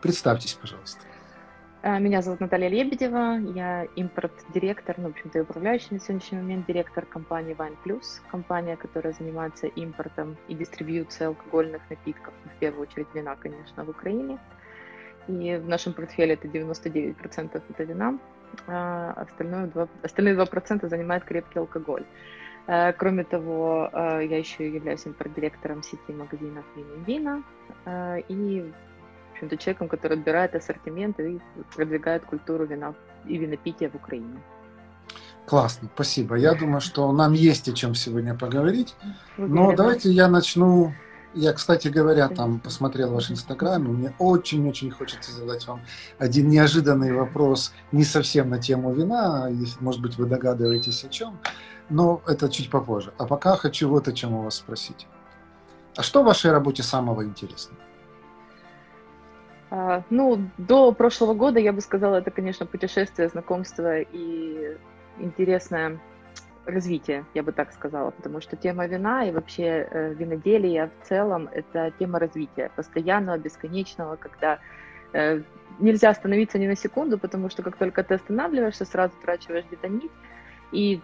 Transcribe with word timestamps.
Представьтесь, 0.00 0.54
пожалуйста. 0.54 1.00
А, 1.82 1.98
меня 1.98 2.20
зовут 2.20 2.40
Наталья 2.40 2.68
Лебедева, 2.68 3.38
я 3.54 3.84
импорт-директор, 3.96 4.96
ну, 4.98 5.08
в 5.08 5.10
общем-то, 5.12 5.38
и 5.38 5.42
управляющий 5.42 5.88
на 5.92 6.00
сегодняшний 6.00 6.38
момент 6.38 6.66
директор 6.66 7.06
компании 7.06 7.56
Wine 7.56 7.76
Plus, 7.84 8.20
компания, 8.30 8.76
которая 8.76 9.14
занимается 9.14 9.66
импортом 9.66 10.36
и 10.48 10.54
дистрибьюцией 10.54 11.28
алкогольных 11.28 11.80
напитков, 11.88 12.34
в 12.44 12.58
первую 12.58 12.82
очередь 12.82 13.06
вина, 13.14 13.34
конечно, 13.36 13.84
в 13.84 13.88
Украине. 13.88 14.38
И 15.26 15.56
в 15.56 15.68
нашем 15.68 15.94
портфеле 15.94 16.34
это 16.34 16.48
99% 16.48 17.62
это 17.70 17.84
вина, 17.84 18.18
а 18.66 19.12
остальное 19.12 19.66
2, 19.68 19.88
остальные 20.02 20.34
2% 20.34 20.86
занимает 20.86 21.24
крепкий 21.24 21.60
алкоголь. 21.60 22.04
А, 22.66 22.92
кроме 22.92 23.24
того, 23.24 23.88
я 23.94 24.36
еще 24.36 24.70
являюсь 24.70 25.06
импорт-директором 25.06 25.82
сети 25.82 26.12
магазинов 26.12 26.64
«Вин 26.76 27.04
Вина», 27.04 27.42
и 28.28 28.70
общем-то, 29.40 29.56
человеком, 29.56 29.88
который 29.88 30.18
отбирает 30.18 30.54
ассортимент 30.54 31.18
и 31.20 31.40
продвигает 31.74 32.24
культуру 32.24 32.66
вина 32.66 32.94
и 33.26 33.38
винопития 33.38 33.88
в 33.88 33.94
Украине. 33.94 34.38
Классно, 35.46 35.88
спасибо. 35.94 36.36
Я 36.36 36.54
думаю, 36.54 36.80
что 36.80 37.10
нам 37.12 37.32
есть 37.32 37.68
о 37.68 37.72
чем 37.72 37.94
сегодня 37.94 38.36
поговорить. 38.36 38.94
Но 39.36 39.72
давайте 39.74 40.10
я 40.10 40.28
начну. 40.28 40.92
Я, 41.32 41.52
кстати 41.52 41.88
говоря, 41.88 42.28
там 42.28 42.58
посмотрел 42.58 43.12
ваш 43.12 43.30
инстаграм, 43.30 43.84
и 43.84 43.88
мне 43.88 44.14
очень-очень 44.18 44.90
хочется 44.90 45.32
задать 45.32 45.66
вам 45.66 45.80
один 46.18 46.48
неожиданный 46.48 47.12
вопрос, 47.12 47.72
не 47.92 48.02
совсем 48.02 48.50
на 48.50 48.58
тему 48.58 48.92
вина, 48.92 49.48
может 49.78 50.02
быть, 50.02 50.18
вы 50.18 50.26
догадываетесь 50.26 51.04
о 51.04 51.08
чем, 51.08 51.38
но 51.88 52.20
это 52.26 52.48
чуть 52.48 52.68
попозже. 52.68 53.12
А 53.16 53.26
пока 53.26 53.54
хочу 53.54 53.88
вот 53.88 54.08
о 54.08 54.12
чем 54.12 54.34
у 54.34 54.42
вас 54.42 54.56
спросить. 54.56 55.06
А 55.96 56.02
что 56.02 56.22
в 56.22 56.26
вашей 56.26 56.50
работе 56.50 56.82
самого 56.82 57.24
интересного? 57.24 57.78
А, 59.70 60.02
ну, 60.10 60.50
до 60.58 60.92
прошлого 60.92 61.34
года, 61.34 61.60
я 61.60 61.72
бы 61.72 61.80
сказала, 61.80 62.16
это, 62.16 62.30
конечно, 62.32 62.66
путешествие, 62.66 63.28
знакомство 63.28 64.00
и 64.00 64.76
интересное 65.18 66.00
развитие, 66.66 67.24
я 67.34 67.42
бы 67.42 67.52
так 67.52 67.72
сказала, 67.72 68.10
потому 68.10 68.40
что 68.40 68.56
тема 68.56 68.86
вина 68.86 69.24
и 69.24 69.32
вообще 69.32 69.88
э, 69.90 70.14
виноделия 70.14 70.90
в 71.00 71.08
целом– 71.08 71.48
это 71.52 71.92
тема 71.98 72.18
развития, 72.18 72.70
постоянного, 72.76 73.38
бесконечного, 73.38 74.16
когда 74.16 74.58
э, 75.12 75.42
нельзя 75.78 76.10
остановиться 76.10 76.58
ни 76.58 76.66
на 76.66 76.76
секунду, 76.76 77.18
потому 77.18 77.48
что 77.48 77.62
как 77.62 77.76
только 77.76 78.02
ты 78.02 78.14
останавливаешься, 78.14 78.84
сразу 78.84 79.14
трачиваешь 79.22 79.64
где-то 79.66 79.88
нить, 79.88 80.12
и 80.72 81.00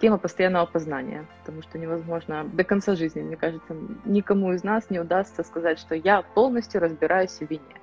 тема 0.00 0.18
постоянного 0.18 0.66
познания, 0.66 1.26
потому 1.40 1.62
что 1.62 1.78
невозможно 1.78 2.44
до 2.44 2.64
конца 2.64 2.94
жизни, 2.94 3.20
мне 3.20 3.36
кажется, 3.36 3.76
никому 4.04 4.52
из 4.52 4.64
нас 4.64 4.90
не 4.90 5.00
удастся 5.00 5.42
сказать, 5.42 5.78
что 5.78 5.94
я 5.94 6.22
полностью 6.22 6.80
разбираюсь 6.80 7.38
в 7.38 7.42
вине. 7.42 7.76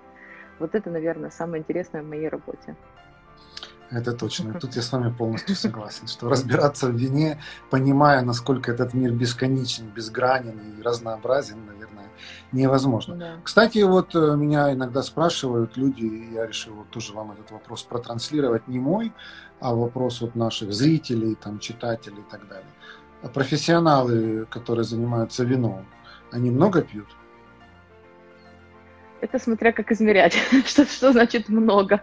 Вот 0.59 0.75
это, 0.75 0.89
наверное, 0.89 1.29
самое 1.29 1.61
интересное 1.61 2.03
в 2.03 2.07
моей 2.07 2.29
работе. 2.29 2.75
Это 3.93 4.13
точно. 4.13 4.59
Тут 4.59 4.75
я 4.75 4.81
с 4.81 4.91
вами 4.91 5.13
полностью 5.13 5.55
согласен, 5.55 6.07
что 6.07 6.27
разбираться 6.27 6.87
в 6.87 6.95
вине, 6.95 7.39
понимая, 7.69 8.21
насколько 8.21 8.71
этот 8.71 8.93
мир 8.93 9.11
бесконечен, 9.11 9.87
безгранен 9.89 10.59
и 10.79 10.81
разнообразен, 10.81 11.63
наверное, 11.65 12.07
невозможно. 12.51 13.15
Да. 13.15 13.35
Кстати, 13.43 13.83
вот 13.83 14.15
э, 14.15 14.35
меня 14.35 14.73
иногда 14.73 15.03
спрашивают 15.03 15.77
люди, 15.77 16.05
и 16.05 16.33
я 16.33 16.47
решил 16.47 16.73
вот 16.73 16.89
тоже 16.89 17.13
вам 17.13 17.33
этот 17.33 17.51
вопрос 17.51 17.83
протранслировать, 17.83 18.67
не 18.67 18.79
мой, 18.79 19.13
а 19.59 19.75
вопрос 19.75 20.21
вот 20.21 20.33
наших 20.35 20.73
зрителей, 20.73 21.35
там, 21.35 21.59
читателей 21.59 22.21
и 22.21 22.31
так 22.31 22.47
далее. 22.47 22.71
А 23.21 23.27
профессионалы, 23.27 24.45
которые 24.49 24.85
занимаются 24.85 25.43
вином, 25.43 25.85
они 26.31 26.49
много 26.49 26.81
пьют? 26.81 27.07
Это 29.23 29.39
смотря 29.39 29.71
как 29.71 29.89
измерять, 29.93 30.33
что, 30.65 30.85
что 30.85 31.13
значит 31.13 31.47
много, 31.47 32.01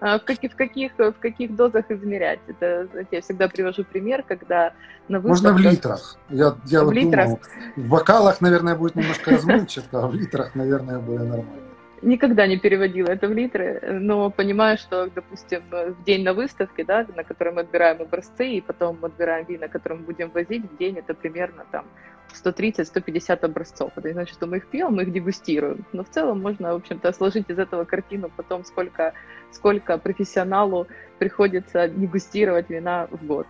а 0.00 0.18
в, 0.18 0.24
каких, 0.24 0.52
в, 0.52 0.56
каких, 0.56 0.92
в 0.96 1.12
каких 1.12 1.54
дозах 1.54 1.90
измерять. 1.90 2.40
Это, 2.46 2.88
я 3.10 3.20
всегда 3.20 3.46
привожу 3.46 3.84
пример, 3.84 4.22
когда 4.26 4.72
на 5.06 5.20
выставках... 5.20 5.52
Можно 5.52 5.68
в 5.68 5.72
литрах. 5.72 6.16
Я, 6.30 6.56
я 6.64 6.80
в 6.80 6.86
вот 6.86 6.94
литрах. 6.94 7.26
Думал, 7.26 7.40
в 7.76 7.88
бокалах, 7.88 8.40
наверное, 8.40 8.74
будет 8.74 8.94
немножко 8.94 9.32
размывчато, 9.32 10.02
а 10.02 10.06
в 10.08 10.14
литрах, 10.14 10.54
наверное, 10.54 10.98
будет 10.98 11.28
нормально. 11.28 11.71
Никогда 12.02 12.48
не 12.48 12.58
переводила 12.58 13.10
это 13.10 13.28
в 13.28 13.32
литры, 13.32 13.80
но 14.00 14.28
понимаю, 14.28 14.76
что, 14.76 15.06
допустим, 15.06 15.62
в 15.70 16.04
день 16.04 16.24
на 16.24 16.34
выставке, 16.34 16.84
да, 16.84 17.06
на 17.14 17.22
которой 17.22 17.54
мы 17.54 17.60
отбираем 17.60 18.02
образцы, 18.02 18.48
и 18.48 18.60
потом 18.60 18.98
мы 19.00 19.06
отбираем 19.06 19.46
вина, 19.46 19.68
которые 19.68 20.00
мы 20.00 20.06
будем 20.06 20.30
возить, 20.30 20.64
в 20.68 20.76
день 20.78 20.98
это 20.98 21.14
примерно 21.14 21.64
там 21.70 21.86
130-150 22.44 23.44
образцов. 23.44 23.92
Это 23.94 24.12
значит, 24.12 24.34
что 24.34 24.46
мы 24.46 24.56
их 24.56 24.66
пьем, 24.66 24.94
мы 24.94 25.02
их 25.02 25.12
дегустируем. 25.12 25.84
Но 25.92 26.02
в 26.02 26.08
целом 26.08 26.42
можно, 26.42 26.72
в 26.72 26.76
общем-то, 26.76 27.12
сложить 27.12 27.48
из 27.48 27.58
этого 27.58 27.84
картину 27.84 28.30
потом, 28.36 28.64
сколько, 28.64 29.14
сколько 29.52 29.96
профессионалу 29.96 30.88
приходится 31.20 31.86
дегустировать 31.86 32.68
вина 32.68 33.06
в 33.12 33.24
год. 33.24 33.46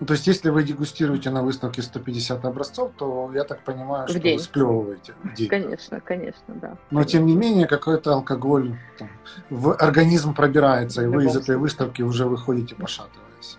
Ну, 0.00 0.06
то 0.06 0.14
есть, 0.14 0.26
если 0.26 0.48
вы 0.48 0.64
дегустируете 0.64 1.28
на 1.28 1.42
выставке 1.42 1.82
150 1.82 2.44
образцов, 2.46 2.92
то 2.96 3.30
я 3.34 3.44
так 3.44 3.60
понимаю, 3.60 4.06
в 4.06 4.10
что 4.10 4.18
день. 4.18 4.38
вы 4.38 4.42
сплевываете 4.42 5.12
в 5.22 5.34
день. 5.34 5.48
Конечно, 5.48 6.00
конечно, 6.00 6.54
да. 6.54 6.78
Но 6.90 7.04
тем 7.04 7.26
не 7.26 7.36
менее, 7.36 7.66
какой-то 7.66 8.14
алкоголь 8.14 8.74
там, 8.98 9.10
в 9.50 9.74
организм 9.74 10.34
пробирается, 10.34 11.02
и 11.02 11.06
вы 11.06 11.26
из 11.26 11.36
этой 11.36 11.58
выставки 11.58 12.00
уже 12.00 12.24
выходите 12.24 12.74
пошатываясь. 12.74 13.58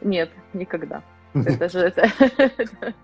Нет, 0.00 0.30
никогда. 0.52 1.02
Это 1.34 1.68
же 1.68 1.80
это. 1.80 2.08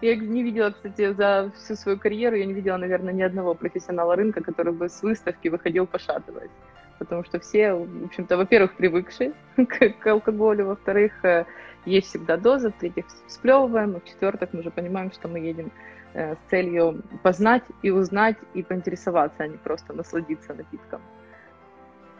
Я 0.00 0.16
не 0.16 0.44
видела, 0.44 0.70
кстати, 0.70 1.12
за 1.12 1.50
всю 1.56 1.74
свою 1.74 1.98
карьеру, 1.98 2.36
я 2.36 2.46
не 2.46 2.54
видела, 2.54 2.76
наверное, 2.78 3.12
ни 3.12 3.20
одного 3.20 3.54
профессионала 3.54 4.16
рынка, 4.16 4.40
который 4.40 4.72
бы 4.72 4.88
с 4.88 5.02
выставки 5.02 5.48
выходил 5.48 5.86
пошатываясь. 5.86 6.50
Потому 6.98 7.24
что 7.24 7.38
все, 7.38 7.74
в 7.74 8.04
общем-то, 8.04 8.36
во-первых, 8.36 8.76
привыкшие 8.76 9.32
к, 9.56 9.90
к 9.90 10.06
алкоголю, 10.06 10.66
во-вторых, 10.66 11.12
э, 11.24 11.44
есть 11.88 12.08
всегда 12.08 12.36
доза, 12.36 12.70
в-третьих, 12.70 13.06
сплевываем, 13.26 13.96
а 13.96 14.00
в-четвертых, 14.00 14.52
мы 14.52 14.62
же 14.62 14.70
понимаем, 14.70 15.12
что 15.12 15.28
мы 15.28 15.38
едем 15.38 15.72
э, 16.14 16.34
с 16.34 16.50
целью 16.50 17.02
познать 17.22 17.64
и 17.82 17.90
узнать 17.90 18.36
и 18.54 18.62
поинтересоваться, 18.62 19.44
а 19.44 19.48
не 19.48 19.56
просто 19.56 19.92
насладиться 19.92 20.54
напитком. 20.54 21.00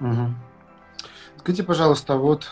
Угу. 0.00 0.34
Скажите, 1.38 1.62
пожалуйста, 1.64 2.16
вот 2.16 2.48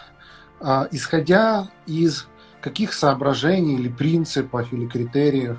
а, 0.60 0.88
исходя 0.90 1.68
из 1.86 2.28
каких 2.60 2.92
соображений 2.92 3.74
или 3.74 3.88
принципов 3.88 4.72
или 4.72 4.86
критериев 4.86 5.58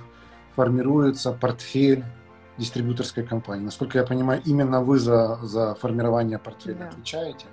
формируется 0.55 1.31
портфель 1.31 2.03
дистрибьюторской 2.57 3.23
компании. 3.23 3.65
Насколько 3.65 3.99
я 3.99 4.03
понимаю, 4.03 4.41
именно 4.45 4.81
вы 4.81 4.97
за, 4.97 5.37
за 5.43 5.75
формирование 5.75 6.39
портфеля 6.39 6.75
да. 6.75 6.87
отвечаете. 6.89 7.45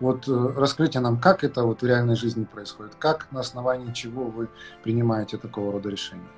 Вот 0.00 0.28
э, 0.28 0.52
расскажите 0.56 1.00
нам, 1.00 1.18
как 1.18 1.44
это 1.44 1.62
вот 1.62 1.82
в 1.82 1.86
реальной 1.86 2.16
жизни 2.16 2.44
происходит, 2.44 2.94
как 2.98 3.26
на 3.30 3.40
основании 3.40 3.92
чего 3.92 4.24
вы 4.24 4.48
принимаете 4.82 5.36
такого 5.36 5.72
рода 5.72 5.88
решения? 5.88 6.28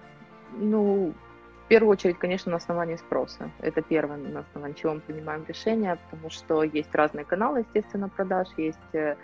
Ну, 0.57 1.15
в 1.65 1.69
первую 1.69 1.93
очередь, 1.93 2.19
конечно, 2.19 2.51
на 2.51 2.59
основании 2.59 2.97
спроса. 2.97 3.51
Это 3.61 3.81
первое, 3.81 4.17
на 4.17 4.41
основании 4.41 4.75
чего 4.75 4.95
мы 4.95 5.01
принимаем 5.01 5.45
решения, 5.49 5.99
потому 6.11 6.31
что 6.31 6.63
есть 6.63 6.95
разные 6.95 7.25
каналы, 7.25 7.61
естественно, 7.61 8.09
продаж, 8.09 8.49
есть 8.57 8.79
э, 8.93 9.17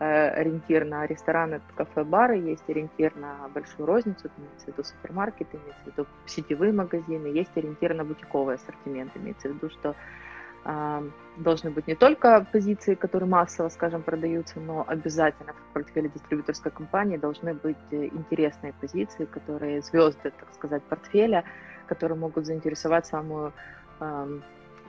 Э, 0.00 0.28
ориентир 0.28 0.84
на 0.84 1.06
рестораны, 1.06 1.60
кафе, 1.74 2.04
бары, 2.04 2.36
есть 2.36 2.62
ориентир 2.68 3.16
на 3.16 3.48
большую 3.52 3.84
розницу, 3.84 4.30
имеется 4.38 4.66
в 4.66 4.68
виду 4.68 4.84
супермаркеты, 4.84 5.56
имеется 5.56 5.82
в 5.82 5.86
виду 5.88 6.06
сетевые 6.24 6.72
магазины, 6.72 7.26
есть 7.26 7.50
ориентир 7.56 7.94
на 7.94 8.04
бутиковый 8.04 8.54
ассортимент, 8.54 9.10
имеется 9.16 9.48
в 9.48 9.54
виду, 9.54 9.70
что 9.70 9.96
должны 11.36 11.70
быть 11.70 11.86
не 11.86 11.94
только 11.94 12.46
позиции, 12.52 12.94
которые 12.94 13.28
массово, 13.28 13.68
скажем, 13.68 14.02
продаются, 14.02 14.60
но 14.60 14.84
обязательно 14.86 15.52
в 15.52 15.72
портфеле 15.72 16.08
дистрибьюторской 16.08 16.72
компании 16.72 17.16
должны 17.16 17.54
быть 17.54 17.76
э, 17.90 18.06
интересные 18.06 18.72
позиции, 18.72 19.24
которые 19.24 19.82
звезды, 19.82 20.32
так 20.38 20.52
сказать, 20.54 20.82
портфеля, 20.82 21.44
которые 21.86 22.18
могут 22.18 22.44
заинтересовать 22.46 23.06
самую 23.06 23.52
э, 24.00 24.40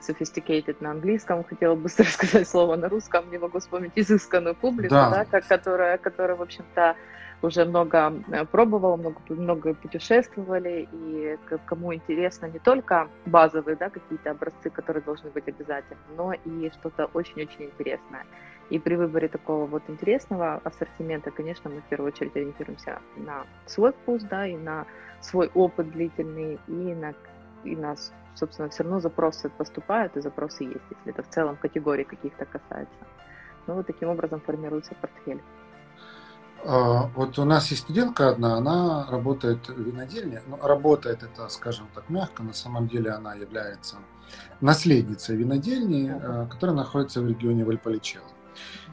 sophisticated 0.02 0.78
на 0.80 0.92
английском, 0.92 1.44
хотела 1.44 1.76
быстро 1.76 2.04
сказать 2.10 2.48
слово 2.48 2.76
на 2.76 2.90
русском, 2.90 3.30
не 3.32 3.38
могу 3.38 3.60
вспомнить 3.60 3.92
изысканную 3.96 4.56
публику, 4.56 4.96
да. 4.96 5.26
Да, 5.32 5.42
которая, 5.42 5.98
которая, 5.98 6.36
в 6.36 6.42
общем-то, 6.42 6.96
уже 7.42 7.66
много 7.66 8.14
э, 8.32 8.46
пробовал, 8.46 8.98
много, 8.98 9.20
много 9.30 9.74
путешествовали, 9.74 10.88
и 10.92 11.38
кому 11.66 11.94
интересно 11.94 12.48
не 12.48 12.60
только 12.60 13.08
базовые 13.26 13.76
да, 13.76 13.90
какие-то 13.90 14.32
образцы, 14.32 14.70
которые 14.70 15.04
должны 15.04 15.30
быть 15.30 15.48
обязательны, 15.48 16.02
но 16.18 16.34
и 16.34 16.70
что-то 16.72 17.06
очень-очень 17.14 17.66
интересное. 17.66 18.26
И 18.70 18.78
при 18.78 18.96
выборе 18.96 19.28
такого 19.28 19.66
вот 19.66 19.84
интересного 19.88 20.62
ассортимента, 20.64 21.32
конечно, 21.32 21.70
мы 21.70 21.82
в 21.82 21.86
первую 21.86 22.12
очередь 22.12 22.36
ориентируемся 22.36 23.00
на 23.18 23.46
свой 23.66 23.94
вкус, 23.94 24.24
да, 24.24 24.46
и 24.46 24.58
на 24.58 24.86
свой 25.22 25.50
опыт 25.54 25.90
длительный, 25.92 26.60
и 26.68 26.72
на, 26.72 27.14
и 27.64 27.76
на 27.76 27.96
собственно, 28.36 28.70
все 28.70 28.84
равно 28.84 29.00
запросы 29.00 29.50
поступают, 29.50 30.16
и 30.16 30.22
запросы 30.22 30.64
есть, 30.64 30.86
если 30.90 31.12
это 31.12 31.24
в 31.24 31.30
целом 31.30 31.58
категории 31.58 32.04
каких-то 32.04 32.46
касается. 32.46 32.96
Ну, 33.68 33.76
вот 33.76 33.88
таким 33.88 34.10
образом 34.10 34.40
формируется 34.40 34.96
портфель. 34.96 35.42
А, 36.66 37.10
вот 37.16 37.40
у 37.40 37.46
нас 37.46 37.70
есть 37.72 37.84
студентка 37.84 38.30
одна, 38.30 38.56
она 38.56 39.08
работает 39.10 39.68
в 39.68 39.80
винодельне. 39.80 40.42
Ну, 40.48 40.58
работает 40.62 41.24
это, 41.24 41.48
скажем 41.50 41.88
так, 41.94 42.10
мягко. 42.10 42.44
На 42.44 42.54
самом 42.54 42.88
деле 42.88 43.12
она 43.12 43.34
является 43.34 43.98
наследницей 44.62 45.36
винодельни, 45.36 46.12
э, 46.12 46.48
которая 46.50 46.76
находится 46.76 47.22
в 47.22 47.28
регионе 47.28 47.64
Вальполичелло. 47.64 48.28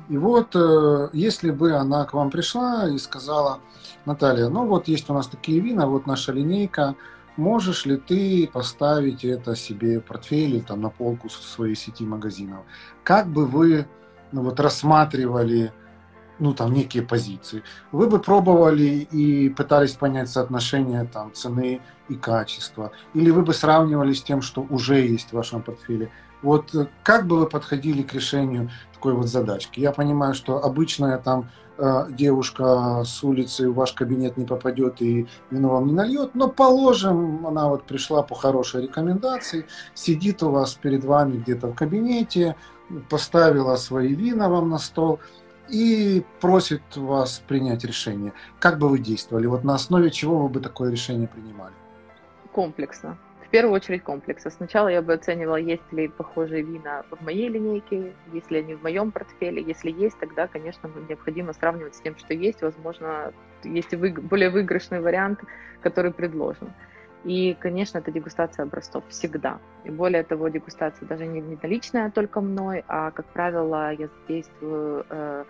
И 0.09 0.17
вот, 0.17 0.55
э, 0.55 1.09
если 1.13 1.51
бы 1.51 1.73
она 1.73 2.05
к 2.05 2.15
вам 2.15 2.31
пришла 2.31 2.89
и 2.89 2.97
сказала, 2.99 3.61
Наталья, 4.05 4.49
ну 4.49 4.67
вот 4.67 4.89
есть 4.89 5.11
у 5.11 5.15
нас 5.15 5.27
такие 5.27 5.61
вина, 5.61 5.87
вот 5.87 6.07
наша 6.07 6.33
линейка, 6.33 6.95
можешь 7.37 7.85
ли 7.85 7.97
ты 7.97 8.49
поставить 8.53 9.25
это 9.25 9.57
себе 9.57 10.01
в 10.01 10.05
портфель 10.05 10.55
или 10.55 10.61
там 10.61 10.81
на 10.81 10.91
полку 10.91 11.29
в 11.29 11.33
своей 11.33 11.75
сети 11.75 12.05
магазинов? 12.05 12.65
Как 13.03 13.27
бы 13.27 13.47
вы 13.47 13.87
ну, 14.33 14.43
вот, 14.43 14.61
рассматривали 14.61 15.73
ну, 16.38 16.55
там, 16.55 16.73
некие 16.73 17.03
позиции. 17.03 17.62
Вы 17.93 18.09
бы 18.09 18.19
пробовали 18.19 19.06
и 19.11 19.49
пытались 19.49 19.93
понять 19.93 20.29
соотношение 20.29 21.05
там, 21.05 21.33
цены 21.33 21.81
и 22.09 22.15
качества. 22.15 22.93
Или 23.15 23.31
вы 23.31 23.43
бы 23.43 23.55
сравнивали 23.55 24.12
с 24.12 24.23
тем, 24.23 24.43
что 24.43 24.67
уже 24.69 25.00
есть 25.00 25.31
в 25.31 25.33
вашем 25.35 25.62
портфеле. 25.62 26.11
Вот 26.43 26.75
э, 26.75 26.87
как 27.03 27.27
бы 27.27 27.38
вы 27.38 27.47
подходили 27.47 28.03
к 28.03 28.12
решению 28.12 28.71
такой 28.93 29.15
вот 29.15 29.27
задачки? 29.27 29.81
Я 29.81 29.93
понимаю, 29.93 30.35
что 30.35 30.62
обычная 30.62 31.19
там 31.19 31.49
э, 31.79 32.06
девушка 32.11 33.03
с 33.05 33.25
улицы 33.25 33.71
в 33.71 33.75
ваш 33.75 33.93
кабинет 33.93 34.37
не 34.37 34.44
попадет 34.44 35.00
и 35.00 35.27
вино 35.50 35.71
вам 35.71 35.87
не 35.87 35.93
нальет, 35.93 36.35
но 36.35 36.49
положим, 36.49 37.47
она 37.47 37.69
вот 37.69 37.85
пришла 37.85 38.23
по 38.23 38.35
хорошей 38.35 38.82
рекомендации, 38.82 39.67
сидит 39.94 40.43
у 40.43 40.50
вас 40.50 40.75
перед 40.75 41.05
вами 41.05 41.39
где-то 41.39 41.69
в 41.69 41.75
кабинете, 41.75 42.56
поставила 43.09 43.77
свои 43.77 44.15
вина 44.15 44.49
вам 44.49 44.69
на 44.69 44.79
стол 44.79 45.19
и 45.69 46.25
просит 46.41 46.83
вас 46.97 47.43
принять 47.47 47.85
решение. 47.85 48.33
Как 48.59 48.79
бы 48.79 48.89
вы 48.89 48.99
действовали? 48.99 49.47
Вот 49.47 49.65
на 49.65 49.75
основе 49.75 50.11
чего 50.11 50.39
вы 50.39 50.49
бы 50.49 50.61
такое 50.61 50.91
решение 50.91 51.29
принимали? 51.29 51.75
Комплексно. 52.53 53.19
В 53.47 53.49
первую 53.49 53.75
очередь 53.75 54.03
комплекса. 54.03 54.51
Сначала 54.51 54.89
я 54.89 55.03
бы 55.03 55.13
оценивала, 55.13 55.57
есть 55.57 55.93
ли 55.93 56.09
похожие 56.09 56.63
вина 56.63 57.05
в 57.11 57.23
моей 57.25 57.49
линейке, 57.49 58.13
если 58.33 58.59
они 58.59 58.75
в 58.75 58.83
моем 58.83 59.13
портфеле. 59.13 59.63
Если 59.63 59.91
есть, 59.93 60.19
тогда, 60.19 60.49
конечно, 60.49 60.91
необходимо 61.09 61.53
сравнивать 61.53 61.95
с 61.95 62.01
тем, 62.01 62.17
что 62.17 62.35
есть. 62.35 62.63
Возможно, 62.63 63.33
есть 63.63 63.93
и 63.93 63.97
более 63.97 64.51
выигрышный 64.51 65.01
вариант, 65.01 65.41
который 65.81 66.13
предложен. 66.13 66.73
И, 67.25 67.57
конечно, 67.59 67.99
это 67.99 68.13
дегустация 68.13 68.65
образцов 68.65 69.05
всегда. 69.09 69.59
И 69.85 69.91
более 69.91 70.23
того, 70.23 70.49
дегустация 70.49 71.09
даже 71.09 71.27
не, 71.27 71.41
не 71.41 71.59
личная 71.63 72.11
только 72.11 72.41
мной, 72.41 72.85
а, 72.87 73.11
как 73.11 73.27
правило, 73.27 73.93
я 73.93 74.09
задействую 74.09 75.05
э, 75.09 75.45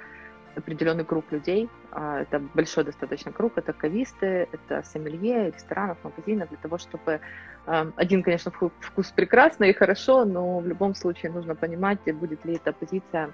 определенный 0.57 1.05
круг 1.05 1.31
людей. 1.31 1.69
А, 1.93 2.21
это 2.23 2.39
большой 2.55 2.85
достаточно 2.85 3.33
круг. 3.33 3.53
Это 3.57 3.73
кависты, 3.73 4.49
это 4.53 4.83
сомелье, 4.85 5.51
ресторанов, 5.51 5.99
магазинов, 6.03 6.49
для 6.49 6.59
того, 6.59 6.79
чтобы... 6.79 7.21
Э, 7.67 7.93
один, 7.97 8.23
конечно, 8.23 8.51
вкус 8.51 9.11
прекрасный 9.13 9.71
и 9.71 9.75
хорошо, 9.75 10.25
но 10.25 10.61
в 10.61 10.67
любом 10.67 10.95
случае 10.95 11.33
нужно 11.33 11.55
понимать, 11.55 11.99
будет 12.15 12.45
ли 12.45 12.55
эта 12.55 12.73
позиция 12.73 13.31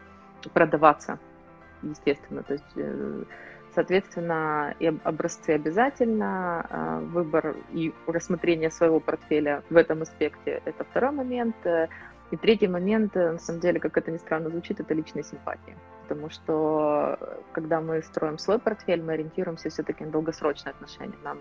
продаваться, 0.53 1.19
естественно. 1.83 2.43
То 2.43 2.55
есть 2.55 2.73
э, 2.77 3.25
Соответственно, 3.75 4.75
и 4.81 4.87
образцы 5.03 5.51
обязательно, 5.51 6.67
а, 6.69 7.01
выбор 7.01 7.57
и 7.73 7.93
рассмотрение 8.07 8.71
своего 8.71 9.01
портфеля 9.01 9.63
в 9.71 9.77
этом 9.77 10.03
аспекте– 10.03 10.61
это 10.67 10.85
второй 10.85 11.13
момент. 11.13 11.57
И 12.31 12.37
третий 12.37 12.69
момент, 12.69 13.15
на 13.15 13.39
самом 13.39 13.61
деле, 13.61 13.81
как 13.81 13.97
это 13.97 14.11
ни 14.11 14.17
странно 14.17 14.51
звучит, 14.51 14.81
это 14.81 14.95
личные 14.95 15.23
симпатии. 15.23 15.77
Потому 16.03 16.31
что, 16.31 17.19
когда 17.53 17.81
мы 17.81 18.03
строим 18.03 18.39
свой 18.39 18.59
портфель, 18.59 19.03
мы 19.03 19.13
ориентируемся 19.13 19.69
все-таки 19.69 20.05
на 20.05 20.11
долгосрочные 20.11 20.73
отношения. 20.73 21.17
Нам, 21.25 21.39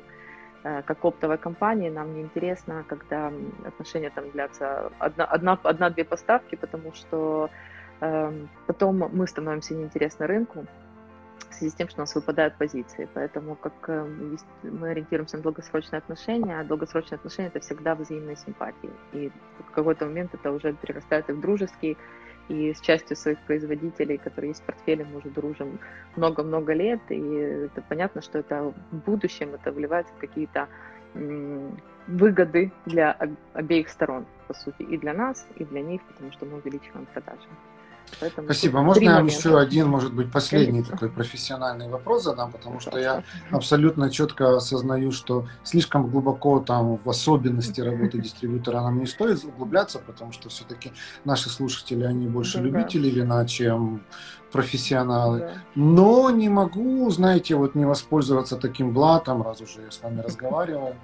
э, 0.63 0.81
как 0.83 1.03
оптовой 1.03 1.37
компании, 1.37 1.89
нам 1.89 2.13
не 2.13 2.21
интересно, 2.21 2.85
когда 2.87 3.31
отношения 3.65 4.09
там 4.09 4.31
длятся 4.31 4.91
одна, 4.99 5.25
одна, 5.25 5.59
одна-две 5.63 6.03
поставки, 6.03 6.55
потому 6.55 6.93
что 6.93 7.49
э, 8.01 8.31
потом 8.67 8.97
мы 9.13 9.27
становимся 9.27 9.75
неинтересны 9.75 10.27
рынку, 10.27 10.65
в 11.49 11.53
связи 11.53 11.71
с 11.71 11.75
тем, 11.75 11.89
что 11.89 12.01
у 12.01 12.03
нас 12.03 12.15
выпадают 12.15 12.55
позиции. 12.57 13.07
Поэтому 13.13 13.55
как 13.55 13.73
э, 13.87 14.05
мы 14.63 14.89
ориентируемся 14.89 15.37
на 15.37 15.43
долгосрочные 15.43 15.99
отношения, 15.99 16.59
а 16.59 16.63
долгосрочные 16.63 17.17
отношения 17.17 17.47
это 17.49 17.59
всегда 17.59 17.95
взаимные 17.95 18.35
симпатии. 18.35 18.89
И 19.13 19.31
в 19.67 19.71
какой-то 19.71 20.05
момент 20.05 20.33
это 20.33 20.51
уже 20.51 20.73
перерастает 20.73 21.29
и 21.29 21.33
в 21.33 21.41
дружеские, 21.41 21.97
и 22.49 22.73
с 22.73 22.81
частью 22.81 23.15
своих 23.15 23.39
производителей, 23.39 24.17
которые 24.17 24.49
есть 24.49 24.61
в 24.61 24.65
портфеле, 24.65 25.05
мы 25.05 25.19
уже 25.19 25.29
дружим 25.29 25.79
много-много 26.15 26.73
лет, 26.73 26.99
и 27.09 27.19
это 27.19 27.81
понятно, 27.87 28.21
что 28.21 28.39
это 28.39 28.73
в 28.91 28.95
будущем 29.05 29.53
это 29.53 29.71
вливается 29.71 30.13
в 30.13 30.17
какие-то 30.17 30.67
выгоды 32.07 32.71
для 32.85 33.17
обеих 33.53 33.89
сторон, 33.89 34.25
по 34.47 34.53
сути, 34.53 34.81
и 34.83 34.97
для 34.97 35.13
нас, 35.13 35.47
и 35.55 35.65
для 35.65 35.81
них, 35.81 36.01
потому 36.03 36.31
что 36.31 36.45
мы 36.45 36.57
увеличиваем 36.57 37.05
продажи. 37.05 37.47
Поэтому 38.19 38.47
Спасибо. 38.47 38.81
Можно 38.81 39.03
я 39.03 39.15
вам 39.15 39.25
еще 39.27 39.59
один, 39.59 39.87
может 39.87 40.13
быть, 40.13 40.31
последний 40.31 40.81
Конечно. 40.81 40.93
такой 40.93 41.09
профессиональный 41.09 41.87
вопрос 41.87 42.23
задам, 42.23 42.51
потому 42.51 42.79
что 42.79 42.99
я 42.99 43.23
абсолютно 43.51 44.09
четко 44.09 44.57
осознаю, 44.57 45.11
что 45.11 45.47
слишком 45.63 46.09
глубоко 46.09 46.59
там 46.59 46.97
в 46.97 47.09
особенности 47.09 47.81
работы 47.81 48.19
дистрибьютора 48.19 48.81
нам 48.81 48.99
не 48.99 49.05
стоит 49.05 49.43
углубляться, 49.43 49.99
потому 49.99 50.31
что 50.31 50.49
все-таки 50.49 50.91
наши 51.25 51.49
слушатели, 51.49 52.03
они 52.03 52.27
больше 52.27 52.57
да, 52.57 52.63
любители 52.63 53.09
вина, 53.09 53.45
чем 53.45 54.03
профессионалы. 54.51 55.39
Да. 55.39 55.51
Но 55.75 56.29
не 56.29 56.49
могу, 56.49 57.09
знаете, 57.09 57.55
вот 57.55 57.75
не 57.75 57.85
воспользоваться 57.85 58.57
таким 58.57 58.93
блатом, 58.93 59.41
раз 59.41 59.61
уже 59.61 59.81
я 59.81 59.91
с 59.91 60.01
вами 60.01 60.21
разговариваю. 60.21 60.95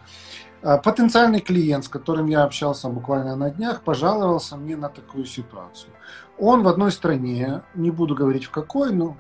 А, 0.64 0.78
потенциальный 0.78 1.40
клиент, 1.40 1.86
с 1.86 1.90
которым 1.90 2.28
я 2.28 2.44
общался 2.44 2.90
буквально 2.90 3.36
на 3.36 3.50
днях, 3.50 3.82
пожаловался 3.84 4.58
мне 4.58 4.76
на 4.76 4.90
такую 4.90 5.26
ситуацию. 5.26 5.94
Он 6.40 6.64
в 6.64 6.68
одной 6.68 6.92
стране, 6.92 7.64
не 7.74 7.92
буду 7.92 8.16
говорить 8.16 8.46
в 8.46 8.52
какой, 8.52 8.94
но 8.94 9.18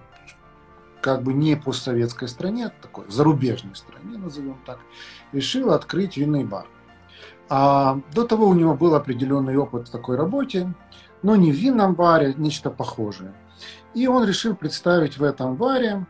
как 1.01 1.23
бы 1.23 1.33
не 1.33 1.55
постсоветской 1.55 2.27
стране, 2.27 2.67
а 2.67 2.81
такой 2.81 3.05
зарубежной 3.09 3.75
стране, 3.75 4.17
назовем 4.17 4.57
так, 4.65 4.79
решил 5.31 5.71
открыть 5.71 6.17
винный 6.17 6.43
бар. 6.43 6.67
А 7.49 7.99
до 8.13 8.25
того 8.25 8.47
у 8.47 8.53
него 8.53 8.75
был 8.75 8.93
определенный 8.93 9.55
опыт 9.55 9.87
в 9.87 9.91
такой 9.91 10.17
работе, 10.17 10.73
но 11.23 11.35
не 11.35 11.51
в 11.51 11.55
винном 11.55 11.95
баре, 11.95 12.33
нечто 12.37 12.69
похожее. 12.69 13.33
И 13.93 14.07
он 14.07 14.25
решил 14.25 14.55
представить 14.55 15.17
в 15.17 15.23
этом 15.23 15.55
баре 15.55 16.05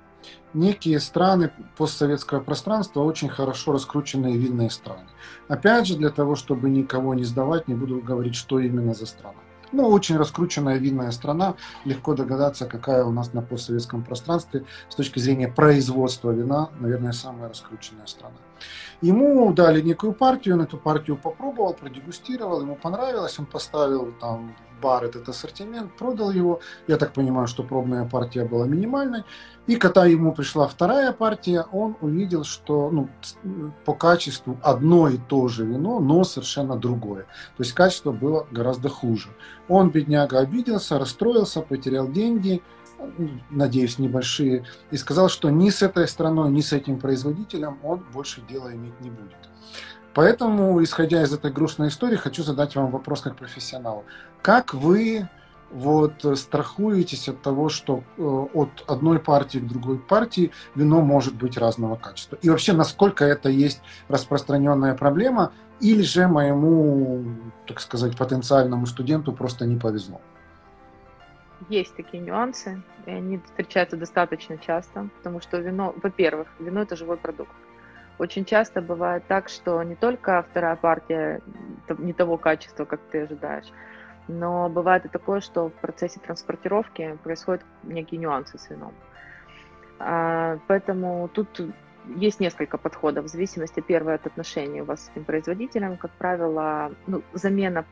некие 0.54 1.00
страны 1.00 1.52
постсоветского 1.78 2.40
пространства, 2.40 3.02
очень 3.02 3.30
хорошо 3.30 3.74
раскрученные 3.74 4.36
винные 4.36 4.70
страны. 4.70 5.08
Опять 5.48 5.88
же, 5.88 5.96
для 5.96 6.10
того, 6.10 6.36
чтобы 6.36 6.70
никого 6.70 7.14
не 7.14 7.24
сдавать, 7.24 7.68
не 7.68 7.76
буду 7.76 8.02
говорить, 8.02 8.36
что 8.36 8.60
именно 8.60 8.94
за 8.94 9.06
страна. 9.06 9.40
Ну, 9.72 9.88
очень 9.90 10.18
раскрученная 10.18 10.78
винная 10.78 11.12
страна. 11.12 11.56
Легко 11.86 12.14
догадаться, 12.14 12.66
какая 12.66 13.04
у 13.04 13.12
нас 13.12 13.34
на 13.34 13.42
постсоветском 13.42 14.04
пространстве 14.04 14.66
с 14.90 14.96
точки 14.96 15.20
зрения 15.20 15.48
производства 15.48 16.32
вина, 16.32 16.70
наверное, 16.80 17.12
самая 17.12 17.50
раскрученная 17.50 18.08
страна. 18.08 18.38
Ему 19.02 19.54
дали 19.54 19.82
некую 19.82 20.14
партию, 20.14 20.56
он 20.56 20.62
эту 20.62 20.78
партию 20.78 21.18
попробовал, 21.18 21.74
продегустировал, 21.74 22.62
ему 22.62 22.76
понравилось, 22.76 23.38
он 23.38 23.46
поставил 23.46 24.14
там 24.20 24.56
бар 24.82 25.06
этот 25.06 25.30
ассортимент, 25.30 25.96
продал 25.96 26.32
его. 26.32 26.60
Я 26.88 26.98
так 26.98 27.14
понимаю, 27.14 27.48
что 27.48 27.64
пробная 27.64 28.06
партия 28.06 28.46
была 28.46 28.66
минимальной. 28.66 29.24
И 29.68 29.76
когда 29.76 30.06
ему 30.06 30.34
пришла 30.34 30.68
вторая 30.68 31.12
партия, 31.12 31.66
он 31.72 31.98
увидел, 32.02 32.44
что 32.44 32.90
ну, 32.90 33.10
по 33.86 33.94
качеству 33.94 34.58
одно 34.64 35.10
и 35.10 35.18
то 35.18 35.48
же 35.48 35.66
вино, 35.66 36.00
но 36.00 36.24
совершенно 36.24 36.78
другое. 36.78 37.24
То 37.58 37.64
есть 37.64 37.74
качество 37.74 38.12
было 38.12 38.48
гораздо 38.52 38.90
хуже. 38.90 39.30
Он, 39.68 39.90
бедняга, 39.90 40.40
обиделся, 40.40 40.98
расстроился, 41.00 41.62
потерял 41.62 42.08
деньги, 42.08 42.62
надеюсь, 43.50 44.00
небольшие, 44.00 44.66
и 44.92 44.98
сказал, 44.98 45.30
что 45.30 45.50
ни 45.50 45.70
с 45.70 45.82
этой 45.82 46.08
страной, 46.08 46.50
ни 46.50 46.62
с 46.62 46.74
этим 46.74 47.00
производителем 47.00 47.78
он 47.84 48.04
больше 48.14 48.42
дела 48.42 48.74
иметь 48.74 49.00
не 49.02 49.10
будет. 49.10 49.38
Поэтому, 50.14 50.82
исходя 50.82 51.22
из 51.22 51.32
этой 51.32 51.52
грустной 51.52 51.90
истории, 51.90 52.16
хочу 52.16 52.42
задать 52.42 52.76
вам 52.76 52.90
вопрос 52.90 53.22
как 53.22 53.36
профессионалу. 53.36 54.04
Как 54.48 54.74
вы 54.74 55.28
вот 55.72 56.26
страхуетесь 56.38 57.28
от 57.28 57.42
того, 57.42 57.68
что 57.68 58.06
от 58.18 58.82
одной 58.88 59.20
партии 59.20 59.58
к 59.58 59.68
другой 59.68 60.00
партии 60.00 60.54
вино 60.74 61.02
может 61.02 61.36
быть 61.36 61.58
разного 61.58 61.98
качества? 61.98 62.38
И 62.42 62.50
вообще, 62.50 62.72
насколько 62.72 63.26
это 63.26 63.50
есть 63.50 63.82
распространенная 64.08 64.96
проблема, 64.96 65.52
или 65.82 66.02
же 66.02 66.30
моему, 66.30 67.26
так 67.68 67.82
сказать, 67.82 68.18
потенциальному 68.18 68.86
студенту 68.86 69.34
просто 69.34 69.66
не 69.66 69.76
повезло? 69.76 70.22
Есть 71.68 71.98
такие 71.98 72.24
нюансы, 72.24 72.82
и 73.06 73.12
они 73.12 73.40
встречаются 73.40 73.98
достаточно 73.98 74.58
часто, 74.58 75.10
потому 75.18 75.42
что 75.42 75.58
вино, 75.58 75.94
во-первых, 76.02 76.48
вино 76.60 76.84
это 76.84 76.96
живой 76.96 77.18
продукт. 77.18 77.52
Очень 78.18 78.46
часто 78.46 78.82
бывает 78.82 79.26
так, 79.28 79.50
что 79.50 79.84
не 79.84 79.96
только 79.96 80.46
вторая 80.50 80.78
партия 80.78 81.42
не 81.98 82.14
того 82.14 82.38
качества, 82.38 82.86
как 82.86 83.02
ты 83.12 83.24
ожидаешь, 83.24 83.68
но 84.28 84.70
бывает 84.70 85.06
и 85.06 85.10
такое, 85.10 85.42
что 85.42 85.70
в 85.70 85.74
процессе 85.74 86.20
транспортировки 86.20 87.18
происходят 87.24 87.64
некие 87.84 88.20
нюансы 88.20 88.58
с 88.58 88.70
вином. 88.70 88.94
А, 90.00 90.60
поэтому 90.68 91.30
тут 91.34 91.62
есть 92.16 92.40
несколько 92.40 92.78
подходов 92.78 93.26
в 93.26 93.28
зависимости, 93.28 93.82
первое, 93.82 94.16
от 94.16 94.26
отношений 94.26 94.82
у 94.82 94.86
вас 94.86 95.06
с 95.06 95.10
этим 95.10 95.26
производителем. 95.26 95.98
Как 95.98 96.12
правило, 96.12 96.92
ну, 97.06 97.22
замена, 97.34 97.86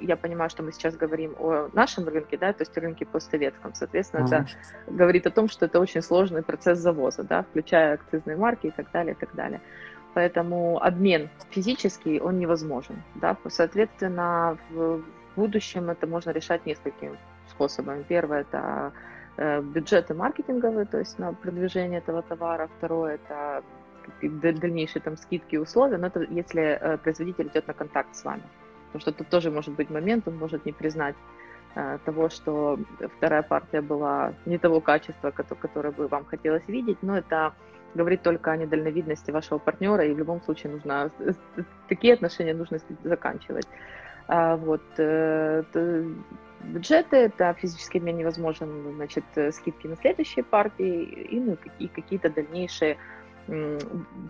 я 0.00 0.16
понимаю, 0.16 0.50
что 0.50 0.62
мы 0.62 0.72
сейчас 0.72 0.96
говорим 0.96 1.34
о 1.38 1.68
нашем 1.72 2.06
рынке, 2.06 2.36
да, 2.36 2.52
то 2.52 2.62
есть 2.62 2.76
рынке 2.76 3.06
постсоветском. 3.06 3.74
Соответственно, 3.74 4.26
mm-hmm. 4.26 4.42
это 4.42 4.94
говорит 4.94 5.26
о 5.26 5.30
том, 5.30 5.48
что 5.48 5.66
это 5.66 5.80
очень 5.80 6.02
сложный 6.02 6.42
процесс 6.42 6.78
завоза, 6.78 7.22
да, 7.22 7.44
включая 7.44 7.94
акцизные 7.94 8.36
марки 8.36 8.66
и 8.66 8.70
так 8.70 8.90
далее, 8.92 9.14
и 9.14 9.16
так 9.18 9.34
далее. 9.34 9.60
Поэтому 10.14 10.82
обмен 10.82 11.30
физический, 11.50 12.20
он 12.20 12.38
невозможен. 12.38 13.02
Да? 13.14 13.36
Соответственно, 13.48 14.58
в 14.70 15.02
будущем 15.36 15.90
это 15.90 16.06
можно 16.06 16.30
решать 16.30 16.66
несколькими 16.66 17.18
способами. 17.48 18.04
Первое– 18.08 18.40
это 18.52 18.92
Э, 19.36 19.60
бюджеты 19.62 20.14
маркетинговые, 20.14 20.84
то 20.86 20.98
есть 20.98 21.18
на 21.18 21.32
продвижение 21.32 21.98
этого 21.98 22.22
товара. 22.22 22.68
Второе– 22.78 23.14
это 23.24 23.62
дальнейшие 24.20 25.02
там 25.02 25.16
скидки 25.16 25.54
и 25.54 25.58
условия, 25.58 25.96
но 25.96 26.08
это 26.08 26.22
если 26.30 26.62
э, 26.62 26.98
производитель 26.98 27.46
идет 27.46 27.66
на 27.66 27.74
контакт 27.74 28.14
с 28.14 28.24
вами. 28.24 28.42
Потому 28.86 29.00
что 29.00 29.12
тут 29.12 29.28
тоже 29.28 29.50
может 29.50 29.74
быть 29.74 29.90
момент, 29.90 30.28
он 30.28 30.36
может 30.36 30.66
не 30.66 30.72
признать 30.72 31.14
э, 31.74 31.98
того, 32.04 32.28
что 32.28 32.78
вторая 33.16 33.42
партия 33.42 33.80
была 33.80 34.34
не 34.44 34.58
того 34.58 34.80
качества, 34.80 35.30
которое 35.30 35.92
бы 35.92 36.08
вам 36.08 36.24
хотелось 36.26 36.68
видеть, 36.68 36.98
но 37.02 37.16
это 37.16 37.54
говорит 37.94 38.22
только 38.22 38.50
о 38.52 38.56
недальновидности 38.56 39.30
вашего 39.30 39.58
партнера, 39.58 40.04
и 40.04 40.12
в 40.12 40.18
любом 40.18 40.42
случае 40.42 40.72
нужно 40.72 41.10
такие 41.88 42.14
отношения 42.14 42.54
нужно 42.54 42.78
заканчивать. 43.02 43.66
А 44.28 44.56
вот 44.56 44.82
бюджеты, 46.64 47.16
это 47.16 47.54
физически 47.54 47.98
мне 47.98 48.12
невозможен, 48.12 48.94
значит, 48.94 49.24
э, 49.34 49.52
скидки 49.52 49.86
на 49.86 49.96
следующие 49.96 50.44
партии 50.44 51.02
и, 51.02 51.40
ну, 51.40 51.56
и 51.78 51.88
какие-то 51.88 52.30
дальнейшие 52.30 52.96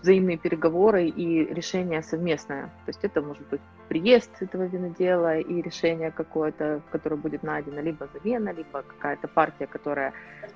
взаимные 0.03 0.39
переговоры 0.39 1.07
и 1.07 1.45
решение 1.53 2.03
совместное. 2.03 2.65
То 2.87 2.89
есть 2.89 3.05
это 3.05 3.21
может 3.21 3.47
быть 3.49 3.61
приезд 3.89 4.31
этого 4.41 4.63
винодела 4.63 5.39
и 5.39 5.61
решение 5.61 6.11
какое-то, 6.11 6.81
которое 6.91 7.17
будет 7.17 7.43
найдено, 7.43 7.83
либо 7.83 8.09
замена, 8.15 8.55
либо 8.55 8.83
какая-то 8.83 9.29
партия, 9.29 9.67
которая 9.67 10.15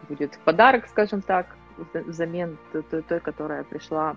будет 0.08 0.36
в 0.36 0.38
подарок, 0.38 0.86
скажем 0.88 1.20
так, 1.20 1.54
взамен 1.92 2.56
той 2.72 3.20
которая 3.20 3.62
пришла. 3.62 4.16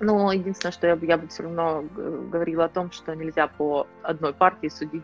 Но 0.00 0.32
единственное, 0.32 0.72
что 0.72 0.86
я, 0.86 0.98
я 1.02 1.18
бы 1.18 1.28
все 1.28 1.42
равно 1.42 1.84
говорила 1.94 2.64
о 2.64 2.68
том, 2.68 2.92
что 2.92 3.14
нельзя 3.14 3.48
по 3.48 3.86
одной 4.02 4.32
партии 4.32 4.68
судить 4.68 5.02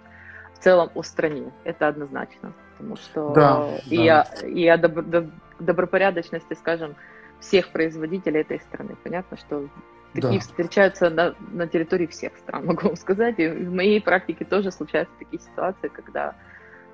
в 0.55 0.59
целом 0.61 0.91
о 0.95 1.03
стране. 1.03 1.53
Это 1.65 1.89
однозначно. 1.89 2.53
Потому 2.77 2.97
что 2.97 3.33
да, 3.33 3.69
и, 3.87 4.07
да. 4.07 4.27
О, 4.43 4.47
и 4.47 4.67
о 4.67 4.77
добро, 4.77 5.25
добропорядочности, 5.59 6.55
скажем, 6.55 6.97
всех 7.41 7.71
производителей 7.71 8.41
этой 8.41 8.61
страны. 8.61 8.97
Понятно, 9.03 9.37
что 9.37 9.69
такие 10.13 10.39
да. 10.39 10.41
встречаются 10.41 11.11
на, 11.11 11.35
на 11.53 11.67
территории 11.67 12.07
всех 12.07 12.37
стран, 12.37 12.65
могу 12.67 12.89
вам 12.89 12.97
сказать. 12.97 13.39
И 13.39 13.49
в 13.49 13.73
моей 13.73 14.01
практике 14.01 14.45
тоже 14.45 14.71
случаются 14.71 15.15
такие 15.19 15.41
ситуации, 15.41 15.89
когда 15.89 16.35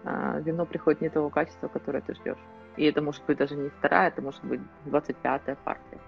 э, 0.04 0.42
вино 0.44 0.66
приходит 0.66 1.00
не 1.00 1.08
того 1.08 1.30
качества, 1.30 1.68
которое 1.68 2.00
ты 2.00 2.14
ждешь. 2.14 2.38
И 2.76 2.84
это 2.84 3.02
может 3.02 3.24
быть 3.26 3.38
даже 3.38 3.56
не 3.56 3.68
вторая, 3.68 4.08
это 4.08 4.22
может 4.22 4.42
быть 4.44 4.60
25-я 4.86 5.56
партия. 5.56 5.98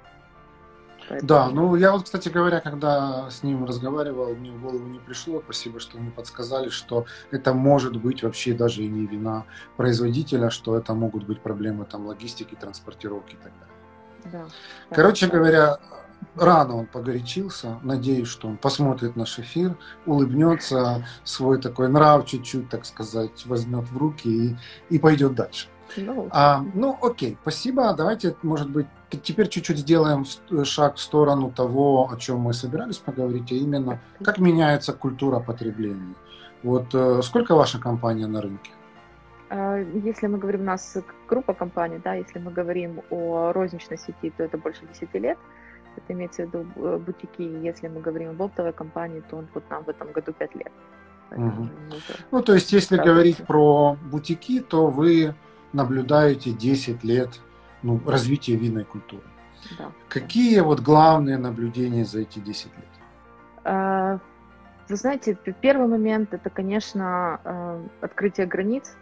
Поэтому... 1.09 1.29
Да, 1.29 1.49
ну 1.49 1.75
я 1.77 1.93
вот, 1.93 2.05
кстати 2.05 2.29
говоря, 2.29 2.61
когда 2.61 3.31
с 3.31 3.43
ним 3.43 3.65
разговаривал, 3.65 4.35
мне 4.35 4.51
в 4.51 4.61
голову 4.61 4.87
не 4.87 4.99
пришло, 4.99 5.41
спасибо, 5.45 5.81
что 5.81 5.99
мне 5.99 6.11
подсказали, 6.11 6.69
что 6.69 7.07
это 7.31 7.55
может 7.55 7.97
быть 7.97 8.23
вообще 8.23 8.55
даже 8.55 8.83
и 8.83 8.89
не 8.89 9.07
вина 9.07 9.45
производителя, 9.77 10.51
что 10.51 10.77
это 10.77 10.95
могут 10.95 11.25
быть 11.25 11.41
проблемы 11.41 11.85
там 11.85 12.07
логистики, 12.07 12.55
транспортировки 12.55 13.35
и 13.35 13.39
так 13.39 13.53
далее. 13.53 13.73
Да, 14.33 14.95
Короче 14.95 15.27
да. 15.27 15.37
говоря, 15.37 15.79
рано 16.37 16.77
он 16.77 16.87
погорячился. 16.87 17.79
Надеюсь, 17.83 18.29
что 18.29 18.49
он 18.49 18.57
посмотрит 18.57 19.17
наш 19.17 19.39
эфир, 19.39 19.77
улыбнется, 20.07 21.07
свой 21.25 21.61
такой 21.61 21.89
нрав 21.89 22.27
чуть-чуть, 22.27 22.69
так 22.69 22.85
сказать, 22.85 23.45
возьмет 23.47 23.85
в 23.91 23.97
руки 23.97 24.29
и, 24.29 24.57
и 24.91 24.99
пойдет 24.99 25.35
дальше. 25.35 25.69
Ну, 25.97 26.29
а, 26.31 26.65
ну, 26.75 26.99
окей, 27.03 27.37
спасибо. 27.43 27.93
Давайте, 27.93 28.37
может 28.43 28.71
быть, 28.71 28.87
теперь 29.17 29.49
чуть-чуть 29.49 29.79
сделаем 29.79 30.25
шаг 30.65 30.97
в 30.97 31.01
сторону 31.01 31.51
того, 31.51 32.11
о 32.11 32.17
чем 32.17 32.41
мы 32.41 32.53
собирались 32.53 32.99
поговорить, 32.99 33.53
а 33.53 33.55
именно, 33.55 34.01
как 34.25 34.39
меняется 34.39 34.93
культура 34.93 35.41
потребления. 35.41 36.15
Вот 36.63 36.95
э, 36.95 37.23
сколько 37.23 37.55
ваша 37.55 37.81
компания 37.81 38.27
на 38.27 38.41
рынке? 38.41 38.71
А, 39.51 39.79
если 39.79 40.29
мы 40.29 40.39
говорим, 40.39 40.61
у 40.63 40.65
нас 40.65 40.97
группа 41.29 41.55
компаний, 41.55 42.01
да, 42.03 42.15
если 42.15 42.39
мы 42.39 42.51
говорим 42.53 43.03
о 43.11 43.53
розничной 43.53 43.99
сети, 43.99 44.31
то 44.37 44.45
это 44.45 44.57
больше 44.59 44.81
10 45.01 45.15
лет. 45.15 45.39
Это 45.97 46.13
имеется 46.13 46.43
в 46.43 46.47
виду 46.47 46.67
э, 46.77 46.99
бутики. 46.99 47.43
Если 47.43 47.89
мы 47.89 48.01
говорим 48.01 48.31
об 48.31 48.43
оптовой 48.43 48.73
компании, 48.73 49.23
то 49.29 49.37
он 49.37 49.49
вот 49.55 49.65
нам 49.71 49.85
в 49.85 49.89
этом 49.89 50.13
году 50.13 50.33
5 50.33 50.55
лет. 50.55 50.73
Угу. 51.37 51.69
Ну, 52.31 52.43
то 52.43 52.55
есть, 52.55 52.73
если 52.73 52.97
говорить 52.97 53.47
про 53.47 53.97
бутики, 54.11 54.61
то 54.61 54.87
вы 54.87 55.35
наблюдаете 55.73 56.53
10 56.53 57.05
лет 57.05 57.41
ну, 57.83 58.01
развития 58.07 58.57
винной 58.57 58.85
культуры. 58.85 59.25
Да. 59.79 59.93
Какие 60.09 60.61
вот 60.61 60.81
главные 60.81 61.39
наблюдения 61.39 62.05
за 62.05 62.21
эти 62.21 62.39
10 62.39 62.67
лет? 62.67 62.85
А, 63.65 64.19
вы 64.89 64.97
знаете, 64.97 65.37
первый 65.61 65.89
момент 65.89 66.35
это, 66.35 66.51
конечно, 66.51 67.41
а, 67.45 67.83
открытие 68.01 68.47
границ 68.47 68.97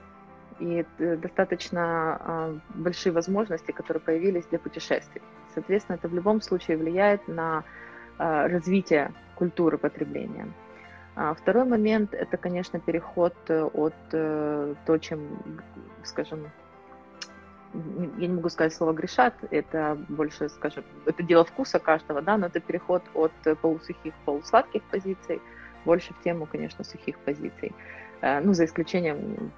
и 0.58 0.84
э, 0.99 1.16
достаточно 1.16 1.82
а, 1.82 2.58
большие 2.75 3.12
возможности, 3.12 3.72
которые 3.72 4.02
появились 4.02 4.44
для 4.50 4.58
путешествий. 4.58 5.22
Соответственно, 5.54 5.96
это 5.96 6.08
в 6.08 6.14
любом 6.14 6.42
случае 6.42 6.76
влияет 6.76 7.26
на 7.28 7.64
развитие 8.18 9.14
культуры 9.34 9.78
потребления. 9.78 10.46
Второй 11.14 11.64
момент– 11.64 12.14
это, 12.14 12.37
конечно, 12.37 12.78
переход 12.78 13.34
э, 13.49 13.62
от 13.62 13.94
э, 14.12 14.75
то, 14.87 14.99
чем, 14.99 15.20
скажем, 16.04 16.50
я 18.18 18.26
не 18.26 18.34
могу 18.34 18.48
сказать 18.48 18.74
слово 18.74 18.92
грешат, 18.92 19.34
это 19.50 19.96
больше, 20.08 20.48
скажем, 20.48 20.84
это 21.06 21.22
дело 21.22 21.44
вкуса 21.44 21.78
каждого, 21.78 22.20
да, 22.20 22.36
но 22.36 22.46
это 22.46 22.60
переход 22.60 23.02
от 23.14 23.32
полусухих 23.60 24.12
полусладких 24.24 24.82
позиций 24.84 25.40
больше 25.84 26.12
в 26.14 26.22
тему, 26.22 26.46
конечно, 26.50 26.84
сухих 26.84 27.18
позиций. 27.18 27.72
Э, 28.20 28.40
ну, 28.40 28.52
за 28.52 28.64
исключением 28.64 29.52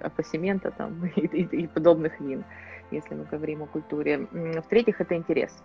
апассимента 0.00 0.70
там 0.70 1.04
и, 1.16 1.20
и, 1.20 1.62
и 1.62 1.66
подобных 1.66 2.20
вин, 2.20 2.44
если 2.90 3.14
мы 3.14 3.24
говорим 3.24 3.62
о 3.62 3.66
культуре. 3.66 4.26
В-третьих, 4.30 5.00
это 5.00 5.16
интерес. 5.16 5.62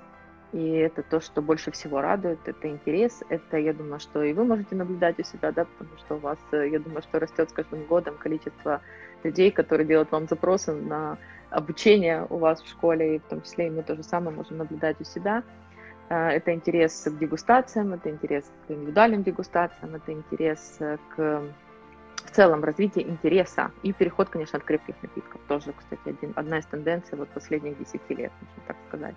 И 0.51 0.69
это 0.75 1.03
то, 1.03 1.19
что 1.19 1.41
больше 1.41 1.71
всего 1.71 2.01
радует, 2.01 2.39
это 2.45 2.69
интерес. 2.69 3.23
Это, 3.29 3.57
я 3.57 3.73
думаю, 3.73 3.99
что 3.99 4.23
и 4.23 4.33
вы 4.33 4.45
можете 4.45 4.75
наблюдать 4.75 5.19
у 5.19 5.23
себя, 5.23 5.51
да, 5.51 5.65
потому 5.65 5.97
что 5.97 6.15
у 6.15 6.19
вас, 6.19 6.39
э, 6.51 6.69
я 6.69 6.79
думаю, 6.79 7.01
что 7.01 7.19
растет 7.19 7.49
с 7.49 7.53
каждым 7.53 7.85
годом 7.85 8.15
количество 8.17 8.81
людей, 9.23 9.51
которые 9.51 9.87
делают 9.87 10.11
вам 10.11 10.27
запросы 10.27 10.71
на 10.73 11.17
обучение 11.55 12.27
у 12.29 12.37
вас 12.37 12.61
в 12.61 12.67
школе, 12.69 13.15
и 13.15 13.19
в 13.19 13.23
том 13.23 13.41
числе 13.41 13.67
и 13.67 13.69
мы 13.69 13.83
то 13.83 13.95
же 13.95 14.03
самое 14.03 14.35
можем 14.35 14.57
наблюдать 14.57 14.99
у 14.99 15.03
себя. 15.03 15.43
Э, 16.09 16.29
это 16.29 16.53
интерес 16.53 17.03
к 17.03 17.17
дегустациям, 17.17 17.93
это 17.93 18.09
интерес 18.09 18.51
к 18.67 18.71
индивидуальным 18.71 19.23
дегустациям, 19.23 19.95
это 19.95 20.11
интерес 20.11 20.79
к 21.15 21.43
в 22.25 22.31
целом 22.31 22.63
развитие 22.63 23.07
интереса 23.07 23.71
и 23.83 23.93
переход, 23.93 24.29
конечно, 24.29 24.57
от 24.57 24.65
крепких 24.65 24.95
напитков. 25.01 25.39
Тоже, 25.47 25.73
кстати, 25.77 26.09
один, 26.09 26.33
одна 26.35 26.57
из 26.57 26.65
тенденций 26.65 27.17
вот 27.17 27.29
последних 27.29 27.77
10 27.77 28.09
лет, 28.09 28.31
можно 28.41 28.63
так 28.67 28.77
сказать. 28.87 29.15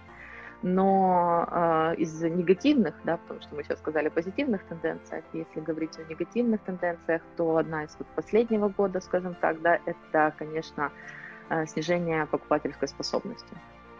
Но 0.62 1.48
э, 1.50 1.94
из 1.96 2.22
негативных, 2.22 2.94
да, 3.04 3.16
потому 3.16 3.40
что 3.40 3.54
мы 3.54 3.62
сейчас 3.62 3.78
сказали 3.78 4.08
о 4.08 4.10
позитивных 4.10 4.62
тенденциях, 4.64 5.24
если 5.32 5.60
говорить 5.60 5.98
о 5.98 6.04
негативных 6.10 6.60
тенденциях, 6.60 7.22
то 7.36 7.56
одна 7.56 7.84
из 7.84 7.96
вот 7.98 8.08
последнего 8.08 8.68
года, 8.68 9.00
скажем 9.00 9.34
так, 9.40 9.62
да, 9.62 9.78
это, 9.86 10.34
конечно, 10.36 10.90
э, 10.90 11.27
снижение 11.66 12.26
покупательской 12.26 12.88
способности. 12.88 13.56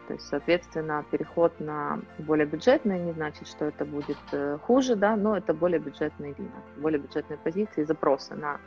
То 0.09 0.15
есть, 0.15 0.27
соответственно, 0.27 1.05
переход 1.11 1.61
на 1.61 2.01
более 2.19 2.47
бюджетные 2.47 2.99
не 2.99 3.13
значит, 3.13 3.47
что 3.47 3.67
это 3.67 3.85
будет 3.85 4.17
э, 4.33 4.59
хуже, 4.63 4.97
да, 4.97 5.17
но 5.17 5.37
это 5.37 5.53
более 5.53 5.79
бюджетные 5.79 6.33
вина, 6.33 6.63
более 6.79 6.99
бюджетные 6.99 7.37
позиции, 7.37 7.85
запросы 7.85 8.35
на 8.35 8.59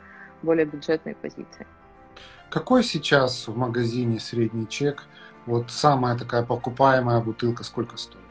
более 0.42 0.66
бюджетные 0.66 1.16
позиции. 1.16 1.66
Какой 2.48 2.84
сейчас 2.84 3.48
в 3.48 3.56
магазине 3.56 4.20
средний 4.20 4.68
чек? 4.68 5.04
Вот 5.46 5.72
самая 5.72 6.16
такая 6.16 6.44
покупаемая 6.44 7.20
бутылка 7.20 7.64
сколько 7.64 7.96
стоит? 7.96 8.22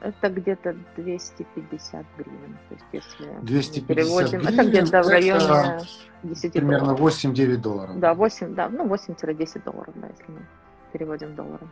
Это 0.00 0.30
где-то 0.30 0.74
250 0.96 2.06
гривен. 2.16 2.58
То 2.68 2.74
есть 2.74 2.86
если 2.92 3.26
250 3.42 3.86
переводим, 3.86 4.40
гривен, 4.40 4.58
это 4.58 4.68
где-то 4.68 5.02
в 5.02 5.08
районе 5.08 5.80
10 6.22 6.52
примерно 6.52 6.94
долларов. 6.94 7.24
8-9 7.24 7.56
долларов. 7.56 7.98
Да, 7.98 8.14
8, 8.14 8.54
да, 8.54 8.68
ну 8.68 8.86
8-10 8.86 9.64
долларов, 9.64 9.94
да, 9.96 10.08
если 10.08 10.32
мы 10.32 10.46
переводим 10.92 11.34
доллары. 11.34 11.66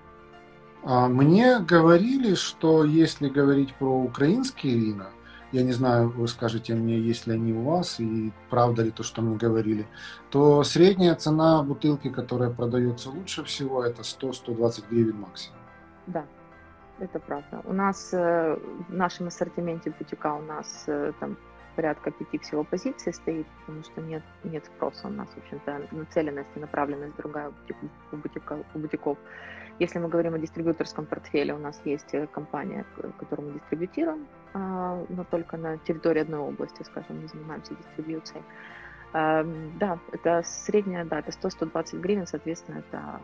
А 0.85 1.09
мне 1.09 1.59
говорили, 1.59 2.35
что 2.35 2.85
если 2.85 3.29
говорить 3.29 3.75
про 3.75 3.89
украинские 3.89 4.79
вина, 4.79 5.07
я 5.51 5.63
не 5.63 5.73
знаю, 5.73 6.11
вы 6.11 6.29
скажете 6.29 6.75
мне, 6.75 6.99
есть 6.99 7.27
ли 7.27 7.33
они 7.35 7.55
у 7.55 7.63
вас 7.63 7.99
и 8.01 8.33
правда 8.51 8.83
ли 8.83 8.91
то, 8.91 9.03
что 9.03 9.23
мне 9.23 9.37
говорили, 9.37 9.87
то 10.31 10.63
средняя 10.63 11.15
цена 11.15 11.63
бутылки, 11.63 12.11
которая 12.11 12.51
продается 12.51 13.11
лучше 13.11 13.43
всего, 13.45 13.83
это 13.83 14.03
100-120 14.03 14.85
гривен 14.91 15.21
максимум. 15.21 15.59
Да, 16.07 16.25
это 17.01 17.19
правда. 17.19 17.61
У 17.65 17.73
нас 17.73 18.11
э, 18.13 18.57
в 18.89 18.95
нашем 18.95 19.29
ассортименте 19.29 19.91
бутика 19.91 20.35
у 20.35 20.43
нас 20.43 20.85
э, 20.87 21.13
там 21.21 21.37
порядка 21.77 22.11
пяти 22.11 22.39
всего 22.39 22.65
позиций 22.65 23.13
стоит, 23.13 23.47
потому 23.61 23.85
что 23.85 24.01
нет, 24.01 24.23
нет 24.45 24.65
спроса 24.67 25.07
у 25.07 25.11
нас, 25.11 25.29
в 25.29 25.39
общем-то, 25.39 25.81
нацеленность 25.93 26.49
и 26.57 26.61
направленность 26.61 27.17
другая 27.17 27.53
у, 28.13 28.17
бутика, 28.17 28.59
у 28.75 28.79
бутиков. 28.79 29.19
Если 29.79 30.01
мы 30.01 30.09
говорим 30.09 30.35
о 30.35 30.39
дистрибьюторском 30.39 31.07
портфеле, 31.07 31.55
у 31.55 31.59
нас 31.59 31.81
есть 31.85 32.15
э, 32.15 32.27
компания, 32.27 32.85
которую 33.19 33.49
мы 33.49 33.55
дистрибьютируем, 33.61 34.27
а, 34.55 35.05
но 35.09 35.25
только 35.25 35.57
на 35.57 35.79
территории 35.79 36.23
одной 36.23 36.41
области, 36.41 36.83
скажем, 36.83 37.23
мы 37.23 37.29
занимаемся 37.29 37.75
дистрибьюцией. 37.75 38.43
Да, 39.11 39.99
это 40.13 40.43
средняя, 40.45 41.03
да, 41.07 41.21
это 41.21 41.31
100-120 41.31 41.99
гривен, 42.01 42.27
соответственно, 42.27 42.81
это 42.81 43.21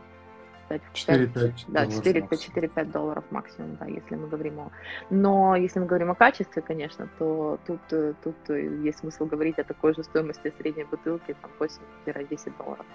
4-5 0.69 1.65
да, 1.67 1.85
4-5 1.85 2.91
долларов 2.91 3.23
максимум, 3.31 3.75
да, 3.79 3.85
если 3.85 4.15
мы 4.15 4.27
говорим 4.27 4.59
о... 4.59 4.71
Но 5.09 5.55
если 5.55 5.79
мы 5.79 5.85
говорим 5.85 6.11
о 6.11 6.15
качестве, 6.15 6.61
конечно, 6.61 7.07
то 7.19 7.59
тут, 7.65 7.81
э, 7.91 8.13
тут 8.23 8.35
э, 8.49 8.83
есть 8.83 8.99
смысл 8.99 9.25
говорить 9.25 9.59
о 9.59 9.63
такой 9.63 9.93
же 9.93 10.03
стоимости 10.03 10.53
средней 10.57 10.85
бутылки, 10.85 11.35
там 11.41 11.51
8-10 11.59 12.57
долларов, 12.57 12.85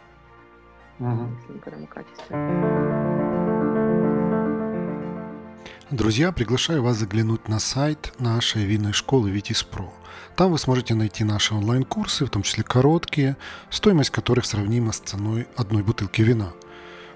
угу. 0.99 1.29
если 1.39 1.53
мы 1.53 1.59
говорим 1.59 1.85
о 1.85 1.87
качестве. 1.87 2.37
Друзья, 5.91 6.33
приглашаю 6.33 6.83
вас 6.83 6.97
заглянуть 6.97 7.49
на 7.49 7.59
сайт 7.59 8.12
нашей 8.21 8.65
винной 8.65 8.93
школы 8.93 9.31
Vitis 9.31 9.67
Pro. 9.69 9.89
Там 10.37 10.53
вы 10.53 10.59
сможете 10.59 10.95
найти 10.95 11.25
наши 11.25 11.55
онлайн-курсы, 11.55 12.25
в 12.27 12.31
том 12.31 12.43
числе 12.43 12.62
короткие, 12.62 13.37
стоимость 13.71 14.11
которых 14.11 14.47
сравнима 14.47 14.93
с 14.93 15.00
ценой 15.00 15.49
одной 15.57 15.83
бутылки 15.83 16.23
вина– 16.23 16.53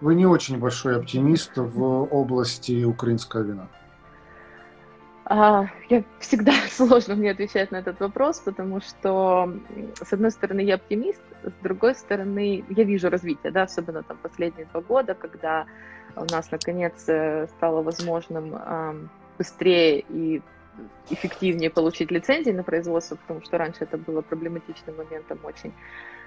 вы 0.00 0.14
не 0.14 0.26
очень 0.26 0.58
большой 0.58 0.96
оптимист 0.96 1.56
в 1.56 2.04
области 2.04 2.84
украинского 2.84 3.42
вина. 3.42 3.68
А, 5.24 5.66
я 5.90 6.04
всегда 6.20 6.52
сложно 6.70 7.14
мне 7.14 7.30
отвечать 7.30 7.70
на 7.70 7.76
этот 7.76 8.00
вопрос, 8.00 8.40
потому 8.40 8.80
что, 8.80 9.52
с 10.02 10.12
одной 10.12 10.30
стороны, 10.30 10.60
я 10.60 10.76
оптимист, 10.76 11.20
с 11.42 11.62
другой 11.62 11.94
стороны, 11.94 12.64
я 12.68 12.84
вижу 12.84 13.10
развитие, 13.10 13.52
да, 13.52 13.62
особенно 13.62 14.02
там 14.02 14.16
последние 14.22 14.66
два 14.72 14.80
года, 14.80 15.14
когда 15.14 15.66
у 16.16 16.24
нас 16.32 16.50
наконец 16.50 17.04
э, 17.08 17.46
стало 17.56 17.82
возможным 17.82 18.58
быстрее 19.36 20.04
и 20.08 20.42
эффективнее 21.10 21.70
получить 21.70 22.10
лицензии 22.10 22.50
на 22.50 22.62
производство, 22.62 23.16
потому 23.16 23.42
что 23.42 23.58
раньше 23.58 23.84
это 23.84 23.98
было 23.98 24.20
проблематичным 24.20 24.96
моментом 24.96 25.38
очень. 25.42 25.72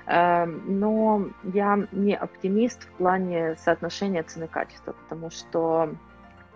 Эм, 0.08 0.80
но 0.80 1.30
я 1.44 1.88
не 1.92 2.16
оптимист 2.16 2.84
в 2.84 2.92
плане 2.94 3.56
соотношения 3.58 4.24
цены-качества, 4.24 4.94
потому 4.94 5.30
что 5.30 5.94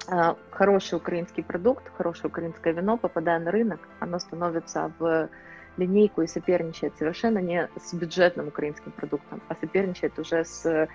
э, 0.07 0.33
хороший 0.49 0.95
украинский 0.95 1.43
продукт, 1.43 1.83
хорошее 1.95 2.27
украинское 2.27 2.73
вино, 2.73 2.97
попадая 2.97 3.39
на 3.39 3.51
рынок, 3.51 3.79
оно 3.99 4.17
становится 4.17 4.91
в 4.97 5.29
линейку 5.77 6.23
и 6.23 6.27
соперничает 6.27 6.97
совершенно 6.97 7.37
не 7.37 7.69
с 7.79 7.93
бюджетным 7.93 8.47
украинским 8.47 8.91
продуктом, 8.91 9.41
а 9.47 9.55
соперничает 9.55 10.17
уже 10.17 10.43
с 10.43 10.65
э, 10.65 10.87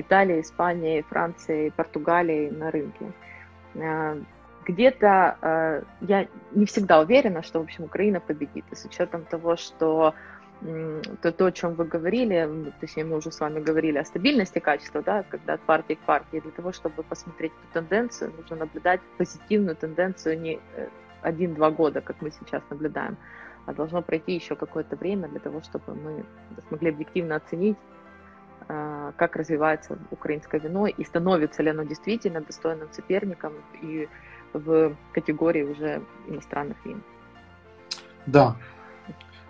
Италией, 0.00 0.40
Испанией, 0.40 1.02
Францией, 1.02 1.70
Португалией 1.70 2.50
на 2.50 2.72
рынке. 2.72 3.12
Э, 3.74 4.20
где-то 4.66 5.84
я 6.02 6.26
не 6.52 6.66
всегда 6.66 7.00
уверена, 7.00 7.42
что, 7.42 7.60
в 7.60 7.62
общем, 7.62 7.84
Украина 7.84 8.20
победит. 8.20 8.66
И 8.70 8.74
с 8.74 8.84
учетом 8.84 9.24
того, 9.24 9.56
что 9.56 10.12
то, 11.22 11.32
то, 11.32 11.46
о 11.46 11.52
чем 11.52 11.74
вы 11.74 11.84
говорили, 11.84 12.72
точнее, 12.80 13.04
мы 13.04 13.16
уже 13.16 13.30
с 13.30 13.40
вами 13.40 13.60
говорили 13.60 13.98
о 13.98 14.04
стабильности 14.04 14.58
качества, 14.58 15.02
да, 15.02 15.22
когда 15.22 15.54
от 15.54 15.60
партии 15.60 15.94
к 15.94 16.00
партии, 16.00 16.40
для 16.40 16.50
того, 16.50 16.72
чтобы 16.72 17.02
посмотреть 17.02 17.52
эту 17.52 17.74
тенденцию, 17.74 18.32
нужно 18.36 18.56
наблюдать 18.56 19.00
позитивную 19.18 19.76
тенденцию 19.76 20.40
не 20.40 20.58
э, 20.74 20.88
один-два 21.22 21.70
года, 21.70 22.00
как 22.00 22.20
мы 22.22 22.32
сейчас 22.32 22.62
наблюдаем, 22.70 23.16
а 23.66 23.72
должно 23.72 24.02
пройти 24.02 24.34
еще 24.34 24.56
какое-то 24.56 24.96
время 24.96 25.28
для 25.28 25.38
того, 25.38 25.62
чтобы 25.62 25.94
мы 25.94 26.24
смогли 26.68 26.90
объективно 26.90 27.36
оценить, 27.36 27.76
э, 28.68 29.12
как 29.16 29.36
развивается 29.36 29.96
украинское 30.10 30.60
вино 30.60 30.88
и 30.88 31.04
становится 31.04 31.62
ли 31.62 31.70
оно 31.70 31.84
действительно 31.84 32.40
достойным 32.40 32.88
соперником 32.92 33.52
и 33.80 34.08
в 34.52 34.96
категории 35.12 35.62
уже 35.62 36.02
иностранных 36.26 36.84
вин. 36.84 37.00
Да, 38.26 38.56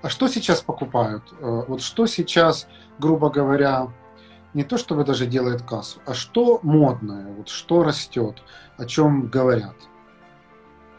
а 0.03 0.09
что 0.09 0.29
сейчас 0.29 0.63
покупают? 0.63 1.23
Э, 1.41 1.65
вот 1.67 1.83
что 1.83 2.07
сейчас, 2.07 2.69
грубо 2.99 3.31
говоря, 3.31 3.89
не 4.55 4.65
то 4.65 4.77
чтобы 4.79 5.05
даже 5.05 5.27
делает 5.27 5.63
кассу, 5.63 6.01
а 6.07 6.15
что 6.15 6.61
модное, 6.63 7.33
вот 7.33 7.49
что 7.49 7.83
растет, 7.83 8.43
о 8.77 8.85
чем 8.85 9.29
говорят? 9.29 9.77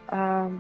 А, 0.08 0.52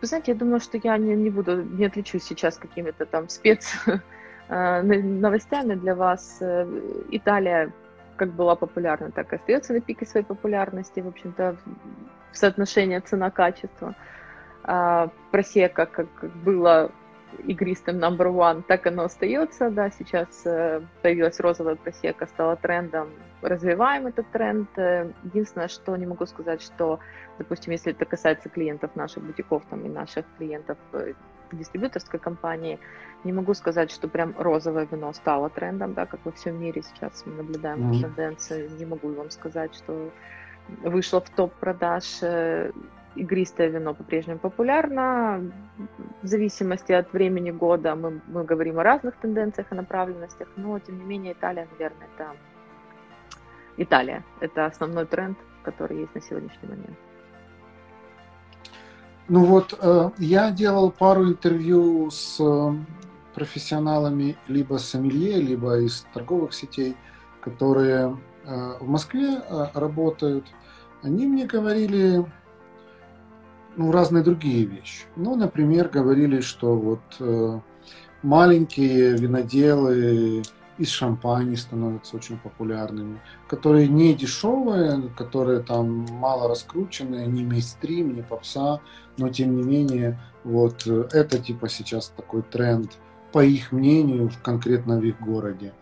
вы 0.00 0.06
знаете, 0.06 0.32
я 0.32 0.38
думаю, 0.38 0.60
что 0.60 0.78
я 0.82 0.96
не, 0.98 1.14
не 1.14 1.30
буду, 1.30 1.62
не 1.62 1.86
отличусь 1.86 2.24
сейчас 2.24 2.56
какими-то 2.56 3.06
там 3.06 3.28
спец 3.28 3.72
э, 4.48 4.82
новостями 4.82 5.74
для 5.74 5.94
вас. 5.94 6.38
Э, 6.40 6.66
Италия 7.10 7.72
как 8.16 8.32
была 8.32 8.54
популярна, 8.54 9.10
так 9.10 9.32
и 9.32 9.36
остается 9.36 9.72
на 9.72 9.80
пике 9.80 10.04
своей 10.04 10.26
популярности, 10.26 11.00
в 11.00 11.08
общем-то, 11.08 11.56
в 12.32 12.36
соотношении 12.36 12.98
цена-качество. 12.98 13.94
А, 14.62 15.08
Просека, 15.30 15.86
как 15.86 16.06
было 16.44 16.92
игристым 17.38 17.98
number 17.98 18.28
one, 18.32 18.62
так 18.62 18.86
оно 18.86 19.04
остается, 19.04 19.70
да, 19.70 19.90
сейчас 19.90 20.42
э, 20.44 20.82
появилась 21.02 21.40
розовая 21.40 21.76
просека, 21.76 22.26
стала 22.26 22.56
трендом, 22.56 23.08
развиваем 23.42 24.06
этот 24.06 24.30
тренд. 24.30 24.68
Э, 24.76 25.10
единственное, 25.24 25.68
что 25.68 25.96
не 25.96 26.06
могу 26.06 26.26
сказать, 26.26 26.62
что, 26.62 27.00
допустим, 27.38 27.72
если 27.72 27.92
это 27.92 28.04
касается 28.04 28.48
клиентов 28.48 28.96
наших 28.96 29.22
бутиков 29.22 29.62
там, 29.70 29.84
и 29.84 29.88
наших 29.88 30.24
клиентов 30.38 30.78
э, 30.92 31.14
дистрибьюторской 31.52 32.20
компании, 32.20 32.78
не 33.24 33.32
могу 33.32 33.54
сказать, 33.54 33.90
что 33.90 34.08
прям 34.08 34.34
розовое 34.38 34.86
вино 34.90 35.12
стало 35.12 35.50
трендом, 35.50 35.94
да, 35.94 36.06
как 36.06 36.20
во 36.24 36.32
всем 36.32 36.60
мире 36.60 36.82
сейчас 36.82 37.24
мы 37.26 37.34
наблюдаем 37.34 37.90
mm-hmm. 37.90 38.00
тенденцию. 38.02 38.70
Не 38.78 38.86
могу 38.86 39.08
вам 39.12 39.30
сказать, 39.30 39.74
что 39.74 40.10
вышло 40.82 41.20
в 41.20 41.28
топ 41.30 41.52
продаж 41.54 42.22
игристое 43.16 43.68
вино 43.68 43.94
по-прежнему 43.94 44.38
популярно. 44.38 45.52
В 46.22 46.26
зависимости 46.26 46.92
от 46.92 47.12
времени 47.12 47.50
года 47.50 47.94
мы, 47.94 48.20
мы 48.28 48.44
говорим 48.44 48.78
о 48.78 48.82
разных 48.82 49.16
тенденциях 49.16 49.72
и 49.72 49.74
направленностях, 49.74 50.48
но 50.56 50.78
тем 50.78 50.98
не 50.98 51.04
менее 51.04 51.32
Италия, 51.32 51.66
наверное, 51.72 52.06
это 52.14 52.36
Италия. 53.76 54.24
Это 54.40 54.66
основной 54.66 55.06
тренд, 55.06 55.38
который 55.62 56.00
есть 56.00 56.14
на 56.14 56.20
сегодняшний 56.20 56.68
момент. 56.68 56.98
Ну 59.28 59.44
вот, 59.44 59.78
э, 59.80 60.10
я 60.18 60.50
делал 60.50 60.90
пару 60.90 61.28
интервью 61.28 62.10
с 62.10 62.40
э, 62.40 62.74
профессионалами 63.34 64.36
либо 64.48 64.76
сомелье, 64.78 65.40
либо 65.40 65.78
из 65.78 66.04
торговых 66.12 66.52
сетей, 66.52 66.96
которые 67.40 68.18
э, 68.44 68.78
в 68.80 68.88
Москве 68.88 69.40
работают. 69.72 70.46
Они 71.02 71.26
мне 71.26 71.46
говорили 71.46 72.24
ну, 73.76 73.92
разные 73.92 74.22
другие 74.22 74.64
вещи. 74.64 75.04
Ну, 75.16 75.36
например, 75.36 75.88
говорили, 75.88 76.40
что 76.40 76.76
вот 76.76 77.00
э, 77.20 77.60
маленькие 78.22 79.16
виноделы 79.16 80.42
из 80.78 80.88
шампани 80.88 81.56
становятся 81.56 82.16
очень 82.16 82.38
популярными, 82.38 83.20
которые 83.48 83.86
не 83.86 84.14
дешевые, 84.14 85.10
которые 85.16 85.60
там 85.60 86.06
мало 86.10 86.48
раскрученные, 86.48 87.26
не 87.26 87.42
мейстрим, 87.42 88.14
не 88.14 88.22
попса, 88.22 88.80
но 89.18 89.28
тем 89.28 89.56
не 89.56 89.62
менее 89.62 90.18
вот 90.42 90.86
это 90.86 91.38
типа 91.38 91.68
сейчас 91.68 92.08
такой 92.16 92.42
тренд, 92.42 92.92
по 93.30 93.44
их 93.44 93.72
мнению, 93.72 94.30
конкретно 94.42 94.98
в 94.98 95.04
их 95.04 95.20
городе. 95.20 95.74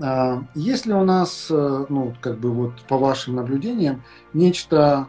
А, 0.00 0.44
Если 0.54 0.92
у 0.92 1.04
нас, 1.04 1.48
э, 1.50 1.86
ну, 1.88 2.14
как 2.20 2.38
бы 2.38 2.50
вот 2.50 2.80
по 2.88 2.96
вашим 2.96 3.34
наблюдениям, 3.34 4.02
нечто 4.32 5.08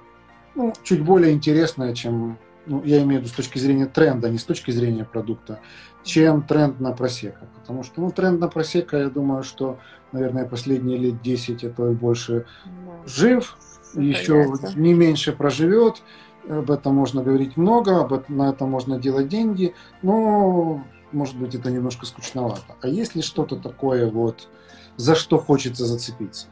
ну, 0.56 0.74
чуть 0.84 1.04
более 1.04 1.34
интересное, 1.34 1.94
чем, 1.94 2.38
ну, 2.66 2.82
я 2.84 3.02
имею 3.04 3.22
в 3.22 3.24
виду 3.24 3.34
с 3.34 3.36
точки 3.36 3.60
зрения 3.60 3.86
тренда, 3.86 4.30
не 4.30 4.38
с 4.38 4.44
точки 4.44 4.72
зрения 4.72 5.06
продукта, 5.06 5.60
чем 6.04 6.44
тренд 6.44 6.80
на 6.80 6.92
просека. 6.92 7.48
Потому 7.60 7.84
что, 7.84 8.02
ну, 8.02 8.12
тренд 8.12 8.40
на 8.40 8.48
просека, 8.48 8.98
я 8.98 9.10
думаю, 9.10 9.44
что, 9.44 9.80
наверное, 10.12 10.46
последние 10.46 10.98
лет 10.98 11.22
10, 11.22 11.64
это 11.64 11.90
и 11.90 11.94
больше 11.94 12.46
да. 12.66 13.08
жив, 13.08 13.58
еще 13.94 14.54
не 14.76 14.94
меньше 14.94 15.34
проживет, 15.34 16.02
об 16.50 16.72
этом 16.72 16.96
можно 16.96 17.24
говорить 17.24 17.58
много, 17.58 18.02
об 18.02 18.14
этом, 18.14 18.38
на 18.38 18.50
этом 18.50 18.70
можно 18.70 19.00
делать 19.00 19.28
деньги, 19.28 19.74
но, 20.02 20.84
может 21.12 21.38
быть, 21.38 21.56
это 21.56 21.70
немножко 21.70 22.06
скучновато. 22.06 22.62
А 22.82 22.88
есть 22.88 23.16
ли 23.16 23.22
что-то 23.22 23.58
такое 23.58 24.10
вот, 24.10 24.50
за 24.98 25.16
что 25.16 25.38
хочется 25.38 25.86
зацепиться? 25.86 26.48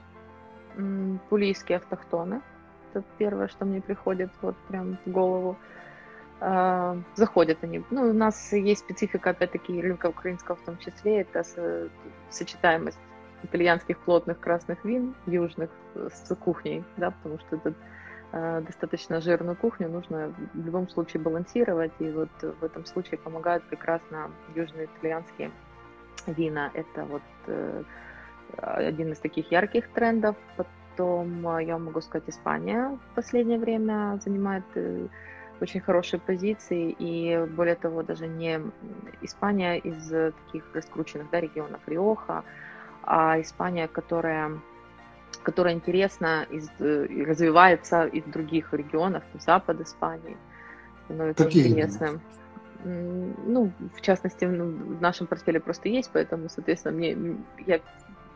Пулийские 1.29 1.77
автохтоны. 1.77 2.41
Это 2.93 3.03
первое, 3.17 3.47
что 3.47 3.65
мне 3.65 3.81
приходит 3.81 4.29
вот 4.41 4.55
прям 4.67 4.97
в 5.05 5.11
голову. 5.11 5.55
А, 6.41 6.97
заходят 7.15 7.57
они. 7.63 7.83
Ну, 7.89 8.09
у 8.09 8.13
нас 8.13 8.53
есть 8.53 8.81
специфика, 8.81 9.31
опять-таки, 9.31 9.81
рынка 9.81 10.07
украинского 10.07 10.55
в 10.55 10.61
том 10.61 10.77
числе. 10.77 11.21
Это 11.21 11.43
сочетаемость 12.29 12.99
итальянских 13.43 13.99
плотных 13.99 14.39
красных 14.39 14.83
вин, 14.85 15.15
южных, 15.25 15.69
с 15.95 16.35
кухней, 16.35 16.83
да, 16.97 17.11
потому 17.11 17.39
что 17.39 17.55
это 17.55 17.73
а, 18.31 18.61
достаточно 18.61 19.21
жирную 19.21 19.55
кухню 19.55 19.89
нужно 19.89 20.33
в 20.53 20.65
любом 20.65 20.87
случае 20.89 21.21
балансировать, 21.21 21.91
и 21.99 22.09
вот 22.09 22.29
в 22.41 22.63
этом 22.63 22.85
случае 22.85 23.17
помогают 23.17 23.63
на 24.11 24.29
южные 24.55 24.85
итальянские 24.85 25.51
вина. 26.27 26.69
Это 26.73 27.05
вот 27.05 27.21
э, 27.47 27.83
один 28.57 29.13
из 29.13 29.19
таких 29.19 29.51
ярких 29.51 29.89
трендов. 29.89 30.35
Потом, 30.91 31.47
а, 31.47 31.61
я 31.61 31.77
могу 31.77 32.01
сказать, 32.01 32.27
Испания 32.27 32.97
в 33.11 33.15
последнее 33.15 33.59
время 33.59 34.19
занимает 34.23 34.63
э, 34.75 35.07
очень 35.61 35.79
хорошие 35.79 36.19
позиции, 36.19 36.95
и 36.99 37.45
более 37.55 37.75
того, 37.75 38.03
даже 38.03 38.27
не 38.27 38.61
Испания 39.21 39.77
из 39.77 40.09
таких 40.09 40.63
раскрученных 40.73 41.29
да, 41.31 41.39
регионов 41.39 41.81
Риоха, 41.87 42.43
а 43.03 43.39
Испания, 43.39 43.87
которая 43.87 44.59
которая 45.43 45.73
интересна 45.73 46.45
из, 46.49 46.69
э, 46.79 47.05
и 47.07 47.23
развивается 47.23 48.05
из 48.05 48.23
других 48.25 48.73
регионов, 48.73 49.23
запад 49.39 49.79
Испании, 49.81 50.37
становится 51.05 51.45
Какие 51.45 51.67
интересным. 51.67 52.21
Ну, 52.83 53.71
в 53.95 54.01
частности, 54.01 54.45
в 54.45 55.01
нашем 55.01 55.27
портфеле 55.27 55.59
просто 55.59 55.89
есть, 55.89 56.09
поэтому, 56.13 56.49
соответственно, 56.49 56.95
мне 56.95 57.35
я 57.67 57.81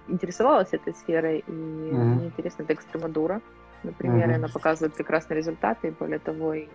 интересовалась 0.07 0.69
этой 0.71 0.93
сферой, 0.93 1.39
и 1.39 1.51
mm-hmm. 1.51 1.93
мне 1.93 2.25
интересна 2.27 2.65
Экстремадура. 2.67 3.41
Например, 3.83 4.29
mm-hmm. 4.29 4.35
она 4.35 4.47
показывает 4.47 4.93
прекрасные 4.95 5.37
результаты, 5.37 5.89
и 5.89 5.91
более 5.91 6.19
того, 6.19 6.53
и, 6.53 6.67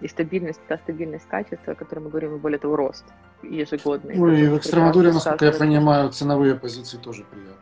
и 0.00 0.08
стабильность, 0.08 0.60
та 0.68 0.76
стабильность 0.78 1.26
качества, 1.28 1.72
о 1.72 1.74
которой 1.74 2.00
мы 2.00 2.10
говорим, 2.10 2.36
и 2.36 2.38
более 2.38 2.58
того, 2.58 2.76
рост 2.76 3.04
ежегодный. 3.42 4.16
Ну 4.16 4.28
и 4.28 4.48
в 4.48 4.58
Экстремадуре, 4.58 5.12
насколько 5.12 5.44
я 5.46 5.52
понимаю, 5.52 6.10
ценовые 6.10 6.54
позиции 6.54 6.98
тоже 6.98 7.24
приятные. 7.24 7.56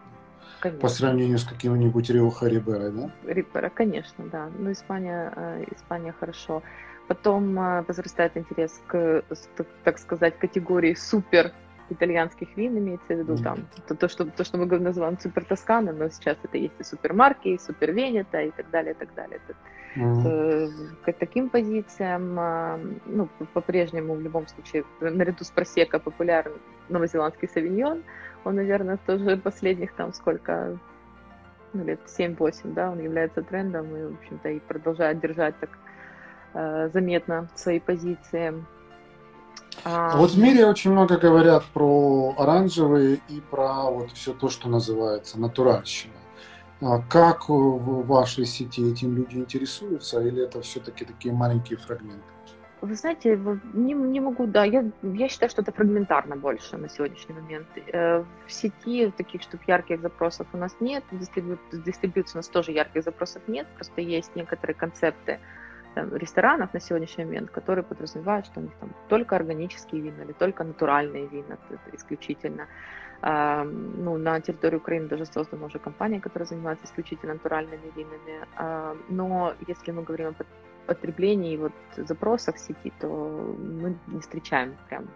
Конечно. 0.60 0.80
По 0.80 0.88
сравнению 0.88 1.38
с 1.38 1.44
каким-нибудь 1.44 2.10
Рио 2.10 2.30
Хариберой, 2.30 2.90
да? 2.90 3.10
Рипера, 3.26 3.68
конечно, 3.68 4.24
да. 4.32 4.50
Ну, 4.58 4.72
Испания, 4.72 5.32
э, 5.36 5.64
Испания 5.76 6.12
хорошо. 6.18 6.62
Потом 7.06 7.58
э, 7.58 7.84
возрастает 7.86 8.36
интерес 8.36 8.80
к, 8.88 9.22
так 9.84 9.98
сказать, 9.98 10.36
категории 10.36 10.94
супер 10.94 11.52
итальянских 11.90 12.56
вин 12.56 12.78
имеется 12.78 13.14
в 13.14 13.18
виду 13.18 13.34
mm. 13.34 13.42
там 13.42 13.58
то, 13.86 13.94
то, 13.94 14.08
что, 14.08 14.24
то, 14.24 14.44
что 14.44 14.58
мы 14.58 14.66
называем 14.78 15.18
супер 15.18 15.44
Тоскана, 15.44 15.92
но 15.92 16.08
сейчас 16.08 16.36
это 16.42 16.58
есть 16.58 16.74
и 16.78 16.84
супермарки, 16.84 17.48
и 17.48 17.58
супер 17.58 17.92
Венета 17.92 18.40
и 18.40 18.50
так 18.50 18.70
далее, 18.70 18.92
и 18.92 18.96
так 18.96 19.14
далее. 19.14 19.40
Это, 19.46 19.58
mm. 20.00 20.96
К 21.04 21.12
таким 21.12 21.48
позициям, 21.48 22.38
а, 22.38 22.78
ну, 23.06 23.28
по-прежнему 23.52 24.14
в 24.14 24.20
любом 24.20 24.46
случае, 24.46 24.84
наряду 25.00 25.44
с 25.44 25.50
просека 25.50 25.98
популярен 25.98 26.52
новозеландский 26.88 27.48
савиньон, 27.48 28.02
он, 28.44 28.56
наверное, 28.56 28.98
тоже 29.06 29.36
последних 29.36 29.92
там 29.94 30.12
сколько, 30.12 30.78
ну, 31.72 31.84
лет 31.84 32.00
7-8, 32.06 32.72
да, 32.74 32.90
он 32.90 33.00
является 33.00 33.42
трендом 33.42 33.94
и, 33.96 34.04
в 34.04 34.14
общем-то, 34.14 34.48
и 34.48 34.60
продолжает 34.60 35.20
держать 35.20 35.58
так 35.58 35.70
э, 36.54 36.88
заметно 36.92 37.48
свои 37.54 37.80
позиции. 37.80 38.54
А... 39.90 40.16
Вот 40.16 40.32
в 40.32 40.38
мире 40.38 40.66
очень 40.66 40.92
много 40.92 41.16
говорят 41.16 41.64
про 41.72 42.34
оранжевые 42.36 43.20
и 43.28 43.40
про 43.40 43.90
вот 43.90 44.12
все 44.12 44.34
то, 44.34 44.50
что 44.50 44.68
называется 44.68 45.40
натуральщина. 45.40 46.12
А 46.80 47.00
как 47.08 47.48
в 47.48 48.06
вашей 48.06 48.44
сети 48.44 48.92
этим 48.92 49.16
люди 49.16 49.36
интересуются, 49.36 50.20
или 50.20 50.44
это 50.44 50.60
все-таки 50.60 51.04
такие 51.04 51.34
маленькие 51.34 51.78
фрагменты? 51.78 52.22
Вы 52.80 52.94
знаете, 52.94 53.36
не, 53.72 53.94
не 53.94 54.20
могу, 54.20 54.46
да, 54.46 54.64
я, 54.64 54.84
я 55.02 55.28
считаю, 55.28 55.50
что 55.50 55.62
это 55.62 55.72
фрагментарно 55.72 56.36
больше 56.36 56.76
на 56.76 56.88
сегодняшний 56.88 57.34
момент. 57.34 57.66
Э, 57.92 58.22
в 58.46 58.52
сети 58.52 59.12
таких, 59.16 59.42
чтобы 59.42 59.64
ярких 59.66 60.00
запросов 60.00 60.46
у 60.52 60.56
нас 60.58 60.76
нет, 60.78 61.02
дистрибью... 61.10 61.58
дистрибьюции 61.72 62.34
у 62.34 62.38
нас 62.38 62.48
тоже 62.48 62.70
ярких 62.70 63.02
запросов 63.02 63.42
нет, 63.48 63.66
просто 63.74 64.00
есть 64.00 64.36
некоторые 64.36 64.76
концепты, 64.76 65.40
там, 65.94 66.14
ресторанов 66.16 66.74
на 66.74 66.80
сегодняшний 66.80 67.24
момент, 67.24 67.50
которые 67.50 67.84
подразумевают, 67.84 68.46
что 68.46 68.60
у 68.60 68.62
них 68.62 68.72
там 68.80 68.90
только 69.08 69.36
органические 69.36 70.02
вина 70.02 70.22
или 70.24 70.32
только 70.32 70.64
натуральные 70.64 71.26
вина, 71.26 71.58
это 71.70 71.96
исключительно. 71.96 72.66
А, 73.20 73.64
ну, 73.64 74.16
на 74.16 74.40
территории 74.40 74.76
Украины 74.76 75.08
даже 75.08 75.26
создана 75.26 75.66
уже 75.66 75.78
компания, 75.78 76.20
которая 76.20 76.46
занимается 76.46 76.86
исключительно 76.86 77.34
натуральными 77.34 77.92
винами. 77.96 78.46
А, 78.56 78.96
но 79.08 79.54
если 79.66 79.90
мы 79.92 80.02
говорим 80.02 80.28
о 80.28 80.34
потреблении 80.86 81.54
и 81.54 81.56
вот 81.56 81.72
запросах 81.96 82.58
сети, 82.58 82.92
то 83.00 83.08
мы 83.58 83.96
не 84.06 84.20
встречаем 84.20 84.76
прям 84.88 85.08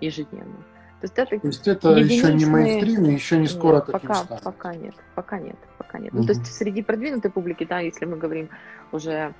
ежедневно. 0.00 0.56
То 1.00 1.04
есть 1.04 1.18
это, 1.18 1.38
то 1.38 1.46
есть 1.46 1.68
это 1.68 1.90
еще 1.92 2.34
не 2.34 2.44
мейнстрим, 2.44 3.04
еще 3.04 3.38
не 3.38 3.46
скоро 3.46 3.76
нет, 3.76 3.86
таким 3.86 4.08
пока, 4.08 4.14
станет. 4.14 4.42
Пока 4.42 4.74
нет, 4.74 4.94
пока 5.14 5.38
нет, 5.38 5.56
пока 5.78 5.98
нет. 5.98 6.12
Угу. 6.12 6.20
Ну, 6.20 6.26
то 6.26 6.32
есть 6.34 6.46
среди 6.46 6.82
продвинутой 6.82 7.30
публики, 7.30 7.64
да, 7.64 7.78
если 7.80 8.04
мы 8.04 8.18
говорим 8.18 8.50
уже 8.92 9.32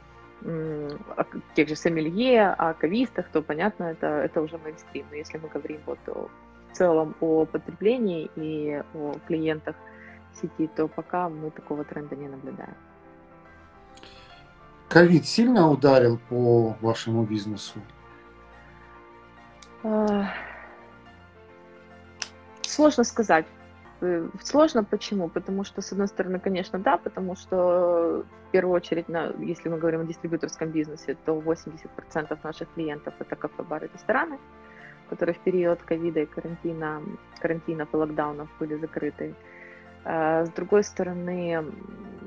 о 0.42 1.24
тех 1.54 1.68
же 1.68 1.76
сомелье, 1.76 2.48
о 2.48 2.74
кавистах, 2.74 3.28
то 3.28 3.42
понятно, 3.42 3.84
это, 3.84 4.06
это 4.06 4.40
уже 4.40 4.58
мейнстрим. 4.58 5.06
Но 5.10 5.16
если 5.16 5.38
мы 5.38 5.48
говорим 5.48 5.80
вот 5.86 5.98
о, 6.08 6.28
в 6.70 6.76
целом 6.76 7.14
о 7.20 7.44
потреблении 7.44 8.30
и 8.36 8.82
о 8.94 9.14
клиентах 9.26 9.76
сети, 10.40 10.68
то 10.76 10.88
пока 10.88 11.28
мы 11.28 11.50
такого 11.50 11.84
тренда 11.84 12.16
не 12.16 12.28
наблюдаем. 12.28 12.74
Ковид 14.88 15.26
сильно 15.26 15.70
ударил 15.70 16.18
по 16.28 16.76
вашему 16.80 17.24
бизнесу? 17.24 17.80
Сложно 22.62 23.04
сказать. 23.04 23.46
Э, 24.00 24.28
сложно 24.42 24.84
почему? 24.84 25.28
Потому 25.28 25.64
что, 25.64 25.82
с 25.82 25.92
одной 25.92 26.08
стороны, 26.08 26.40
конечно, 26.40 26.78
да, 26.78 26.96
потому 26.96 27.36
что 27.36 28.24
в 28.48 28.50
первую 28.50 28.74
очередь, 28.74 29.08
на, 29.08 29.32
если 29.38 29.68
мы 29.68 29.78
говорим 29.78 30.00
о 30.00 30.04
дистрибьюторском 30.04 30.70
бизнесе, 30.70 31.16
то 31.24 31.38
80% 31.38 32.38
наших 32.42 32.72
клиентов 32.74 33.14
это 33.18 33.36
кафе, 33.36 33.62
бары, 33.62 33.90
рестораны, 33.92 34.38
которые 35.10 35.34
в 35.34 35.40
период 35.40 35.82
ковида 35.82 36.20
и 36.20 36.26
карантина, 36.26 37.02
карантинов 37.40 37.88
и 37.92 37.96
локдаунов 37.96 38.48
были 38.58 38.76
закрыты. 38.76 39.34
А, 40.04 40.46
с 40.46 40.50
другой 40.50 40.82
стороны, 40.82 41.62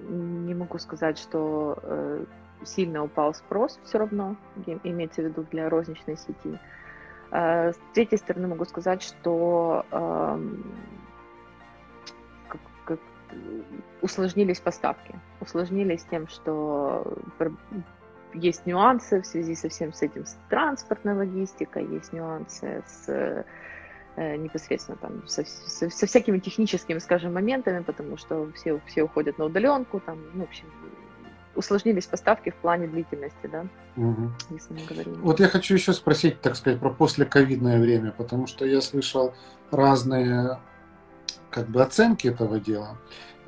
не 0.10 0.54
могу 0.54 0.78
сказать, 0.78 1.18
что 1.18 1.80
э, 1.82 2.26
сильно 2.66 3.04
упал 3.04 3.34
спрос 3.34 3.80
все 3.84 3.98
равно, 3.98 4.36
имеется 4.84 5.22
в 5.22 5.26
виду 5.26 5.46
для 5.50 5.70
розничной 5.70 6.18
сети. 6.18 6.60
А, 7.32 7.72
с 7.72 7.80
третьей 7.96 8.20
стороны 8.20 8.48
могу 8.48 8.66
сказать, 8.66 9.02
что 9.02 9.86
усложнились 14.02 14.60
поставки. 14.60 15.20
Усложнились 15.40 16.04
тем, 16.10 16.28
что 16.28 17.18
есть 18.34 18.66
нюансы 18.66 19.22
в 19.22 19.26
связи 19.26 19.56
со 19.56 19.70
всем 19.70 19.94
с 19.94 20.02
этим, 20.02 20.26
с 20.26 20.38
транспортной 20.50 21.16
логистикой, 21.16 21.86
есть 21.88 22.14
нюансы 22.14 22.84
с 22.88 23.46
э, 24.16 24.36
непосредственно 24.38 24.98
там 24.98 25.28
со, 25.28 25.46
со, 25.46 25.90
со 25.90 26.06
всякими 26.06 26.40
техническими, 26.40 27.00
скажем, 27.00 27.34
моментами, 27.34 27.84
потому 27.84 28.18
что 28.18 28.52
все, 28.54 28.80
все 28.88 29.04
уходят 29.04 29.38
на 29.38 29.46
удаленку, 29.46 30.00
там, 30.00 30.20
ну, 30.34 30.42
в 30.42 30.48
общем, 30.48 30.66
усложнились 31.56 32.06
поставки 32.06 32.50
в 32.50 32.56
плане 32.56 32.88
длительности, 32.88 33.48
да, 33.52 33.66
угу. 33.96 34.32
если 34.50 34.74
мы 34.74 34.86
говорим. 34.88 35.22
Вот 35.22 35.40
я 35.40 35.48
хочу 35.48 35.76
еще 35.76 35.94
спросить, 35.94 36.42
так 36.42 36.56
сказать, 36.56 36.80
про 36.80 36.90
послековидное 36.90 37.80
время, 37.80 38.12
потому 38.12 38.48
что 38.48 38.66
я 38.66 38.82
слышал 38.82 39.34
разные 39.72 40.58
как 41.54 41.70
бы 41.70 41.82
оценки 41.82 42.28
этого 42.28 42.60
дела. 42.60 42.98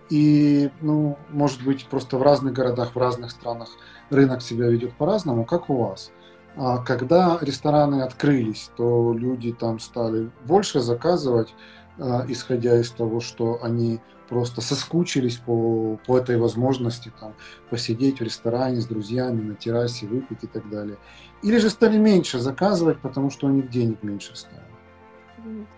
И, 0.10 0.70
ну, 0.82 1.18
может 1.30 1.64
быть, 1.64 1.88
просто 1.88 2.18
в 2.18 2.22
разных 2.22 2.54
городах, 2.54 2.96
в 2.96 3.00
разных 3.00 3.32
странах 3.32 3.70
рынок 4.12 4.42
себя 4.42 4.68
ведет 4.68 4.94
по-разному, 4.94 5.46
как 5.46 5.70
у 5.70 5.78
вас. 5.84 6.12
А 6.56 6.78
когда 6.78 7.40
рестораны 7.42 8.04
открылись, 8.04 8.70
то 8.78 9.14
люди 9.14 9.52
там 9.52 9.80
стали 9.80 10.30
больше 10.46 10.80
заказывать, 10.80 11.54
а, 11.98 12.26
исходя 12.30 12.80
из 12.80 12.92
того, 12.92 13.20
что 13.20 13.60
они 13.64 14.00
просто 14.30 14.62
соскучились 14.62 15.38
по, 15.38 16.00
по 16.06 16.18
этой 16.18 16.38
возможности 16.38 17.12
там, 17.20 17.34
посидеть 17.70 18.20
в 18.20 18.24
ресторане 18.24 18.82
с 18.82 18.86
друзьями, 18.86 19.42
на 19.42 19.56
террасе, 19.56 20.08
выпить 20.08 20.44
и 20.44 20.48
так 20.48 20.70
далее. 20.70 20.98
Или 21.42 21.58
же 21.58 21.70
стали 21.70 21.98
меньше 21.98 22.40
заказывать, 22.40 23.00
потому 23.00 23.30
что 23.32 23.48
у 23.48 23.50
них 23.50 23.70
денег 23.70 24.04
меньше 24.04 24.36
стало. 24.36 24.62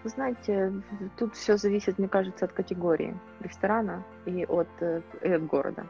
Вы 0.04 0.10
знаете, 0.10 0.74
тут 1.18 1.36
все 1.36 1.58
зависит, 1.58 2.00
мне 2.00 2.08
кажется, 2.08 2.46
от 2.46 2.54
категории 2.54 3.18
ресторана 3.42 4.04
и 4.26 4.46
от, 4.46 4.70
э, 4.80 5.02
и 5.22 5.30
от 5.30 5.46
города. 5.46 5.86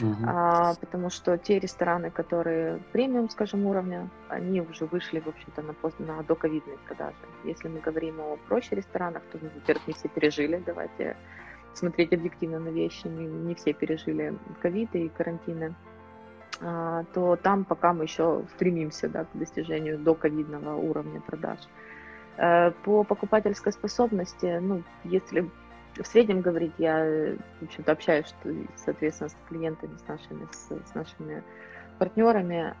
Угу. 0.00 0.24
А, 0.26 0.74
потому 0.80 1.10
что 1.10 1.36
те 1.36 1.58
рестораны, 1.58 2.10
которые 2.10 2.78
премиум, 2.92 3.28
скажем, 3.28 3.66
уровня, 3.66 4.08
они 4.28 4.60
уже 4.60 4.86
вышли, 4.86 5.20
в 5.20 5.26
общем-то, 5.26 5.62
на, 5.62 5.74
пост, 5.74 5.98
на 5.98 6.22
доковидные 6.22 6.78
продажи. 6.86 7.16
Если 7.44 7.68
мы 7.68 7.80
говорим 7.80 8.20
о 8.20 8.36
проще 8.48 8.76
ресторанах, 8.76 9.22
то, 9.32 9.38
во-первых, 9.38 9.86
не 9.88 9.94
все 9.94 10.08
пережили, 10.08 10.62
давайте 10.64 11.16
смотреть 11.74 12.12
объективно 12.12 12.60
на 12.60 12.68
вещи, 12.68 13.08
не, 13.08 13.26
не 13.26 13.54
все 13.54 13.72
пережили 13.72 14.34
ковид 14.60 14.94
и 14.94 15.08
карантины, 15.08 15.74
а, 16.60 17.04
то 17.12 17.36
там 17.36 17.64
пока 17.64 17.92
мы 17.92 18.04
еще 18.04 18.44
стремимся 18.54 19.08
да, 19.08 19.24
к 19.24 19.28
достижению 19.34 19.98
доковидного 19.98 20.76
уровня 20.76 21.20
продаж. 21.20 21.58
Э, 21.60 21.91
по 22.36 23.04
покупательской 23.04 23.72
способности, 23.72 24.58
ну, 24.60 24.82
если 25.04 25.50
в 25.96 26.06
среднем 26.06 26.40
говорить, 26.40 26.72
я, 26.78 27.04
в 27.60 27.64
общем-то, 27.64 27.92
общаюсь, 27.92 28.34
соответственно, 28.76 29.28
с 29.28 29.36
клиентами, 29.48 29.96
с 29.98 30.08
нашими, 30.08 30.48
с, 30.50 30.90
с 30.90 30.94
нашими 30.94 31.42
партнерами, 31.98 32.74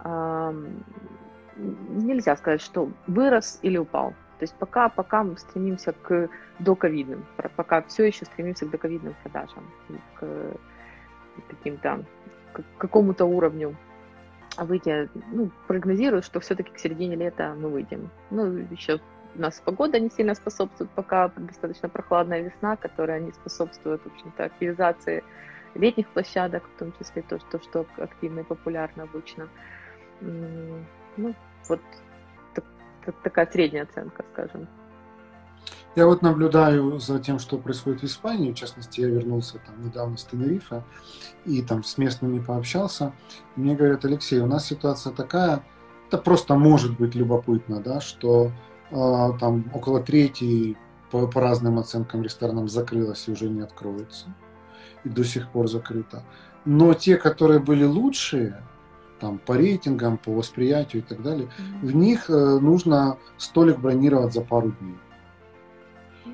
нельзя 1.56 2.36
сказать, 2.36 2.62
что 2.62 2.90
вырос 3.06 3.58
или 3.62 3.76
упал. 3.76 4.14
То 4.38 4.44
есть 4.44 4.54
пока, 4.54 4.88
пока 4.88 5.22
мы 5.22 5.36
стремимся 5.36 5.92
к 5.92 6.28
доковидным, 6.58 7.24
пока 7.54 7.82
все 7.82 8.06
еще 8.06 8.24
стремимся 8.24 8.66
к 8.66 8.70
доковидным 8.70 9.14
продажам, 9.22 9.70
к 10.18 10.26
каким-то 11.48 12.04
к 12.52 12.62
какому-то 12.78 13.24
уровню 13.24 13.76
выйти, 14.58 15.08
ну, 15.30 15.50
прогнозирую, 15.66 16.22
что 16.22 16.40
все-таки 16.40 16.72
к 16.72 16.78
середине 16.78 17.16
лета 17.16 17.54
мы 17.56 17.68
выйдем. 17.70 18.10
Ну, 18.30 18.46
еще 18.70 19.00
у 19.34 19.40
нас 19.40 19.62
погода 19.64 19.98
не 19.98 20.10
сильно 20.10 20.34
способствует, 20.34 20.90
пока 20.90 21.28
достаточно 21.36 21.88
прохладная 21.88 22.42
весна, 22.42 22.76
которая 22.76 23.20
не 23.20 23.32
способствует, 23.32 24.02
в 24.02 24.06
общем-то, 24.06 24.44
активизации 24.44 25.24
летних 25.74 26.08
площадок, 26.08 26.62
в 26.74 26.78
том 26.78 26.92
числе 26.98 27.22
то, 27.22 27.38
что, 27.38 27.60
что 27.60 27.86
активно 27.96 28.40
и 28.40 28.44
популярно 28.44 29.04
обычно. 29.04 29.48
Ну, 30.20 31.34
вот 31.68 31.80
так, 32.54 32.64
так, 33.04 33.14
такая 33.22 33.46
средняя 33.50 33.84
оценка, 33.84 34.24
скажем. 34.32 34.68
Я 35.94 36.06
вот 36.06 36.22
наблюдаю 36.22 36.98
за 36.98 37.18
тем, 37.18 37.38
что 37.38 37.58
происходит 37.58 38.00
в 38.00 38.04
Испании. 38.04 38.52
В 38.52 38.54
частности, 38.54 39.00
я 39.00 39.08
вернулся 39.08 39.58
там 39.58 39.84
недавно 39.84 40.16
с 40.16 40.24
Тенерифа 40.24 40.84
и 41.44 41.62
там 41.62 41.84
с 41.84 41.98
местными 41.98 42.40
пообщался. 42.40 43.12
Мне 43.56 43.74
говорят, 43.74 44.04
Алексей, 44.04 44.40
у 44.40 44.46
нас 44.46 44.66
ситуация 44.66 45.12
такая, 45.12 45.62
это 46.08 46.16
просто 46.18 46.54
может 46.54 46.98
быть 46.98 47.14
любопытно, 47.14 47.80
да, 47.80 48.00
что 48.00 48.50
там 48.92 49.70
около 49.72 50.00
трети 50.00 50.76
по, 51.10 51.26
по 51.26 51.40
разным 51.40 51.78
оценкам 51.78 52.22
ресторанам 52.22 52.68
закрылось 52.68 53.26
и 53.26 53.32
уже 53.32 53.48
не 53.48 53.62
откроется. 53.62 54.26
И 55.04 55.08
до 55.08 55.24
сих 55.24 55.50
пор 55.50 55.68
закрыто. 55.68 56.22
Но 56.64 56.94
те, 56.94 57.16
которые 57.16 57.58
были 57.58 57.84
лучшие, 57.84 58.62
там, 59.20 59.38
по 59.38 59.56
рейтингам, 59.56 60.18
по 60.18 60.32
восприятию 60.32 61.02
и 61.02 61.06
так 61.06 61.22
далее, 61.22 61.46
mm-hmm. 61.46 61.86
в 61.86 61.94
них 61.94 62.28
э, 62.28 62.58
нужно 62.60 63.18
столик 63.38 63.78
бронировать 63.78 64.32
за 64.32 64.40
пару 64.40 64.72
дней. 64.72 64.96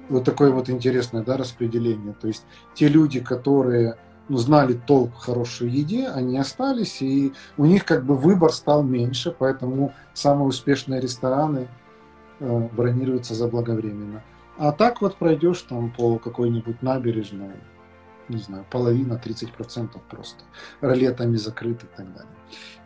Вот 0.08 0.24
такое 0.24 0.50
вот 0.50 0.70
интересное 0.70 1.22
да, 1.22 1.36
распределение. 1.36 2.14
То 2.14 2.28
есть 2.28 2.44
те 2.74 2.88
люди, 2.88 3.20
которые 3.20 3.98
ну, 4.28 4.38
знали 4.38 4.72
толк 4.72 5.14
в 5.14 5.18
хорошей 5.18 5.68
еде, 5.68 6.08
они 6.08 6.38
остались, 6.38 7.02
и 7.02 7.32
у 7.56 7.66
них 7.66 7.84
как 7.84 8.04
бы 8.04 8.16
выбор 8.16 8.52
стал 8.52 8.82
меньше, 8.82 9.34
поэтому 9.38 9.92
самые 10.14 10.46
успешные 10.46 11.00
рестораны 11.00 11.68
бронируется 12.40 13.34
заблаговременно. 13.34 14.22
А 14.56 14.72
так 14.72 15.00
вот 15.00 15.16
пройдешь 15.16 15.62
там 15.62 15.90
по 15.90 16.18
какой-нибудь 16.18 16.82
набережной, 16.82 17.54
не 18.28 18.38
знаю, 18.38 18.64
половина, 18.70 19.20
30% 19.24 20.00
просто, 20.10 20.42
ролетами 20.80 21.36
закрыты 21.36 21.86
и 21.86 21.96
так 21.96 22.12
далее. 22.12 22.32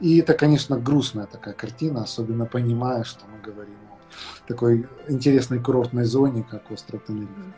И 0.01 0.19
это, 0.19 0.35
конечно, 0.35 0.79
грустная 0.79 1.27
такая 1.27 1.55
картина, 1.55 2.03
особенно 2.03 2.47
понимая, 2.47 3.05
что 3.05 3.25
мы 3.27 3.41
говорим 3.41 3.77
о 3.91 3.99
такой 4.47 4.87
интересной 5.09 5.61
курортной 5.61 6.05
зоне, 6.05 6.45
как 6.49 6.71
остров 6.71 7.05
Тенерифе. 7.07 7.55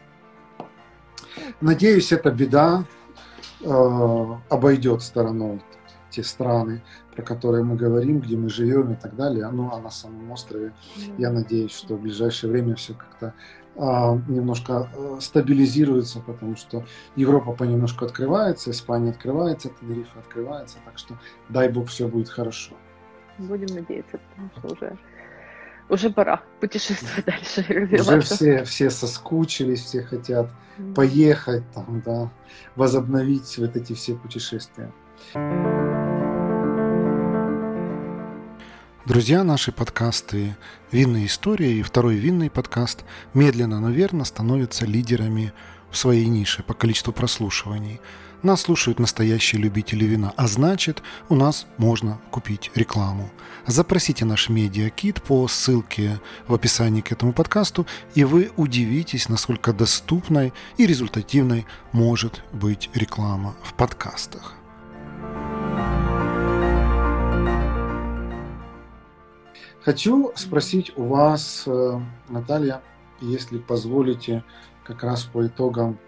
Надеюсь, 1.60 2.12
эта 2.12 2.30
беда 2.30 2.84
э, 3.60 4.26
обойдет 4.48 5.02
стороной 5.02 5.60
те 6.10 6.22
страны, 6.22 6.82
про 7.14 7.22
которые 7.22 7.64
мы 7.64 7.76
говорим, 7.76 8.20
где 8.20 8.36
мы 8.36 8.48
живем 8.48 8.92
и 8.92 8.96
так 8.96 9.16
далее. 9.16 9.48
Ну, 9.50 9.70
а 9.72 9.80
на 9.80 9.90
самом 9.90 10.30
острове, 10.30 10.72
mm-hmm. 10.96 11.14
я 11.18 11.30
надеюсь, 11.30 11.72
что 11.72 11.94
в 11.94 12.00
ближайшее 12.00 12.50
время 12.50 12.74
все 12.74 12.94
как-то 12.94 13.34
а, 13.76 14.16
немножко 14.28 14.88
а, 14.94 15.20
стабилизируется, 15.20 16.20
потому 16.20 16.56
что 16.56 16.84
Европа 17.16 17.52
понемножку 17.52 18.04
открывается, 18.04 18.70
Испания 18.70 19.10
открывается, 19.10 19.70
Тенерифе 19.80 20.18
открывается, 20.18 20.78
так 20.84 20.98
что 20.98 21.18
дай 21.48 21.68
бог 21.68 21.88
все 21.88 22.08
будет 22.08 22.28
хорошо. 22.28 22.74
Будем 23.38 23.74
надеяться, 23.74 24.18
потому 24.30 24.50
что 24.56 24.74
уже 24.74 24.98
уже 25.90 26.10
пора 26.10 26.42
путешествовать 26.60 27.26
дальше. 27.26 27.88
Уже 27.92 28.20
все, 28.20 28.64
все 28.64 28.90
соскучились, 28.90 29.82
все 29.82 30.02
хотят 30.02 30.50
mm-hmm. 30.78 30.94
поехать, 30.94 31.64
там, 31.72 32.02
да, 32.04 32.30
возобновить 32.74 33.58
вот 33.58 33.76
эти 33.76 33.92
все 33.92 34.14
путешествия. 34.14 34.90
Друзья, 39.06 39.44
наши 39.44 39.70
подкасты 39.70 40.56
«Винная 40.90 41.26
история» 41.26 41.74
и 41.74 41.82
второй 41.82 42.14
винный 42.14 42.48
подкаст 42.48 43.04
медленно, 43.34 43.78
но 43.78 43.90
верно 43.90 44.24
становятся 44.24 44.86
лидерами 44.86 45.52
в 45.90 45.98
своей 45.98 46.24
нише 46.26 46.62
по 46.62 46.72
количеству 46.72 47.12
прослушиваний. 47.12 48.00
Нас 48.42 48.62
слушают 48.62 48.98
настоящие 48.98 49.60
любители 49.60 50.06
вина, 50.06 50.32
а 50.38 50.46
значит, 50.48 51.02
у 51.28 51.34
нас 51.34 51.66
можно 51.76 52.18
купить 52.30 52.70
рекламу. 52.74 53.30
Запросите 53.66 54.24
наш 54.24 54.48
медиакит 54.48 55.22
по 55.22 55.46
ссылке 55.48 56.18
в 56.48 56.54
описании 56.54 57.02
к 57.02 57.12
этому 57.12 57.34
подкасту, 57.34 57.86
и 58.14 58.24
вы 58.24 58.52
удивитесь, 58.56 59.28
насколько 59.28 59.74
доступной 59.74 60.54
и 60.78 60.86
результативной 60.86 61.66
может 61.92 62.42
быть 62.54 62.88
реклама 62.94 63.54
в 63.62 63.74
подкастах. 63.74 64.54
Хочу 69.84 70.32
спросить 70.34 70.92
у 70.96 71.04
вас, 71.04 71.64
э, 71.66 72.00
Наталья, 72.30 72.80
если 73.20 73.58
позволите, 73.58 74.42
как 74.82 75.02
раз 75.02 75.24
по 75.24 75.46
итогам 75.46 75.98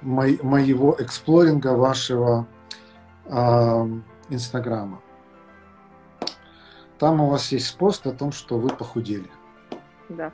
моего 0.00 0.96
эксплоринга 0.98 1.74
вашего 1.74 2.46
Инстаграма. 4.30 5.02
Там 6.98 7.20
у 7.20 7.28
вас 7.28 7.52
есть 7.52 7.76
пост 7.76 8.06
о 8.06 8.12
том, 8.12 8.32
что 8.32 8.58
вы 8.58 8.68
похудели. 8.70 9.28
Да. 10.08 10.32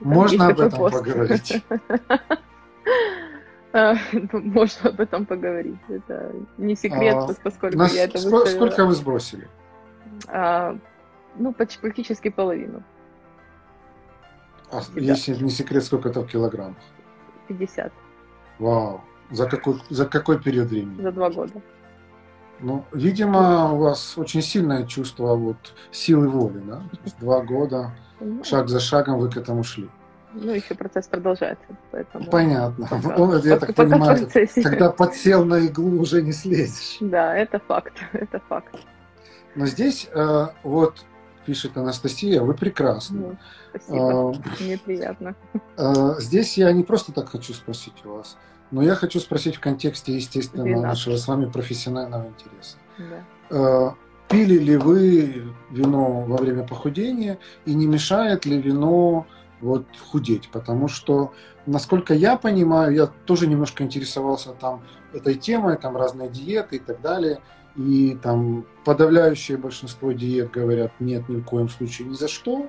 Можно 0.00 0.48
об 0.48 0.60
этом 0.60 0.78
пост. 0.78 0.98
поговорить? 0.98 1.62
А, 3.76 3.96
ну, 4.12 4.40
можно 4.40 4.90
об 4.90 5.00
этом 5.00 5.26
поговорить. 5.26 5.80
Это 5.88 6.32
не 6.58 6.76
секрет, 6.76 7.16
а, 7.16 7.34
поскольку 7.42 7.82
я 7.82 8.04
это 8.04 8.18
выставила. 8.18 8.44
Сколько 8.44 8.86
вы 8.86 8.94
сбросили? 8.94 9.48
Ну, 11.36 11.52
почти 11.52 11.80
практически 11.80 12.30
половину. 12.30 12.82
А 14.70 14.80
если 14.96 15.34
не 15.34 15.50
секрет, 15.50 15.84
сколько 15.84 16.08
это 16.08 16.20
в 16.20 16.26
килограммах? 16.26 16.76
50. 17.48 17.92
Вау. 18.58 19.00
За 19.30 19.46
какой, 19.46 19.80
за 19.90 20.06
какой 20.06 20.40
период 20.40 20.68
времени? 20.68 21.02
За 21.02 21.12
два 21.12 21.30
года. 21.30 21.60
Ну, 22.60 22.84
видимо, 22.92 23.72
у 23.72 23.78
вас 23.78 24.16
очень 24.16 24.42
сильное 24.42 24.86
чувство 24.86 25.34
вот 25.34 25.74
силы 25.90 26.28
воли, 26.28 26.60
да? 26.60 26.76
То 26.76 26.98
есть 27.04 27.18
два 27.18 27.40
года, 27.40 27.90
ну, 28.20 28.44
шаг 28.44 28.68
за 28.68 28.80
шагом 28.80 29.18
вы 29.18 29.30
к 29.30 29.36
этому 29.36 29.64
шли. 29.64 29.88
Ну, 30.34 30.52
еще 30.52 30.74
процесс 30.74 31.06
продолжается, 31.06 31.64
поэтому... 31.92 32.28
Понятно. 32.30 32.88
Пока, 32.90 33.16
Он, 33.16 33.38
я 33.42 33.56
так 33.56 33.74
понимаю, 33.74 34.28
когда 34.62 34.90
подсел 34.90 35.44
на 35.44 35.60
иглу, 35.60 36.00
уже 36.00 36.22
не 36.22 36.32
слезешь. 36.32 36.96
Да, 37.00 37.36
это 37.36 37.60
факт, 37.60 37.92
это 38.12 38.40
факт. 38.48 38.74
Но 39.54 39.66
здесь 39.66 40.08
э, 40.12 40.46
вот 40.64 41.04
пишет 41.44 41.76
Анастасия, 41.76 42.42
вы 42.42 42.54
прекрасны. 42.54 43.18
Ну, 43.18 43.36
спасибо, 43.70 44.30
а, 44.30 44.34
мне 44.60 44.78
приятно. 44.78 45.34
А, 45.76 46.20
здесь 46.20 46.56
я 46.58 46.72
не 46.72 46.82
просто 46.82 47.12
так 47.12 47.28
хочу 47.30 47.52
спросить 47.54 48.04
у 48.04 48.14
вас, 48.14 48.36
но 48.70 48.82
я 48.82 48.94
хочу 48.94 49.20
спросить 49.20 49.56
в 49.56 49.60
контексте, 49.60 50.14
естественно, 50.14 50.64
Вина. 50.64 50.82
нашего 50.82 51.16
с 51.16 51.28
вами 51.28 51.50
профессионального 51.50 52.28
интереса. 52.28 52.76
Да. 52.98 53.24
А, 53.50 53.94
пили 54.28 54.58
ли 54.58 54.76
вы 54.76 55.44
вино 55.70 56.22
во 56.22 56.36
время 56.36 56.66
похудения 56.66 57.38
и 57.66 57.74
не 57.74 57.86
мешает 57.86 58.46
ли 58.46 58.60
вино 58.60 59.26
вот 59.60 59.86
худеть? 60.10 60.48
Потому 60.50 60.88
что, 60.88 61.32
насколько 61.66 62.14
я 62.14 62.36
понимаю, 62.36 62.94
я 62.94 63.06
тоже 63.06 63.46
немножко 63.46 63.84
интересовался 63.84 64.52
там 64.52 64.82
этой 65.12 65.34
темой, 65.34 65.76
там 65.76 65.96
разные 65.96 66.28
диеты 66.28 66.76
и 66.76 66.78
так 66.78 67.00
далее. 67.00 67.40
И 67.76 68.16
там 68.22 68.64
подавляющее 68.84 69.56
большинство 69.56 70.12
диет 70.12 70.50
говорят 70.50 70.92
нет 71.00 71.28
ни 71.28 71.36
в 71.36 71.44
коем 71.44 71.68
случае 71.68 72.08
ни 72.08 72.14
за 72.14 72.28
что. 72.28 72.68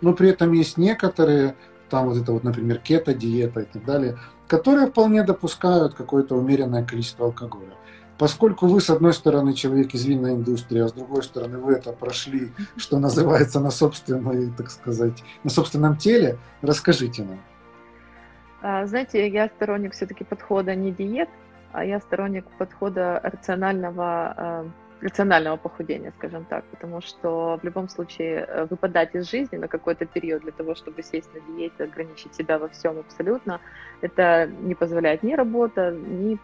Но 0.00 0.12
при 0.12 0.28
этом 0.28 0.52
есть 0.52 0.76
некоторые, 0.76 1.56
там 1.90 2.08
вот 2.08 2.16
это 2.16 2.32
вот, 2.32 2.44
например, 2.44 2.78
кето-диета 2.78 3.60
и 3.60 3.64
так 3.64 3.84
далее, 3.84 4.18
которые 4.46 4.86
вполне 4.86 5.24
допускают 5.24 5.94
какое-то 5.94 6.36
умеренное 6.36 6.84
количество 6.84 7.26
алкоголя. 7.26 7.74
Поскольку 8.16 8.68
вы, 8.68 8.80
с 8.80 8.90
одной 8.90 9.12
стороны, 9.12 9.54
человек 9.54 9.92
из 9.94 10.04
винной 10.04 10.34
индустрии, 10.34 10.80
а 10.80 10.88
с 10.88 10.92
другой 10.92 11.24
стороны, 11.24 11.58
вы 11.58 11.72
это 11.72 11.92
прошли, 11.92 12.52
что 12.76 12.98
называется, 12.98 13.58
на 13.58 13.70
собственной, 13.70 14.52
так 14.52 14.70
сказать, 14.70 15.24
на 15.42 15.50
собственном 15.50 15.96
теле, 15.96 16.38
расскажите 16.62 17.24
нам. 17.24 17.40
А, 18.62 18.86
знаете, 18.86 19.28
я 19.28 19.48
сторонник 19.48 19.94
все-таки 19.94 20.22
подхода 20.22 20.76
не 20.76 20.92
диет, 20.92 21.28
а 21.74 21.84
я 21.84 22.00
сторонник 22.00 22.44
подхода 22.58 23.20
рационального, 23.22 24.34
э, 24.36 24.64
рационального 25.00 25.56
похудения, 25.56 26.12
скажем 26.16 26.44
так, 26.44 26.64
потому 26.66 27.00
что 27.00 27.58
в 27.60 27.64
любом 27.64 27.88
случае 27.88 28.46
э, 28.46 28.66
выпадать 28.70 29.14
из 29.14 29.28
жизни 29.28 29.56
на 29.56 29.66
какой-то 29.66 30.06
период 30.06 30.42
для 30.42 30.52
того, 30.52 30.76
чтобы 30.76 31.02
сесть 31.02 31.28
на 31.34 31.40
диете, 31.40 31.84
ограничить 31.84 32.34
себя 32.34 32.58
во 32.58 32.68
всем 32.68 33.00
абсолютно, 33.00 33.60
это 34.02 34.46
не 34.60 34.74
позволяет 34.74 35.22
ни 35.24 35.34
работа, 35.34 35.90
ни 35.90 36.38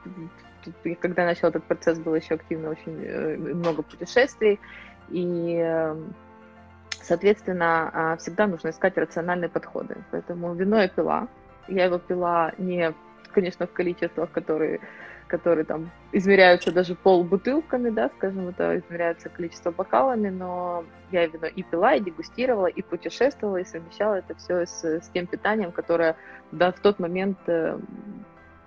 когда 1.00 1.24
начал 1.24 1.48
этот 1.48 1.64
процесс, 1.64 1.98
было 1.98 2.16
еще 2.16 2.34
активно 2.34 2.70
очень 2.70 3.02
э, 3.02 3.36
много 3.36 3.82
путешествий, 3.82 4.58
и, 5.08 5.94
соответственно, 7.02 7.90
а, 7.92 8.16
всегда 8.16 8.46
нужно 8.46 8.70
искать 8.70 8.98
рациональные 8.98 9.48
подходы. 9.48 9.96
Поэтому 10.10 10.54
вино 10.54 10.80
я 10.82 10.88
пила. 10.88 11.28
Я 11.66 11.86
его 11.86 11.98
пила 11.98 12.52
не, 12.58 12.92
конечно, 13.32 13.66
в 13.66 13.72
количествах, 13.72 14.30
которые 14.30 14.80
которые 15.30 15.64
там 15.64 15.90
измеряются 16.12 16.72
даже 16.72 16.94
полбутылками, 16.94 17.90
да, 17.90 18.10
скажем, 18.16 18.48
это 18.48 18.78
измеряется 18.78 19.28
количество 19.28 19.70
бокалами, 19.70 20.28
но 20.28 20.84
я 21.12 21.26
вино 21.26 21.46
и 21.46 21.62
пила, 21.62 21.94
и 21.94 22.00
дегустировала, 22.00 22.66
и 22.66 22.82
путешествовала, 22.82 23.58
и 23.58 23.64
совмещала 23.64 24.14
это 24.14 24.34
все 24.34 24.66
с, 24.66 24.84
с 24.84 25.08
тем 25.14 25.26
питанием, 25.26 25.72
которое 25.72 26.16
да, 26.52 26.72
в 26.72 26.80
тот 26.80 26.98
момент 26.98 27.38
э, 27.46 27.78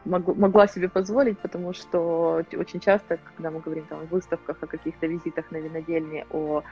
мог, 0.06 0.36
могла 0.38 0.68
себе 0.68 0.90
позволить, 0.90 1.38
потому 1.40 1.74
что 1.74 2.44
очень 2.58 2.80
часто, 2.80 3.20
когда 3.36 3.52
мы 3.52 3.60
говорим 3.60 3.86
там, 3.90 4.00
о 4.00 4.06
выставках, 4.06 4.58
о 4.62 4.68
каких-то 4.68 5.06
визитах 5.08 5.52
на 5.52 5.58
винодельне, 5.58 6.26
о 6.32 6.64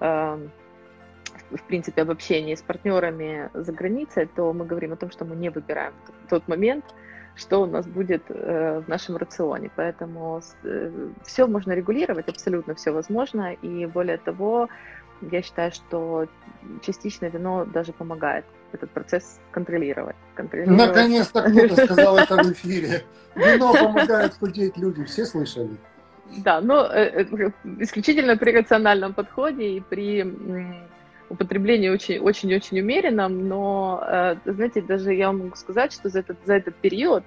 э, 0.00 0.48
в 1.50 1.62
принципе, 1.66 2.02
об 2.02 2.10
общении 2.10 2.54
с 2.54 2.62
партнерами 2.62 3.50
за 3.54 3.72
границей, 3.72 4.26
то 4.26 4.52
мы 4.52 4.66
говорим 4.66 4.92
о 4.92 4.96
том, 4.96 5.10
что 5.10 5.24
мы 5.24 5.36
не 5.36 5.48
выбираем 5.50 5.92
тот 6.28 6.48
момент, 6.48 6.84
что 7.38 7.62
у 7.62 7.66
нас 7.66 7.86
будет 7.86 8.22
э, 8.28 8.82
в 8.84 8.88
нашем 8.88 9.16
рационе. 9.16 9.70
Поэтому 9.76 10.42
э, 10.64 11.08
все 11.24 11.46
можно 11.46 11.72
регулировать, 11.72 12.28
абсолютно 12.28 12.74
все 12.74 12.90
возможно. 12.90 13.52
И 13.52 13.86
более 13.86 14.18
того, 14.18 14.68
я 15.30 15.42
считаю, 15.42 15.72
что 15.72 16.26
частично 16.82 17.26
вино 17.26 17.64
даже 17.64 17.92
помогает 17.92 18.44
этот 18.72 18.90
процесс 18.90 19.40
контролировать. 19.52 20.16
контролировать. 20.34 20.78
Наконец-то 20.78 21.42
кто-то 21.42 21.84
сказал 21.84 22.18
это 22.18 22.36
в 22.42 22.52
эфире. 22.52 23.04
Вино 23.34 23.72
помогает 23.72 24.34
худеть 24.34 24.76
людям, 24.76 25.06
все 25.06 25.24
слышали? 25.24 25.76
Да, 26.38 26.60
но 26.60 26.86
э, 26.92 27.24
исключительно 27.78 28.36
при 28.36 28.52
рациональном 28.52 29.14
подходе 29.14 29.76
и 29.76 29.80
при 29.80 30.24
употребление 31.28 31.92
очень, 31.92 32.18
очень-очень 32.18 32.80
умеренном, 32.80 33.48
но, 33.48 34.02
э, 34.06 34.36
знаете, 34.44 34.82
даже 34.82 35.14
я 35.14 35.32
могу 35.32 35.56
сказать, 35.56 35.92
что 35.92 36.08
за 36.08 36.20
этот, 36.20 36.38
за 36.44 36.54
этот 36.54 36.74
период 36.76 37.24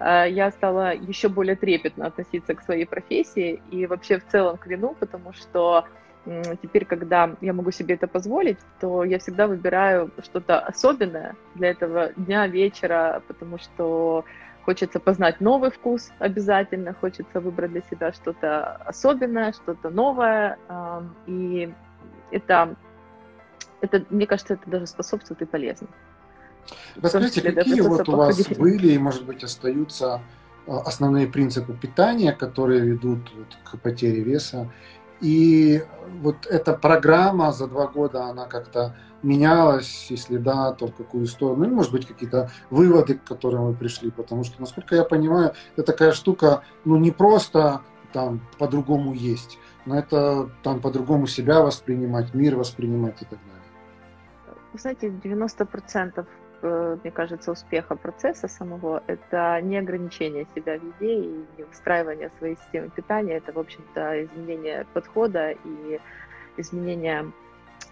э, 0.00 0.26
я 0.30 0.50
стала 0.50 0.94
еще 0.94 1.28
более 1.28 1.56
трепетно 1.56 2.06
относиться 2.06 2.54
к 2.54 2.62
своей 2.62 2.86
профессии 2.86 3.60
и 3.70 3.86
вообще 3.86 4.18
в 4.18 4.26
целом 4.26 4.56
к 4.56 4.66
вину, 4.66 4.96
потому 4.98 5.32
что 5.32 5.84
теперь, 6.62 6.86
когда 6.86 7.36
я 7.42 7.52
могу 7.52 7.70
себе 7.70 7.96
это 7.96 8.06
позволить, 8.06 8.56
то 8.80 9.04
я 9.04 9.18
всегда 9.18 9.46
выбираю 9.46 10.10
что-то 10.22 10.58
особенное 10.58 11.36
для 11.54 11.68
этого 11.68 12.12
дня, 12.16 12.46
вечера, 12.46 13.22
потому 13.28 13.58
что 13.58 14.24
хочется 14.64 15.00
познать 15.00 15.42
новый 15.42 15.70
вкус 15.70 16.12
обязательно, 16.18 16.94
хочется 16.94 17.40
выбрать 17.40 17.72
для 17.72 17.82
себя 17.82 18.10
что-то 18.12 18.76
особенное, 18.86 19.52
что-то 19.52 19.90
новое, 19.90 20.56
и 21.26 21.70
это 22.30 22.74
это, 23.84 24.04
мне 24.10 24.26
кажется, 24.26 24.54
это 24.54 24.70
даже 24.70 24.86
способствует 24.86 25.42
и 25.42 25.44
полезно. 25.44 25.88
Расскажите, 26.96 27.42
какие 27.42 27.80
вот 27.80 28.08
у 28.08 28.16
вас 28.16 28.48
были 28.48 28.92
и, 28.92 28.98
может 28.98 29.24
быть, 29.24 29.44
остаются 29.44 30.20
а, 30.66 30.80
основные 30.80 31.26
принципы 31.26 31.74
питания, 31.74 32.32
которые 32.32 32.80
ведут 32.80 33.30
вот 33.36 33.56
к 33.64 33.78
потере 33.78 34.22
веса? 34.22 34.70
И 35.20 35.82
вот 36.20 36.46
эта 36.46 36.74
программа 36.74 37.52
за 37.52 37.66
два 37.66 37.86
года, 37.86 38.24
она 38.24 38.46
как-то 38.46 38.94
менялась, 39.22 40.06
если 40.10 40.36
да, 40.36 40.72
то 40.72 40.86
в 40.86 40.94
какую 40.94 41.26
сторону, 41.26 41.66
ну, 41.66 41.74
может 41.74 41.92
быть, 41.92 42.06
какие-то 42.06 42.50
выводы, 42.70 43.14
к 43.14 43.24
которым 43.24 43.66
вы 43.66 43.74
пришли, 43.74 44.10
потому 44.10 44.44
что, 44.44 44.60
насколько 44.60 44.94
я 44.94 45.04
понимаю, 45.04 45.54
это 45.76 45.92
такая 45.92 46.12
штука, 46.12 46.62
ну, 46.84 46.96
не 46.96 47.10
просто 47.10 47.80
там 48.12 48.46
по-другому 48.58 49.14
есть, 49.14 49.58
но 49.86 49.98
это 49.98 50.50
там 50.62 50.80
по-другому 50.80 51.26
себя 51.26 51.62
воспринимать, 51.62 52.34
мир 52.34 52.56
воспринимать 52.56 53.22
и 53.22 53.24
так 53.24 53.38
далее. 53.38 53.63
Вы 54.74 54.80
знаете, 54.80 55.06
90% 55.06 56.26
э, 56.62 56.96
мне 57.00 57.12
кажется, 57.12 57.52
успеха 57.52 57.94
процесса 57.94 58.48
самого– 58.48 59.04
это 59.06 59.60
не 59.62 59.78
ограничение 59.78 60.48
себя 60.52 60.80
в 60.80 61.00
еде 61.00 61.14
и 61.14 61.44
не 61.56 61.62
выстраивание 61.62 62.32
своей 62.38 62.56
системы 62.56 62.90
питания, 62.90 63.36
это, 63.36 63.52
в 63.52 63.58
общем-то, 63.60 64.24
изменение 64.24 64.84
подхода 64.92 65.52
и 65.52 66.00
изменение, 66.56 67.30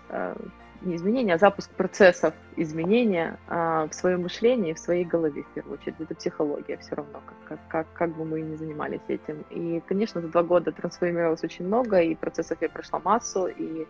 э, 0.08 0.34
не 0.80 0.96
изменение, 0.96 1.36
а 1.36 1.38
запуск 1.38 1.70
процессов 1.70 2.34
изменения 2.56 3.38
а, 3.46 3.86
в 3.86 3.94
своем 3.94 4.22
мышлении, 4.22 4.72
в 4.72 4.80
своей 4.80 5.04
голове, 5.04 5.44
в 5.44 5.54
первую 5.54 5.78
очередь. 5.78 6.00
Это 6.00 6.16
психология 6.16 6.78
все 6.78 6.96
равно, 6.96 7.22
как, 7.44 7.58
как, 7.68 7.86
как 7.92 8.16
бы 8.16 8.24
мы 8.24 8.40
ни 8.40 8.56
занимались 8.56 9.02
этим. 9.06 9.44
И, 9.50 9.80
конечно, 9.86 10.20
за 10.20 10.26
два 10.26 10.42
года 10.42 10.72
трансформировалось 10.72 11.44
очень 11.44 11.66
много, 11.66 12.00
и 12.00 12.16
процессов 12.16 12.58
я 12.60 12.68
прошла 12.68 13.00
массу, 13.04 13.46
и 13.46 13.86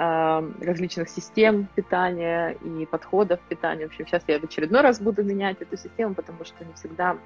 различных 0.00 1.10
систем 1.10 1.68
питания 1.74 2.52
и 2.52 2.86
подходов 2.86 3.38
питания. 3.48 3.86
В 3.86 3.90
общем, 3.90 4.06
сейчас 4.06 4.22
я 4.28 4.40
в 4.40 4.44
очередной 4.44 4.80
раз 4.80 4.98
буду 4.98 5.22
менять 5.22 5.60
эту 5.60 5.76
систему, 5.76 6.14
потому 6.14 6.44
что 6.44 6.64
не 6.64 6.72
всегда 6.72 7.18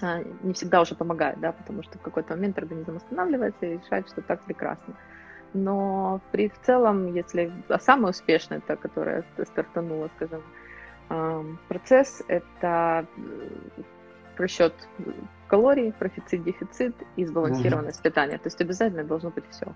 а, 0.00 0.22
не 0.42 0.52
всегда 0.52 0.80
уже 0.80 0.94
помогает, 0.94 1.40
да, 1.40 1.50
потому 1.52 1.82
что 1.82 1.98
в 1.98 2.02
какой-то 2.02 2.36
момент 2.36 2.56
организм 2.58 2.96
останавливается 2.96 3.66
и 3.66 3.78
решает, 3.78 4.08
что 4.08 4.22
так 4.22 4.42
прекрасно. 4.42 4.94
Но 5.54 6.20
при 6.30 6.48
в 6.50 6.60
целом, 6.60 7.12
если 7.14 7.50
а 7.68 7.80
самое 7.80 8.10
успешное, 8.10 8.58
это, 8.58 8.76
которое 8.76 9.24
стартануло, 9.44 10.10
скажем, 10.16 11.58
процесс, 11.68 12.22
это 12.28 13.06
расчет 14.36 14.74
калорий, 15.48 15.92
профицит, 15.92 16.44
дефицит 16.44 16.94
и 17.16 17.24
сбалансированность 17.24 17.98
mm-hmm. 18.00 18.04
питания. 18.04 18.38
То 18.38 18.46
есть 18.46 18.60
обязательно 18.60 19.02
должно 19.02 19.30
быть 19.30 19.44
все 19.50 19.74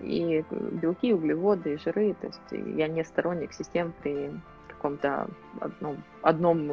и 0.00 0.44
белки, 0.50 1.12
углеводы, 1.12 1.74
и 1.74 1.78
жиры. 1.78 2.14
То 2.20 2.26
есть 2.26 2.76
я 2.76 2.88
не 2.88 3.04
сторонник 3.04 3.52
систем 3.52 3.92
при 4.02 4.30
каком-то 4.68 5.28
одном, 5.60 6.02
одном 6.22 6.72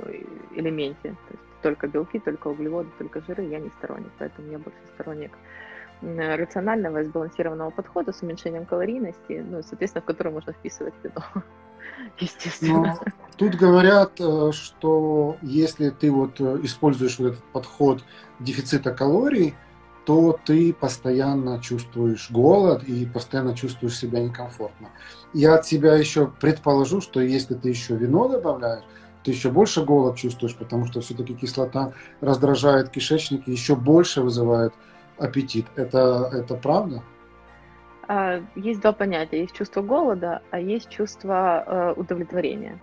элементе. 0.55 1.09
То 1.09 1.31
есть 1.31 1.43
только 1.61 1.87
белки, 1.87 2.19
только 2.19 2.47
углеводы, 2.47 2.89
только 2.97 3.21
жиры, 3.21 3.43
я 3.43 3.59
не 3.59 3.69
сторонник. 3.77 4.11
Поэтому 4.19 4.51
я 4.51 4.59
больше 4.59 4.79
сторонник 4.95 5.31
рационального 6.01 7.01
и 7.01 7.05
сбалансированного 7.05 7.69
подхода 7.69 8.11
с 8.11 8.21
уменьшением 8.21 8.65
калорийности, 8.65 9.45
ну, 9.47 9.61
соответственно, 9.61 10.01
в 10.01 10.05
который 10.05 10.33
можно 10.33 10.51
вписывать 10.53 10.93
вино. 11.03 11.23
Естественно. 12.17 12.97
Но 12.99 13.11
тут 13.37 13.55
говорят, 13.55 14.19
э, 14.19 14.51
что 14.51 15.37
если 15.41 15.89
ты 15.89 16.11
вот 16.11 16.41
э, 16.41 16.59
используешь 16.63 17.19
вот 17.19 17.33
этот 17.33 17.43
подход 17.53 18.03
дефицита 18.39 18.91
калорий, 18.91 19.55
то 20.11 20.37
ты 20.43 20.73
постоянно 20.73 21.61
чувствуешь 21.61 22.29
голод 22.31 22.83
и 22.83 23.05
постоянно 23.05 23.55
чувствуешь 23.55 23.97
себя 23.97 24.19
некомфортно. 24.19 24.89
Я 25.33 25.55
от 25.55 25.65
себя 25.65 25.95
еще 25.95 26.27
предположу, 26.27 26.99
что 26.99 27.21
если 27.21 27.53
ты 27.53 27.69
еще 27.69 27.95
вино 27.95 28.27
добавляешь, 28.27 28.83
ты 29.23 29.31
еще 29.31 29.51
больше 29.51 29.85
голод 29.85 30.17
чувствуешь, 30.17 30.57
потому 30.57 30.85
что 30.85 30.99
все-таки 30.99 31.33
кислота 31.33 31.93
раздражает 32.19 32.89
кишечник 32.89 33.47
и 33.47 33.53
еще 33.53 33.77
больше 33.77 34.21
вызывает 34.21 34.73
аппетит. 35.17 35.67
Это, 35.77 36.29
это 36.33 36.55
правда? 36.55 37.01
а, 38.09 38.41
есть 38.55 38.81
два 38.81 38.91
понятия. 38.91 39.39
Есть 39.39 39.55
чувство 39.55 39.81
голода, 39.81 40.41
а 40.51 40.59
есть 40.59 40.89
чувство 40.89 41.63
э, 41.65 41.93
удовлетворения. 41.95 42.81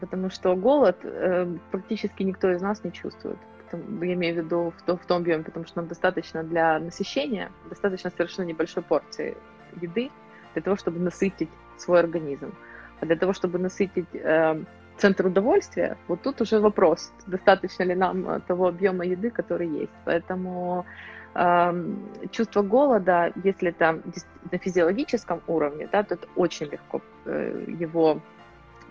Потому 0.00 0.30
что 0.30 0.56
голод 0.56 0.96
э, 1.02 1.58
практически 1.70 2.22
никто 2.22 2.50
из 2.50 2.62
нас 2.62 2.82
не 2.84 2.90
чувствует. 2.90 3.36
Я 3.72 4.14
имею 4.14 4.34
в 4.34 4.38
виду 4.38 4.72
в, 4.76 4.96
в 4.96 5.06
том 5.06 5.18
объеме, 5.18 5.44
потому 5.44 5.66
что 5.66 5.78
нам 5.78 5.88
достаточно 5.88 6.42
для 6.42 6.78
насыщения, 6.78 7.50
достаточно 7.68 8.10
совершенно 8.10 8.46
небольшой 8.46 8.82
порции 8.82 9.36
еды 9.80 10.10
для 10.54 10.62
того, 10.62 10.76
чтобы 10.76 10.98
насытить 10.98 11.50
свой 11.76 12.00
организм. 12.00 12.52
А 13.00 13.06
для 13.06 13.16
того, 13.16 13.32
чтобы 13.32 13.58
насытить 13.58 14.08
э, 14.12 14.64
центр 14.96 15.26
удовольствия, 15.26 15.96
вот 16.08 16.22
тут 16.22 16.40
уже 16.40 16.58
вопрос, 16.58 17.12
достаточно 17.26 17.84
ли 17.84 17.94
нам 17.94 18.40
того 18.42 18.68
объема 18.68 19.04
еды, 19.04 19.30
который 19.30 19.68
есть. 19.68 19.92
Поэтому 20.04 20.84
э, 21.34 21.84
чувство 22.30 22.62
голода, 22.62 23.32
если 23.44 23.70
это 23.70 24.00
на 24.50 24.58
физиологическом 24.58 25.40
уровне, 25.46 25.88
да, 25.92 26.02
то 26.02 26.14
это 26.14 26.26
очень 26.36 26.66
легко 26.66 27.00
э, 27.26 27.64
его 27.78 28.20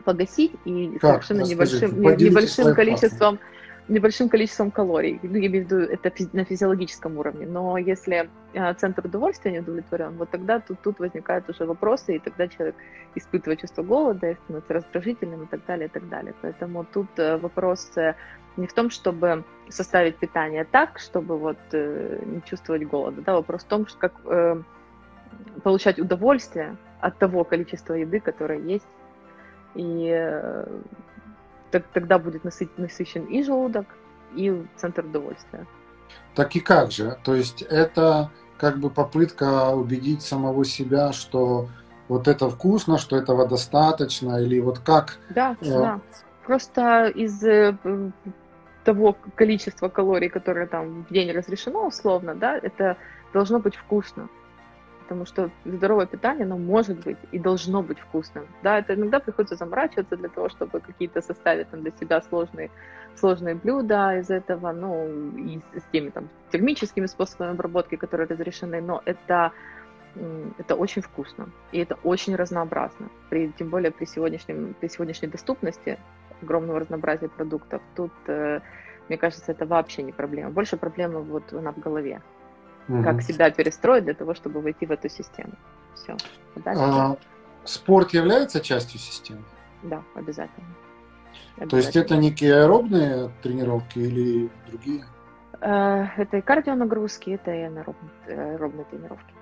погасить 0.06 0.54
и 0.64 0.98
как? 1.02 1.24
совершенно 1.24 1.42
небольшим, 1.42 2.02
небольшим 2.02 2.74
количеством 2.74 3.38
фактом 3.38 3.57
небольшим 3.88 4.30
количеством 4.30 4.72
калорий. 4.72 5.20
Ну, 5.24 5.38
я 5.38 5.48
имею 5.48 5.66
в 5.66 5.72
виду 5.72 5.78
это 5.78 6.12
на 6.34 6.44
физиологическом 6.44 7.18
уровне. 7.18 7.46
Но 7.46 7.78
если 7.78 8.30
э, 8.54 8.74
центр 8.74 9.06
удовольствия 9.06 9.52
не 9.52 9.60
удовлетворен, 9.60 10.18
вот 10.18 10.30
тогда 10.30 10.60
тут, 10.60 10.82
тут 10.82 11.00
возникают 11.00 11.50
уже 11.50 11.66
вопросы, 11.66 12.16
и 12.16 12.20
тогда 12.20 12.48
человек 12.48 12.76
испытывает 13.16 13.62
чувство 13.62 13.84
голода, 13.84 14.32
и 14.32 14.36
становится 14.36 14.74
раздражительным 14.74 15.44
и 15.44 15.48
так 15.48 15.66
далее, 15.66 15.88
и 15.88 15.90
так 15.90 16.10
далее. 16.10 16.34
Поэтому 16.42 16.86
тут 16.86 17.08
э, 17.18 17.38
вопрос 17.38 17.92
э, 17.98 18.16
не 18.58 18.68
в 18.68 18.74
том, 18.74 18.90
чтобы 18.90 19.44
составить 19.70 20.18
питание 20.18 20.66
так, 20.66 21.00
чтобы 21.00 21.38
вот 21.38 21.58
не 21.72 22.42
чувствовать 22.46 22.86
голода. 22.88 23.22
Да? 23.22 23.34
Вопрос 23.34 23.64
в 23.64 23.68
том, 23.68 23.88
что 23.88 24.00
как 24.00 24.14
э, 24.26 24.62
получать 25.64 26.00
удовольствие 26.00 26.76
от 27.00 27.18
того 27.18 27.44
количества 27.44 27.94
еды, 27.94 28.20
которое 28.20 28.60
есть, 28.60 28.88
и 29.76 30.10
тогда 31.72 32.20
будет 32.20 32.44
насыщен 32.44 33.26
и 33.26 33.44
желудок, 33.44 33.86
и 34.36 34.66
центр 34.76 35.06
удовольствия. 35.06 35.66
Так 36.36 36.56
и 36.56 36.60
как 36.60 36.92
же? 36.92 37.18
То 37.24 37.36
есть 37.36 37.62
это 37.62 38.30
как 38.58 38.80
бы 38.80 38.90
попытка 38.90 39.70
убедить 39.70 40.22
самого 40.22 40.66
себя, 40.66 41.12
что 41.12 41.68
вот 42.08 42.28
это 42.28 42.50
вкусно, 42.50 42.98
что 42.98 43.18
этого 43.18 43.48
достаточно, 43.48 44.42
или 44.42 44.60
вот 44.60 44.80
как? 44.80 45.18
Да, 45.30 45.56
э... 45.62 45.70
да. 45.70 46.00
Просто 46.46 47.08
из 47.08 47.44
э, 47.44 47.78
того 48.86 49.18
количества 49.36 49.90
калорий, 49.90 50.30
которое 50.30 50.66
там 50.66 51.04
в 51.04 51.12
день 51.12 51.32
разрешено 51.32 51.88
условно, 51.88 52.36
да, 52.36 52.58
это 52.58 52.98
должно 53.34 53.60
быть 53.60 53.76
вкусно 53.76 54.30
потому 55.08 55.26
что 55.26 55.50
здоровое 55.66 56.06
питание, 56.06 56.44
оно 56.44 56.58
может 56.58 57.00
быть 57.06 57.18
и 57.32 57.40
должно 57.40 57.82
быть 57.82 58.00
вкусным. 58.00 58.46
Да, 58.62 58.80
это 58.80 58.94
иногда 58.94 59.20
приходится 59.20 59.56
заморачиваться 59.56 60.18
для 60.18 60.28
того, 60.28 60.50
чтобы 60.50 60.82
какие-то 60.82 61.22
составить 61.22 61.70
там, 61.70 61.82
для 61.82 61.92
себя 61.92 62.22
сложные, 62.22 62.70
сложные 63.16 63.56
блюда 63.56 64.20
из 64.20 64.30
этого, 64.30 64.74
ну, 64.74 65.08
и 65.38 65.62
с 65.80 65.84
теми 65.94 66.10
там 66.10 66.28
термическими 66.52 67.06
способами 67.08 67.52
обработки, 67.52 67.96
которые 67.96 68.28
разрешены, 68.28 68.82
но 68.82 69.02
это 69.06 69.52
это 70.58 70.76
очень 70.76 71.04
вкусно 71.04 71.50
и 71.72 71.80
это 71.80 71.96
очень 72.04 72.36
разнообразно. 72.36 73.08
При, 73.30 73.52
тем 73.60 73.70
более 73.70 73.92
при, 73.92 74.06
сегодняшнем, 74.06 74.74
при 74.80 74.90
сегодняшней 74.90 75.28
доступности 75.28 76.00
огромного 76.42 76.80
разнообразия 76.80 77.30
продуктов. 77.30 77.82
Тут, 77.96 78.12
э, 78.26 78.62
мне 79.10 79.18
кажется, 79.18 79.52
это 79.52 79.68
вообще 79.68 80.02
не 80.02 80.12
проблема. 80.12 80.50
Больше 80.50 80.76
проблема 80.76 81.20
вот 81.20 81.54
она 81.54 81.72
в 81.72 81.78
голове 81.78 82.22
угу. 82.88 83.04
как 83.04 83.22
себя 83.22 83.50
перестроить 83.52 84.06
для 84.06 84.14
того, 84.14 84.34
чтобы 84.34 84.62
войти 84.62 84.86
в 84.86 84.92
эту 84.92 85.10
систему. 85.10 85.54
Все. 85.96 86.16
А, 86.66 87.18
спорт 87.64 88.14
является 88.14 88.60
частью 88.60 89.00
системы? 89.00 89.44
Да, 89.84 90.04
обязательно. 90.16 90.68
обязательно. 91.58 91.70
То 91.70 91.78
есть 91.78 91.96
это 91.96 92.18
некие 92.18 92.62
аэробные 92.62 93.32
тренировки 93.42 94.00
или 94.00 94.50
другие? 94.68 95.06
Э, 95.62 96.06
это 96.18 96.38
и 96.38 96.42
кардионагрузки, 96.42 97.32
это 97.32 97.52
и 97.52 97.62
аэробные, 97.62 98.12
аэробные 98.28 98.86
тренировки. 98.86 99.34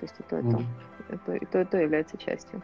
То 0.00 0.06
есть 0.06 0.14
и 0.18 0.22
то, 0.22 0.38
и 0.38 0.42
то, 0.42 0.48
mm. 0.48 0.64
это, 1.08 1.32
и 1.34 1.46
то, 1.46 1.60
и 1.60 1.64
то 1.64 1.78
является 1.78 2.16
частью. 2.16 2.62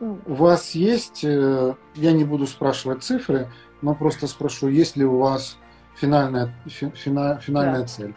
Ну. 0.00 0.20
У 0.26 0.34
вас 0.34 0.72
есть, 0.72 1.24
э, 1.24 1.74
я 1.94 2.12
не 2.12 2.24
буду 2.24 2.46
спрашивать 2.46 3.02
цифры, 3.02 3.48
но 3.82 3.94
просто 3.94 4.26
спрошу, 4.28 4.68
есть 4.68 4.96
ли 4.96 5.04
у 5.04 5.18
вас 5.18 5.58
финальная, 5.96 6.54
фина, 6.66 7.38
финальная 7.40 7.80
да. 7.80 7.86
цель? 7.86 8.14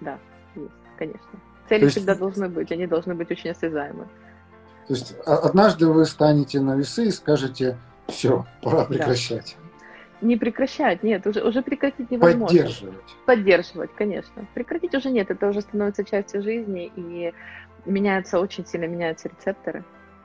Да, 0.00 0.18
конечно. 1.00 1.40
Цели 1.68 1.84
есть... 1.84 1.96
всегда 1.96 2.14
должны 2.14 2.48
быть, 2.48 2.70
они 2.70 2.86
должны 2.86 3.14
быть 3.14 3.30
очень 3.30 3.50
осязаемы. 3.50 4.04
То 4.86 4.94
есть 4.94 5.16
однажды 5.26 5.86
вы 5.86 6.04
станете 6.04 6.60
на 6.60 6.76
весы 6.76 7.06
и 7.06 7.10
скажете, 7.10 7.78
все, 8.08 8.44
пора 8.62 8.84
прекращать. 8.84 9.56
Да. 9.58 10.26
Не 10.26 10.36
прекращать, 10.36 11.02
нет, 11.02 11.26
уже, 11.26 11.42
уже 11.42 11.62
прекратить 11.62 12.10
невозможно. 12.10 12.46
Поддерживать. 12.46 13.16
Поддерживать, 13.24 13.90
конечно. 13.96 14.46
Прекратить 14.52 14.94
уже 14.94 15.10
нет, 15.10 15.30
это 15.30 15.48
уже 15.48 15.62
становится 15.62 16.04
частью 16.04 16.42
жизни, 16.42 16.92
и 16.94 17.32
меняются, 17.86 18.38
очень 18.38 18.66
сильно 18.66 18.84
меняются 18.84 19.28
рецепторы, 19.28 19.82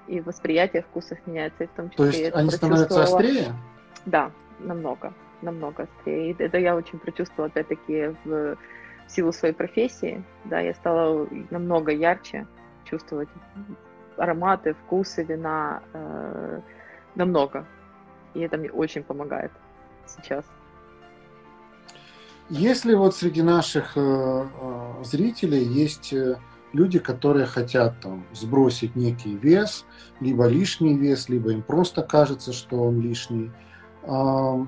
и 0.08 0.20
восприятие 0.20 0.82
вкусов 0.82 1.18
меняется, 1.26 1.64
и 1.64 1.68
в 1.68 1.72
том 1.72 1.90
числе... 1.92 2.12
То 2.12 2.18
есть 2.18 2.36
они 2.36 2.50
становятся 2.52 3.04
острее? 3.04 3.54
Да, 4.06 4.32
намного, 4.60 5.14
намного 5.42 5.84
острее. 5.84 6.32
И 6.32 6.36
это 6.44 6.58
я 6.58 6.76
очень 6.76 7.00
прочувствовала, 7.00 7.48
опять-таки, 7.48 8.16
в 8.26 8.58
в 9.08 9.12
силу 9.12 9.32
своей 9.32 9.54
профессии, 9.54 10.24
да, 10.46 10.60
я 10.60 10.74
стала 10.74 11.28
намного 11.50 11.92
ярче 11.92 12.48
чувствовать 12.86 13.30
ароматы, 14.18 14.74
вкусы 14.74 15.24
вина, 15.24 15.82
э, 15.94 16.62
намного. 17.16 17.66
И 18.34 18.42
это 18.42 18.58
мне 18.58 18.72
очень 18.72 19.04
помогает 19.04 19.52
сейчас. 20.08 20.46
Если 22.50 22.94
вот 22.94 23.16
среди 23.16 23.42
наших 23.42 23.98
э, 23.98 24.00
э, 24.00 25.04
зрителей 25.04 25.64
есть 25.64 26.14
э, 26.14 26.38
люди, 26.74 27.00
которые 27.00 27.48
хотят 27.48 28.00
там 28.02 28.24
сбросить 28.34 28.96
некий 28.96 29.36
вес, 29.36 29.86
либо 30.20 30.46
лишний 30.46 30.96
вес, 30.96 31.28
либо 31.28 31.52
им 31.52 31.64
просто 31.64 32.04
кажется, 32.04 32.54
что 32.54 32.84
он 32.84 33.02
лишний, 33.02 33.52
э, 34.04 34.66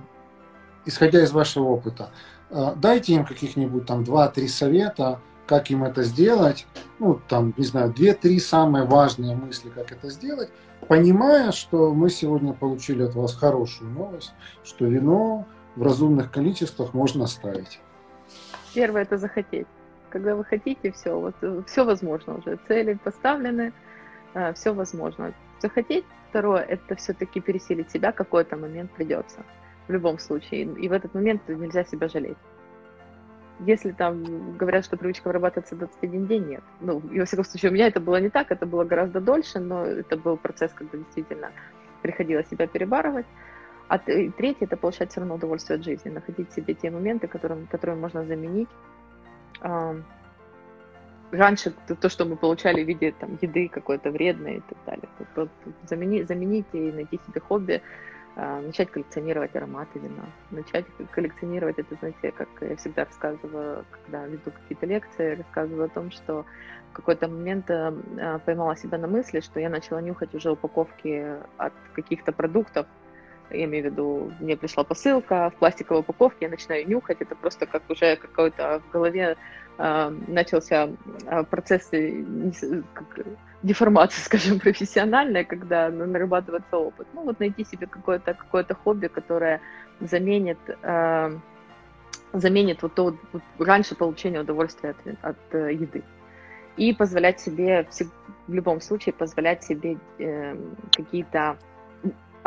исходя 0.85 1.21
из 1.21 1.31
вашего 1.31 1.65
опыта, 1.65 2.11
дайте 2.49 3.13
им 3.13 3.25
каких-нибудь 3.25 3.85
там 3.85 4.03
2-3 4.03 4.47
совета, 4.47 5.19
как 5.45 5.71
им 5.71 5.83
это 5.83 6.03
сделать, 6.03 6.67
ну, 6.99 7.19
там, 7.27 7.53
не 7.57 7.65
знаю, 7.65 7.93
2-3 7.93 8.39
самые 8.39 8.85
важные 8.85 9.35
мысли, 9.35 9.69
как 9.69 9.91
это 9.91 10.09
сделать, 10.09 10.49
понимая, 10.87 11.51
что 11.51 11.93
мы 11.93 12.09
сегодня 12.09 12.53
получили 12.53 13.03
от 13.03 13.15
вас 13.15 13.35
хорошую 13.35 13.91
новость, 13.91 14.33
что 14.63 14.85
вино 14.85 15.45
в 15.75 15.83
разумных 15.83 16.31
количествах 16.31 16.93
можно 16.93 17.27
ставить. 17.27 17.79
Первое– 18.73 19.01
это 19.03 19.17
захотеть. 19.17 19.67
Когда 20.09 20.35
вы 20.35 20.43
хотите, 20.43 20.91
все, 20.91 21.19
вот, 21.19 21.35
все 21.67 21.83
возможно 21.83 22.37
уже, 22.37 22.59
цели 22.67 22.97
поставлены, 23.03 23.73
э, 24.33 24.53
все 24.53 24.73
возможно. 24.73 25.33
Захотеть. 25.61 26.05
Второе– 26.29 26.61
это 26.69 26.95
все-таки 26.95 27.39
пересилить 27.39 27.91
себя, 27.91 28.11
какой-то 28.11 28.57
момент 28.57 28.91
придется 28.91 29.39
в 29.87 29.91
любом 29.91 30.19
случае. 30.19 30.63
И 30.63 30.89
в 30.89 30.91
этот 30.91 31.13
момент 31.13 31.41
нельзя 31.47 31.83
себя 31.83 32.07
жалеть. 32.07 32.37
Если 33.65 33.91
там 33.91 34.55
говорят, 34.57 34.85
что 34.85 34.97
привычка 34.97 35.27
вырабатывается 35.29 35.75
21 35.75 36.27
день, 36.27 36.45
нет. 36.45 36.63
Ну, 36.79 37.01
и 37.11 37.19
во 37.19 37.25
всяком 37.25 37.45
случае, 37.45 37.71
у 37.71 37.73
меня 37.73 37.87
это 37.87 37.99
было 37.99 38.21
не 38.21 38.29
так, 38.29 38.51
это 38.51 38.65
было 38.67 38.83
гораздо 38.83 39.19
дольше, 39.19 39.59
но 39.59 39.83
это 39.83 40.15
был 40.15 40.37
процесс, 40.37 40.71
когда 40.73 40.97
действительно 40.97 41.51
приходилось 42.03 42.47
себя 42.49 42.67
перебарывать. 42.67 43.25
А 43.87 43.97
третье– 43.97 44.57
это 44.65 44.77
получать 44.77 45.09
все 45.11 45.21
равно 45.21 45.35
удовольствие 45.35 45.77
от 45.77 45.83
жизни, 45.83 46.09
находить 46.09 46.51
себе 46.53 46.73
те 46.73 46.91
моменты, 46.91 47.27
которые, 47.27 47.65
которые 47.71 47.95
можно 47.97 48.25
заменить. 48.25 48.69
Раньше 51.31 51.73
то, 51.99 52.09
что 52.09 52.25
мы 52.25 52.35
получали 52.35 52.83
в 52.83 52.87
виде 52.87 53.11
там, 53.19 53.37
еды 53.41 53.69
какой-то 53.69 54.11
вредной 54.11 54.57
и 54.57 54.61
так 54.61 54.77
далее. 54.85 55.49
Заменить, 55.89 56.27
заменить 56.27 56.67
и 56.73 56.91
найти 56.91 57.19
себе 57.25 57.41
хобби, 57.41 57.81
начать 58.37 58.91
коллекционировать 58.91 59.55
ароматы 59.55 59.99
вина, 59.99 60.25
начать 60.51 60.85
коллекционировать 61.11 61.79
это, 61.79 61.95
знаете, 61.95 62.31
как 62.31 62.47
я 62.61 62.75
всегда 62.75 63.05
рассказываю, 63.05 63.83
когда 63.91 64.25
веду 64.27 64.51
какие-то 64.51 64.85
лекции, 64.85 65.35
рассказываю 65.35 65.85
о 65.85 65.89
том, 65.89 66.11
что 66.11 66.45
в 66.91 66.95
какой-то 66.95 67.27
момент 67.27 67.69
э, 67.69 67.93
а, 68.19 68.39
поймала 68.39 68.75
себя 68.75 68.97
на 68.97 69.07
мысли, 69.07 69.39
что 69.39 69.59
я 69.59 69.69
начала 69.69 70.01
нюхать 70.01 70.35
уже 70.35 70.51
упаковки 70.51 71.35
от 71.57 71.73
каких-то 71.93 72.31
продуктов, 72.31 72.85
я 73.51 73.65
имею 73.65 73.83
в 73.83 73.87
виду, 73.87 74.31
мне 74.39 74.57
пришла 74.57 74.83
посылка 74.83 75.51
в 75.55 75.59
пластиковой 75.59 76.01
упаковке, 76.01 76.45
я 76.45 76.49
начинаю 76.49 76.87
нюхать, 76.87 77.21
это 77.21 77.35
просто 77.35 77.65
как 77.65 77.83
уже 77.89 78.15
какой-то 78.15 78.81
в 78.87 78.91
голове 78.91 79.37
э, 79.77 80.15
начался 80.27 80.89
процесс 81.49 81.89
как, 82.93 83.25
деформация, 83.63 84.21
скажем, 84.25 84.59
профессиональная, 84.59 85.43
когда 85.43 85.89
нарабатывается 85.89 86.77
опыт. 86.77 87.07
Ну, 87.13 87.23
вот 87.23 87.39
найти 87.39 87.63
себе 87.65 87.87
какое-то 87.87 88.33
какое 88.33 88.65
хобби, 88.83 89.07
которое 89.07 89.61
заменит, 89.99 90.59
э, 90.83 91.37
заменит 92.33 92.81
вот 92.81 92.93
то 92.95 93.15
вот 93.33 93.43
раньше 93.59 93.95
получение 93.95 94.41
удовольствия 94.41 94.91
от, 94.91 94.97
от 95.21 95.55
э, 95.55 95.73
еды. 95.73 96.03
и 96.77 96.93
позволять 96.93 97.39
себе 97.39 97.87
в 98.47 98.53
любом 98.53 98.81
случае 98.81 99.13
позволять 99.13 99.63
себе 99.63 99.97
э, 100.19 100.55
какие-то 100.95 101.57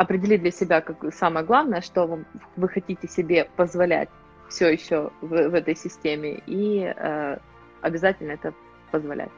определить 0.01 0.41
для 0.41 0.51
себя 0.51 0.81
как 0.81 1.13
самое 1.13 1.45
главное, 1.45 1.81
что 1.81 2.07
вы, 2.07 2.25
вы 2.55 2.67
хотите 2.69 3.07
себе 3.07 3.47
позволять 3.55 4.09
все 4.49 4.69
еще 4.69 5.11
в, 5.21 5.27
в 5.27 5.53
этой 5.53 5.75
системе 5.75 6.41
и 6.47 6.91
э, 6.95 7.37
обязательно 7.81 8.31
это 8.31 8.53
позволять. 8.91 9.29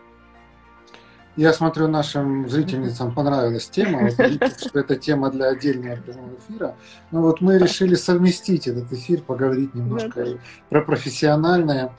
Я 1.36 1.51
смотрю, 1.51 1.88
нашим 1.88 2.47
зрительницам 2.47 3.14
понравилась 3.14 3.68
тема. 3.68 4.09
Вот 4.18 4.59
что 4.59 4.80
это 4.80 4.95
тема 4.95 5.32
для 5.32 5.47
отдельного 5.47 5.95
прямого 5.95 6.30
эфира. 6.38 6.76
Но 7.11 7.22
вот 7.22 7.41
мы 7.41 7.57
решили 7.57 7.95
совместить 7.95 8.68
этот 8.68 8.91
эфир, 8.93 9.22
поговорить 9.22 9.74
немножко 9.74 10.22
и 10.22 10.38
про 10.70 10.82
профессиональное 10.82 11.91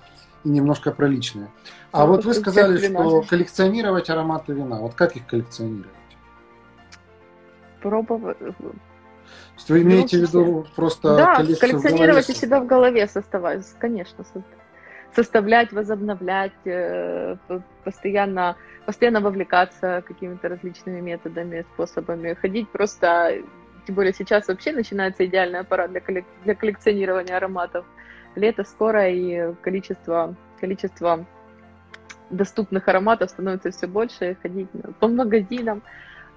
и 0.44 0.48
немножко 0.48 0.92
про 0.92 1.06
личное. 1.08 1.50
А 1.90 2.06
ну, 2.06 2.12
вот 2.12 2.24
вы 2.24 2.32
сказали, 2.34 2.78
что 2.78 3.22
коллекционировать 3.22 4.08
ароматы 4.08 4.52
вина. 4.52 4.78
Вот 4.78 4.94
как 4.94 5.16
их 5.16 5.26
коллекционировать? 5.26 5.90
Пробовать. 7.85 8.39
Вы 9.68 9.82
имеете 9.82 10.18
в 10.18 10.22
виду 10.22 10.66
просто 10.74 11.16
да, 11.16 11.35
коллекционировать 11.35 12.30
у 12.30 12.32
себя 12.32 12.61
в 12.61 12.66
голове 12.66 13.07
составать, 13.07 13.62
конечно, 13.78 14.24
составлять, 15.14 15.70
возобновлять, 15.70 16.53
э, 16.64 17.37
постоянно, 17.85 18.57
постоянно 18.87 19.20
вовлекаться 19.20 20.03
какими-то 20.07 20.49
различными 20.49 21.01
методами, 21.01 21.66
способами, 21.74 22.32
ходить 22.32 22.70
просто, 22.70 23.43
тем 23.87 23.95
более 23.95 24.14
сейчас 24.14 24.49
вообще 24.49 24.72
начинается 24.72 25.26
идеальный 25.26 25.61
аппарат 25.61 25.91
для, 25.91 26.01
коллек- 26.01 26.24
для 26.45 26.55
коллекционирования 26.55 27.37
ароматов. 27.37 27.85
Лето 28.35 28.64
скоро, 28.64 29.11
и 29.11 29.55
количество, 29.61 30.35
количество 30.59 31.26
доступных 32.30 32.89
ароматов 32.89 33.30
становится 33.30 33.70
все 33.70 33.87
больше, 33.87 34.39
ходить 34.43 34.68
по 35.01 35.09
магазинам, 35.09 35.82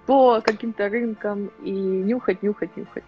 по 0.08 0.42
каким-то 0.42 0.90
рынкам 0.90 1.52
и 1.62 1.72
нюхать, 1.72 2.42
нюхать, 2.42 2.76
нюхать. 2.76 3.04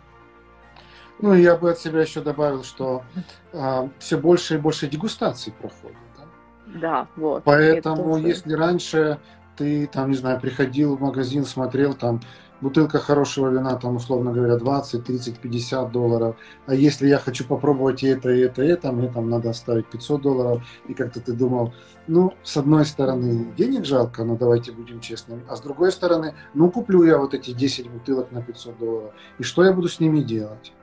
Ну, 1.22 1.34
я 1.34 1.56
бы 1.56 1.72
от 1.72 1.80
себя 1.80 2.02
еще 2.02 2.22
добавил, 2.22 2.64
что 2.64 3.04
а, 3.52 3.90
все 4.00 4.18
больше 4.18 4.56
и 4.56 4.58
больше 4.58 4.88
дегустаций 4.88 5.52
проходит. 5.52 5.98
Да, 6.16 6.80
да 6.80 7.08
вот. 7.16 7.44
Поэтому, 7.44 8.18
если 8.18 8.54
раньше 8.54 9.18
ты, 9.58 9.88
там, 9.88 10.12
не 10.12 10.18
знаю, 10.18 10.40
приходил 10.40 10.96
в 10.96 11.02
магазин, 11.02 11.46
смотрел, 11.46 11.94
там, 11.94 12.22
бутылка 12.62 13.00
хорошего 13.00 13.50
вина, 13.50 13.76
там, 13.76 13.96
условно 13.96 14.32
говоря, 14.32 14.58
20, 14.58 15.04
30, 15.04 15.40
50 15.40 15.92
долларов. 15.92 16.36
А 16.66 16.74
если 16.74 17.08
я 17.08 17.18
хочу 17.18 17.46
попробовать 17.46 18.04
и 18.04 18.08
это, 18.08 18.30
и 18.30 18.40
это, 18.42 18.64
и 18.64 18.68
это, 18.68 18.92
мне 18.92 19.10
там 19.10 19.30
надо 19.30 19.50
оставить 19.50 19.88
500 19.88 20.22
долларов. 20.22 20.64
И 20.88 20.94
как-то 20.94 21.20
ты 21.20 21.34
думал, 21.34 21.74
ну, 22.08 22.34
с 22.44 22.58
одной 22.58 22.86
стороны, 22.86 23.54
денег 23.58 23.86
жалко, 23.86 24.24
но 24.24 24.36
давайте 24.36 24.72
будем 24.72 25.00
честными. 25.00 25.44
А 25.50 25.56
с 25.56 25.62
другой 25.62 25.92
стороны, 25.92 26.34
ну, 26.54 26.72
куплю 26.72 27.04
я 27.04 27.18
вот 27.18 27.34
эти 27.34 27.52
10 27.52 27.90
бутылок 27.90 28.32
на 28.32 28.42
500 28.42 28.78
долларов. 28.78 29.14
И 29.38 29.44
что 29.44 29.64
я 29.64 29.74
буду 29.74 29.88
с 29.88 30.00
ними 30.00 30.22
делать? 30.22 30.74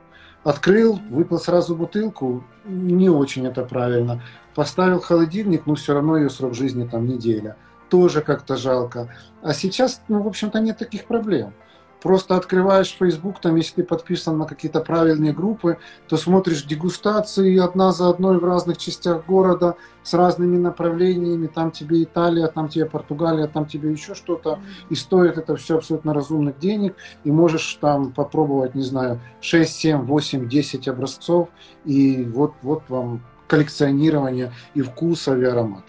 Открыл, 0.43 0.99
выпил 1.09 1.39
сразу 1.39 1.75
бутылку, 1.75 2.43
не 2.65 3.09
очень 3.09 3.45
это 3.45 3.63
правильно. 3.63 4.23
Поставил 4.55 5.01
холодильник, 5.01 5.65
но 5.65 5.75
все 5.75 5.93
равно 5.93 6.17
ее 6.17 6.29
срок 6.29 6.53
жизни 6.53 6.87
там 6.87 7.05
неделя. 7.05 7.57
Тоже 7.89 8.21
как-то 8.21 8.55
жалко. 8.55 9.13
А 9.41 9.53
сейчас, 9.53 10.01
ну, 10.07 10.21
в 10.21 10.27
общем-то, 10.27 10.59
нет 10.59 10.77
таких 10.77 11.05
проблем. 11.05 11.53
Просто 12.01 12.35
открываешь 12.35 12.95
Facebook, 12.97 13.41
там, 13.41 13.55
если 13.55 13.81
ты 13.81 13.83
подписан 13.83 14.37
на 14.37 14.45
какие-то 14.45 14.81
правильные 14.81 15.33
группы, 15.33 15.79
то 16.07 16.17
смотришь 16.17 16.63
дегустации 16.63 17.57
одна 17.57 17.91
за 17.91 18.09
одной 18.09 18.39
в 18.39 18.45
разных 18.45 18.77
частях 18.77 19.25
города 19.25 19.75
с 20.03 20.13
разными 20.13 20.57
направлениями. 20.57 21.47
Там 21.47 21.71
тебе 21.71 22.03
Италия, 22.03 22.47
там 22.47 22.69
тебе 22.69 22.85
Португалия, 22.85 23.47
там 23.47 23.65
тебе 23.65 23.91
еще 23.91 24.13
что-то. 24.13 24.59
И 24.89 24.95
стоит 24.95 25.37
это 25.37 25.55
все 25.55 25.77
абсолютно 25.77 26.13
разумных 26.13 26.59
денег. 26.59 26.95
И 27.23 27.31
можешь 27.31 27.73
там 27.81 28.11
попробовать, 28.11 28.75
не 28.75 28.83
знаю, 28.83 29.19
6, 29.41 29.73
7, 29.73 30.01
8, 30.03 30.47
10 30.47 30.87
образцов. 30.87 31.49
И 31.83 32.23
вот, 32.23 32.53
вот 32.61 32.83
вам 32.89 33.21
коллекционирование 33.47 34.51
и 34.75 34.81
вкуса, 34.81 35.35
и 35.35 35.43
ароматов. 35.43 35.85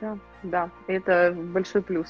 Да, 0.00 0.18
да, 0.42 0.70
это 0.88 1.32
большой 1.36 1.82
плюс 1.82 2.08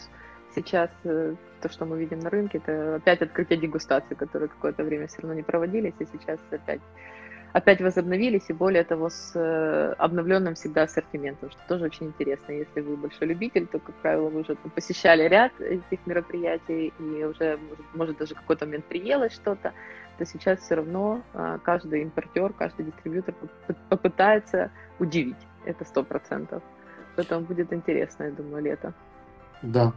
сейчас 0.54 0.90
э, 1.04 1.34
то, 1.64 1.72
что 1.72 1.86
мы 1.86 1.98
видим 1.98 2.18
на 2.18 2.28
рынке, 2.28 2.58
это 2.58 2.96
опять 2.96 3.22
открытие 3.22 3.58
дегустации, 3.58 4.14
которые 4.14 4.48
какое-то 4.48 4.84
время 4.84 5.06
все 5.06 5.22
равно 5.22 5.34
не 5.34 5.42
проводились, 5.42 5.94
и 5.98 6.04
сейчас 6.04 6.38
опять 6.50 6.80
опять 7.54 7.80
возобновились, 7.80 8.50
и 8.50 8.52
более 8.52 8.84
того, 8.84 9.08
с 9.08 9.32
э, 9.34 9.94
обновленным 9.98 10.54
всегда 10.54 10.82
ассортиментом, 10.82 11.50
что 11.50 11.60
тоже 11.68 11.84
очень 11.84 12.06
интересно. 12.06 12.52
Если 12.52 12.80
вы 12.80 12.96
большой 12.96 13.28
любитель, 13.28 13.66
то, 13.66 13.78
как 13.78 13.94
правило, 14.02 14.28
вы 14.28 14.40
уже 14.40 14.56
посещали 14.74 15.28
ряд 15.28 15.52
этих 15.60 16.06
мероприятий, 16.06 16.92
и 16.98 17.24
уже, 17.24 17.56
может, 17.56 17.94
может 17.94 18.18
даже 18.18 18.34
какой-то 18.34 18.66
момент 18.66 18.84
приелось 18.86 19.32
что-то, 19.32 19.72
то 20.18 20.26
сейчас 20.26 20.58
все 20.58 20.74
равно 20.74 21.22
э, 21.32 21.58
каждый 21.62 22.02
импортер, 22.02 22.52
каждый 22.52 22.86
дистрибьютор 22.86 23.34
попытается 23.88 24.70
удивить. 24.98 25.46
Это 25.64 25.84
сто 25.84 26.02
процентов. 26.02 26.62
Поэтому 27.16 27.46
будет 27.46 27.72
интересно, 27.72 28.24
я 28.24 28.30
думаю, 28.32 28.64
лето. 28.64 28.92
Да. 29.64 29.92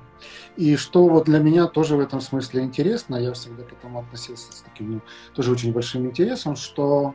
И 0.56 0.76
что 0.78 1.08
вот 1.08 1.26
для 1.26 1.40
меня 1.40 1.68
тоже 1.68 1.98
в 1.98 2.00
этом 2.00 2.22
смысле 2.22 2.64
интересно, 2.64 3.18
я 3.18 3.34
всегда 3.34 3.64
к 3.64 3.74
этому 3.74 4.00
относился 4.00 4.52
с 4.52 4.62
таким 4.62 4.94
ну, 4.94 5.02
тоже 5.36 5.52
очень 5.52 5.74
большим 5.74 6.06
интересом, 6.08 6.56
что 6.56 7.14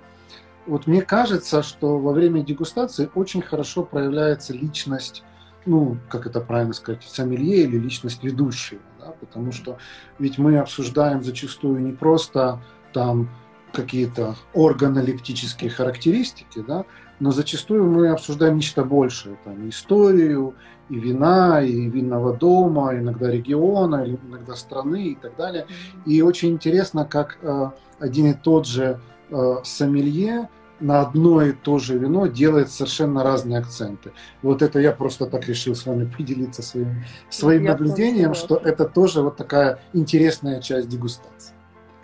вот 0.67 0.87
мне 0.87 1.03
кажется, 1.03 1.63
что 1.63 1.99
во 1.99 2.13
время 2.13 2.45
дегустации 2.45 3.11
очень 3.15 3.43
хорошо 3.43 3.83
проявляется 3.85 4.53
личность, 4.53 5.25
ну, 5.67 5.97
как 6.09 6.27
это 6.27 6.41
правильно 6.41 6.75
сказать, 6.75 7.03
сомелье 7.03 7.65
или 7.65 7.79
личность 7.79 8.23
ведущего, 8.23 8.81
да, 9.01 9.13
потому 9.19 9.51
что 9.51 9.79
ведь 10.19 10.39
мы 10.39 10.59
обсуждаем 10.59 11.25
зачастую 11.25 11.81
не 11.81 11.93
просто 11.93 12.63
там 12.93 13.31
какие-то 13.73 14.37
органолептические 14.55 15.71
характеристики, 15.71 16.61
да, 16.61 16.85
но 17.23 17.31
зачастую 17.31 17.85
мы 17.89 18.09
обсуждаем 18.09 18.57
нечто 18.57 18.83
большее, 18.83 19.39
там, 19.45 19.69
историю, 19.69 20.55
и 20.89 20.99
вина, 20.99 21.63
и 21.63 21.89
винного 21.89 22.37
дома, 22.37 22.97
иногда 22.97 23.31
региона, 23.31 24.05
иногда 24.29 24.57
страны 24.57 25.11
и 25.11 25.15
так 25.15 25.37
далее. 25.37 25.67
И 26.05 26.21
очень 26.21 26.51
интересно, 26.51 27.05
как 27.05 27.39
э, 27.41 27.71
один 28.01 28.27
и 28.27 28.35
тот 28.35 28.67
же 28.67 28.99
э, 29.31 29.55
сомелье 29.63 30.49
на 30.81 31.01
одно 31.03 31.43
и 31.43 31.53
то 31.53 31.79
же 31.79 31.97
вино 31.97 32.27
делает 32.27 32.73
совершенно 32.73 33.23
разные 33.23 33.61
акценты. 33.61 34.11
Вот 34.43 34.61
это 34.61 34.81
я 34.81 34.91
просто 34.91 35.27
так 35.27 35.47
решил 35.47 35.77
с 35.77 35.87
вами 35.87 36.13
поделиться 36.19 36.61
своим, 36.61 37.05
своим 37.31 37.63
наблюдением, 37.63 38.35
что 38.35 38.57
это 38.57 38.85
тоже 38.85 39.23
вот 39.23 39.37
такая 39.37 39.79
интересная 39.93 40.61
часть 40.61 40.89
дегустации. 40.89 41.55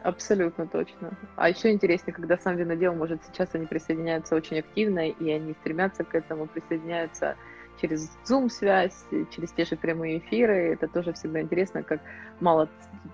Абсолютно 0.08 0.66
точно. 0.66 1.10
А 1.36 1.50
еще 1.50 1.70
интереснее, 1.70 2.14
когда 2.14 2.38
сам 2.38 2.56
винодел, 2.56 2.94
может, 2.94 3.22
сейчас 3.26 3.50
они 3.52 3.66
присоединяются 3.66 4.36
очень 4.36 4.60
активно, 4.60 5.10
и 5.10 5.30
они 5.30 5.52
стремятся 5.60 6.02
к 6.02 6.14
этому, 6.14 6.46
присоединяются 6.46 7.36
через 7.78 8.10
Zoom-связь, 8.26 9.04
через 9.30 9.52
те 9.52 9.66
же 9.66 9.76
прямые 9.76 10.16
эфиры. 10.16 10.72
Это 10.72 10.88
тоже 10.88 11.12
всегда 11.12 11.42
интересно, 11.42 11.82
как 11.82 12.00
мало 12.40 12.70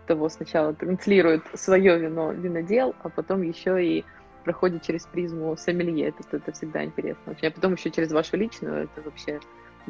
того 0.07 0.28
сначала 0.28 0.72
транслирует 0.72 1.42
свое 1.55 1.99
вино 1.99 2.30
винодел, 2.30 2.95
а 3.03 3.09
потом 3.09 3.42
еще 3.42 3.84
и 3.84 4.05
проходит 4.45 4.82
через 4.82 5.05
призму 5.07 5.57
сомелье. 5.57 6.11
Это, 6.11 6.36
это 6.36 6.53
всегда 6.53 6.84
интересно. 6.84 7.34
А 7.42 7.51
потом 7.51 7.74
еще 7.74 7.90
через 7.90 8.12
вашу 8.12 8.36
личную, 8.36 8.84
это 8.84 9.03
вообще 9.03 9.40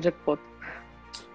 джекпот. 0.00 0.40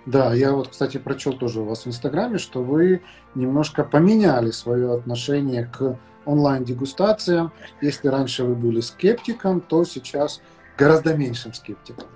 Да, 0.05 0.33
я 0.33 0.53
вот, 0.53 0.69
кстати, 0.69 0.97
прочел 0.97 1.33
тоже 1.33 1.61
у 1.61 1.65
вас 1.65 1.85
в 1.85 1.87
Инстаграме, 1.87 2.37
что 2.37 2.63
вы 2.63 3.01
немножко 3.35 3.83
поменяли 3.83 4.51
свое 4.51 4.93
отношение 4.93 5.65
к 5.65 5.97
онлайн-дегустациям. 6.25 7.51
Если 7.81 8.07
раньше 8.07 8.43
вы 8.43 8.55
были 8.55 8.79
скептиком, 8.81 9.61
то 9.61 9.83
сейчас 9.83 10.41
гораздо 10.77 11.15
меньшим 11.15 11.53
скептиком. 11.53 12.07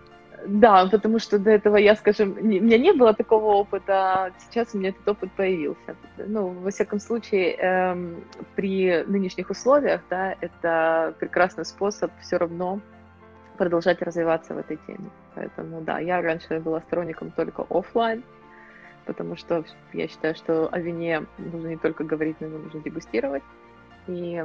Да, 0.46 0.86
потому 0.88 1.20
что 1.20 1.40
до 1.40 1.52
этого 1.52 1.78
я, 1.78 1.96
скажем, 1.96 2.36
не, 2.42 2.60
у 2.60 2.64
меня 2.64 2.78
не 2.78 2.92
было 2.92 3.14
такого 3.14 3.54
опыта, 3.54 3.94
а 3.94 4.32
сейчас 4.40 4.74
у 4.74 4.78
меня 4.78 4.90
этот 4.90 5.08
опыт 5.08 5.32
появился. 5.32 5.96
Ну, 6.18 6.50
во 6.50 6.70
всяком 6.70 7.00
случае, 7.00 7.56
эм, 7.56 8.24
при 8.56 9.04
нынешних 9.08 9.50
условиях, 9.50 10.02
да, 10.10 10.36
это 10.42 11.16
прекрасный 11.20 11.66
способ 11.66 12.12
все 12.22 12.38
равно 12.38 12.82
продолжать 13.58 14.02
развиваться 14.02 14.54
в 14.54 14.58
этой 14.58 14.78
теме. 14.88 15.10
Поэтому, 15.36 15.82
да, 15.82 16.00
я 16.00 16.22
раньше 16.22 16.60
была 16.60 16.82
сторонником 16.82 17.32
только 17.32 17.66
офлайн, 17.70 18.24
потому 19.06 19.36
что 19.36 19.64
я 19.94 20.08
считаю, 20.08 20.36
что 20.36 20.68
о 20.72 20.80
вине 20.80 21.26
нужно 21.38 21.68
не 21.68 21.78
только 21.78 22.04
говорить, 22.04 22.38
но 22.40 22.48
и 22.48 22.50
нужно 22.52 22.82
дегустировать. 22.82 23.44
И 24.08 24.44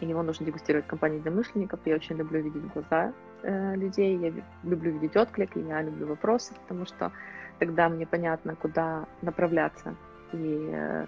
его 0.00 0.22
нужно 0.22 0.46
дегустировать 0.46 0.86
в 0.86 0.88
компании 0.88 1.18
домышленников. 1.18 1.80
Я 1.84 1.96
очень 1.96 2.16
люблю 2.16 2.40
видеть 2.40 2.72
глаза 2.72 3.12
э, 3.42 3.74
людей, 3.74 4.16
я 4.16 4.32
люблю 4.62 4.92
видеть 4.92 5.16
отклик, 5.16 5.56
я 5.56 5.82
люблю 5.82 6.06
вопросы, 6.06 6.54
потому 6.62 6.86
что 6.86 7.10
тогда 7.58 7.88
мне 7.88 8.06
понятно, 8.06 8.54
куда 8.54 9.06
направляться 9.22 9.96
и 10.32 10.70
э, 10.72 11.06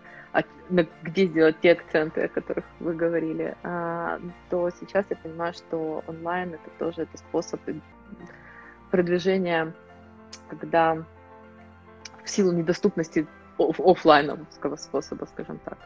где 1.02 1.26
сделать 1.26 1.60
те 1.60 1.72
акценты, 1.72 2.22
о 2.22 2.28
которых 2.28 2.64
вы 2.78 2.94
говорили, 2.94 3.56
а, 3.62 4.20
то 4.48 4.70
сейчас 4.70 5.04
я 5.10 5.16
понимаю, 5.16 5.52
что 5.54 6.04
онлайн 6.06 6.54
это 6.54 6.70
тоже 6.78 7.02
это 7.02 7.18
способ 7.18 7.60
продвижения, 8.90 9.74
когда 10.48 11.04
в 12.24 12.30
силу 12.30 12.52
недоступности 12.52 13.26
офлайновского 13.58 14.76
способа, 14.76 15.26
скажем 15.26 15.58
так. 15.64 15.78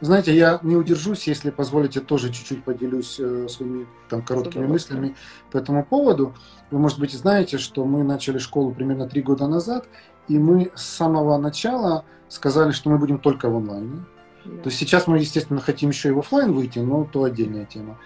Знаете, 0.00 0.34
я 0.34 0.58
не 0.62 0.74
удержусь, 0.74 1.28
если 1.28 1.50
позволите, 1.50 2.00
тоже 2.00 2.32
чуть-чуть 2.32 2.64
поделюсь 2.64 3.20
э, 3.20 3.46
своими 3.48 3.86
там 4.08 4.22
короткими 4.22 4.66
мыслями 4.66 5.14
по 5.52 5.58
этому 5.58 5.84
поводу. 5.84 6.34
Вы, 6.70 6.78
может 6.78 6.98
быть, 6.98 7.12
знаете, 7.12 7.58
что 7.58 7.84
мы 7.84 8.02
начали 8.02 8.38
школу 8.38 8.72
примерно 8.72 9.08
три 9.08 9.22
года 9.22 9.46
назад, 9.46 9.86
и 10.30 10.38
мы 10.38 10.70
с 10.76 10.82
самого 10.82 11.36
начала 11.38 12.04
сказали, 12.28 12.70
что 12.70 12.88
мы 12.88 12.98
будем 12.98 13.18
только 13.18 13.50
в 13.50 13.56
онлайне. 13.56 14.04
Да. 14.44 14.62
То 14.62 14.68
есть 14.68 14.78
сейчас 14.78 15.08
мы, 15.08 15.18
естественно, 15.18 15.60
хотим 15.60 15.90
еще 15.90 16.10
и 16.10 16.12
в 16.12 16.20
офлайн 16.20 16.52
выйти, 16.52 16.78
но 16.78 17.04
то 17.04 17.24
отдельная 17.24 17.64
тема. 17.64 17.98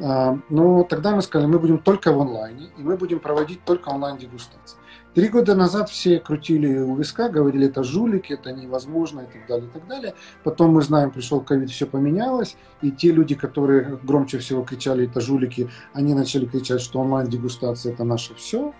А, 0.00 0.38
но 0.48 0.84
тогда 0.84 1.10
мы 1.10 1.22
сказали, 1.22 1.50
мы 1.50 1.58
будем 1.58 1.78
только 1.78 2.12
в 2.12 2.20
онлайне, 2.20 2.68
и 2.78 2.82
мы 2.82 2.96
будем 2.96 3.18
проводить 3.18 3.64
только 3.64 3.88
онлайн-дегустации. 3.88 4.78
Три 5.14 5.28
года 5.28 5.56
назад 5.56 5.90
все 5.90 6.20
крутили 6.20 6.78
у 6.78 6.94
виска, 6.94 7.28
говорили, 7.28 7.66
это 7.66 7.82
жулики, 7.82 8.32
это 8.32 8.52
невозможно 8.52 9.22
и 9.22 9.26
так 9.26 9.46
далее, 9.48 9.68
и 9.68 9.72
так 9.72 9.86
далее. 9.88 10.14
Потом 10.44 10.74
мы 10.74 10.82
знаем, 10.82 11.10
пришел 11.10 11.40
ковид, 11.40 11.70
все 11.70 11.86
поменялось, 11.86 12.56
и 12.80 12.92
те 12.92 13.10
люди, 13.10 13.34
которые 13.34 13.98
громче 14.04 14.38
всего 14.38 14.62
кричали, 14.62 15.06
это 15.08 15.20
жулики, 15.20 15.68
они 15.94 16.14
начали 16.14 16.46
кричать, 16.46 16.80
что 16.80 17.00
онлайн-дегустация 17.00 17.92
это 17.92 18.04
наше 18.04 18.36
все 18.36 18.72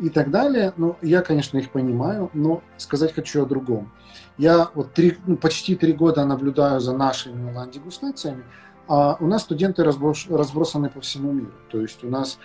и 0.00 0.08
так 0.08 0.30
далее. 0.30 0.72
Ну, 0.76 0.96
я, 1.02 1.22
конечно, 1.22 1.58
их 1.58 1.70
понимаю, 1.70 2.30
но 2.34 2.62
сказать 2.76 3.14
хочу 3.14 3.42
о 3.42 3.46
другом. 3.46 3.92
Я 4.38 4.70
вот 4.74 4.92
три, 4.92 5.16
ну, 5.26 5.36
почти 5.36 5.76
три 5.76 5.92
года 5.92 6.24
наблюдаю 6.24 6.80
за 6.80 6.96
нашими 6.96 7.48
онлайн-дегустациями, 7.48 8.44
а 8.88 9.16
у 9.20 9.26
нас 9.26 9.42
студенты 9.42 9.82
разбросаны 9.84 10.90
по 10.90 11.00
всему 11.00 11.32
миру. 11.32 11.52
То 11.70 11.80
есть 11.80 12.04
у 12.04 12.08
нас 12.08 12.38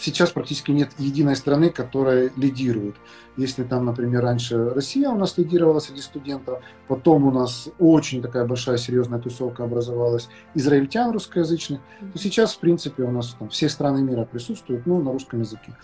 сейчас 0.00 0.30
практически 0.30 0.70
нет 0.70 0.90
единой 0.98 1.36
страны, 1.36 1.70
которая 1.70 2.30
лидирует. 2.36 2.96
Если 3.36 3.64
там, 3.64 3.84
например, 3.84 4.22
раньше 4.22 4.70
Россия 4.70 5.10
у 5.10 5.16
нас 5.16 5.38
лидировала 5.38 5.80
среди 5.80 6.00
студентов, 6.00 6.60
потом 6.86 7.26
у 7.26 7.30
нас 7.30 7.68
очень 7.78 8.22
такая 8.22 8.44
большая 8.44 8.78
серьезная 8.78 9.18
тусовка 9.18 9.64
образовалась 9.64 10.28
израильтян 10.54 11.12
русскоязычных, 11.12 11.80
то 12.12 12.18
сейчас, 12.18 12.54
в 12.54 12.58
принципе, 12.60 13.02
у 13.02 13.10
нас 13.10 13.36
там 13.38 13.48
все 13.48 13.68
страны 13.68 14.02
мира 14.02 14.24
присутствуют, 14.24 14.86
ну, 14.86 15.02
на 15.02 15.12
русском 15.12 15.40
языке. 15.40 15.76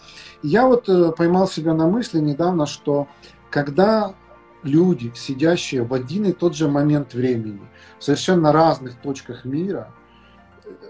И 0.43 0.49
я 0.49 0.67
вот 0.67 0.89
э, 0.89 1.13
поймал 1.13 1.49
себя 1.49 1.75
на 1.75 1.87
мысли 1.87 2.19
недавно, 2.19 2.67
что 2.67 3.09
когда 3.51 4.15
люди, 4.63 5.13
сидящие 5.15 5.83
в 5.83 5.93
один 5.93 6.25
и 6.25 6.33
тот 6.33 6.57
же 6.57 6.69
момент 6.69 7.15
времени, 7.15 7.61
в 7.99 8.05
совершенно 8.05 8.53
разных 8.53 8.97
точках 8.97 9.45
мира– 9.45 9.93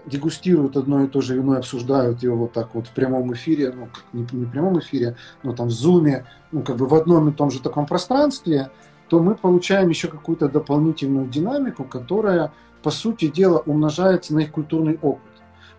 дегустируют 0.05 0.77
одно 0.77 1.03
и 1.03 1.07
то 1.07 1.21
же 1.21 1.35
вино 1.35 1.55
и 1.55 1.59
обсуждают 1.59 2.23
его 2.23 2.37
вот 2.37 2.53
так 2.53 2.75
вот 2.75 2.87
в 2.87 2.91
прямом 2.91 3.33
эфире, 3.33 3.73
ну, 3.75 3.89
не, 4.13 4.27
не 4.31 4.45
в 4.45 4.51
прямом 4.51 4.79
эфире, 4.79 5.15
но 5.43 5.53
там 5.53 5.67
в 5.67 5.71
зуме, 5.71 6.25
ну, 6.51 6.61
как 6.61 6.77
бы 6.77 6.87
в 6.87 6.93
одном 6.95 7.29
и 7.29 7.33
том 7.33 7.51
же 7.51 7.61
таком 7.61 7.85
пространстве, 7.85 8.69
то 9.09 9.19
мы 9.19 9.35
получаем 9.35 9.89
еще 9.89 10.07
какую-то 10.07 10.49
дополнительную 10.49 11.27
динамику, 11.27 11.83
которая, 11.83 12.51
по 12.83 12.91
сути 12.91 13.27
дела, 13.27 13.59
умножается 13.59 14.33
на 14.33 14.39
их 14.39 14.51
культурный 14.51 14.97
опыт. 15.01 15.31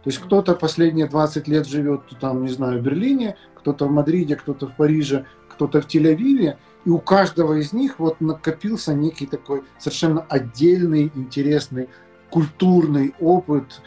То 0.05 0.11
есть 0.11 0.19
кто-то 0.21 0.55
последние 0.55 1.09
20 1.09 1.49
лет 1.49 1.67
живет, 1.67 2.03
там, 2.21 2.45
не 2.45 2.51
знаю, 2.51 2.81
в 2.81 2.83
Берлине, 2.83 3.37
кто-то 3.55 3.87
в 3.87 3.91
Мадриде, 3.91 4.37
кто-то 4.37 4.69
в 4.69 4.77
Париже, 4.77 5.25
кто-то 5.49 5.81
в 5.81 5.87
Тель-Авиве, 5.87 6.57
и 6.85 6.91
у 6.91 6.99
каждого 6.99 7.55
из 7.55 7.73
них 7.73 7.99
вот 7.99 8.21
накопился 8.21 8.95
некий 8.95 9.27
такой 9.27 9.65
совершенно 9.79 10.21
отдельный, 10.21 11.11
интересный 11.17 11.89
культурный 12.31 13.15
опыт, 13.21 13.81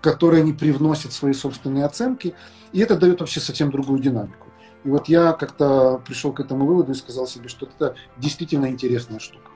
которые 0.00 0.42
они 0.42 0.52
привносят 0.52 1.12
свои 1.12 1.32
собственные 1.32 1.84
оценки, 1.84 2.34
и 2.72 2.80
это 2.80 2.96
дает 2.96 3.20
вообще 3.20 3.40
совсем 3.40 3.70
другую 3.70 4.00
динамику. 4.00 4.48
И 4.84 4.88
вот 4.88 5.08
я 5.08 5.32
как-то 5.32 6.00
пришел 6.06 6.32
к 6.32 6.40
этому 6.40 6.66
выводу 6.66 6.92
и 6.92 6.94
сказал 6.94 7.26
себе, 7.26 7.48
что 7.48 7.66
это 7.66 7.96
действительно 8.18 8.66
интересная 8.66 9.18
штука. 9.18 9.50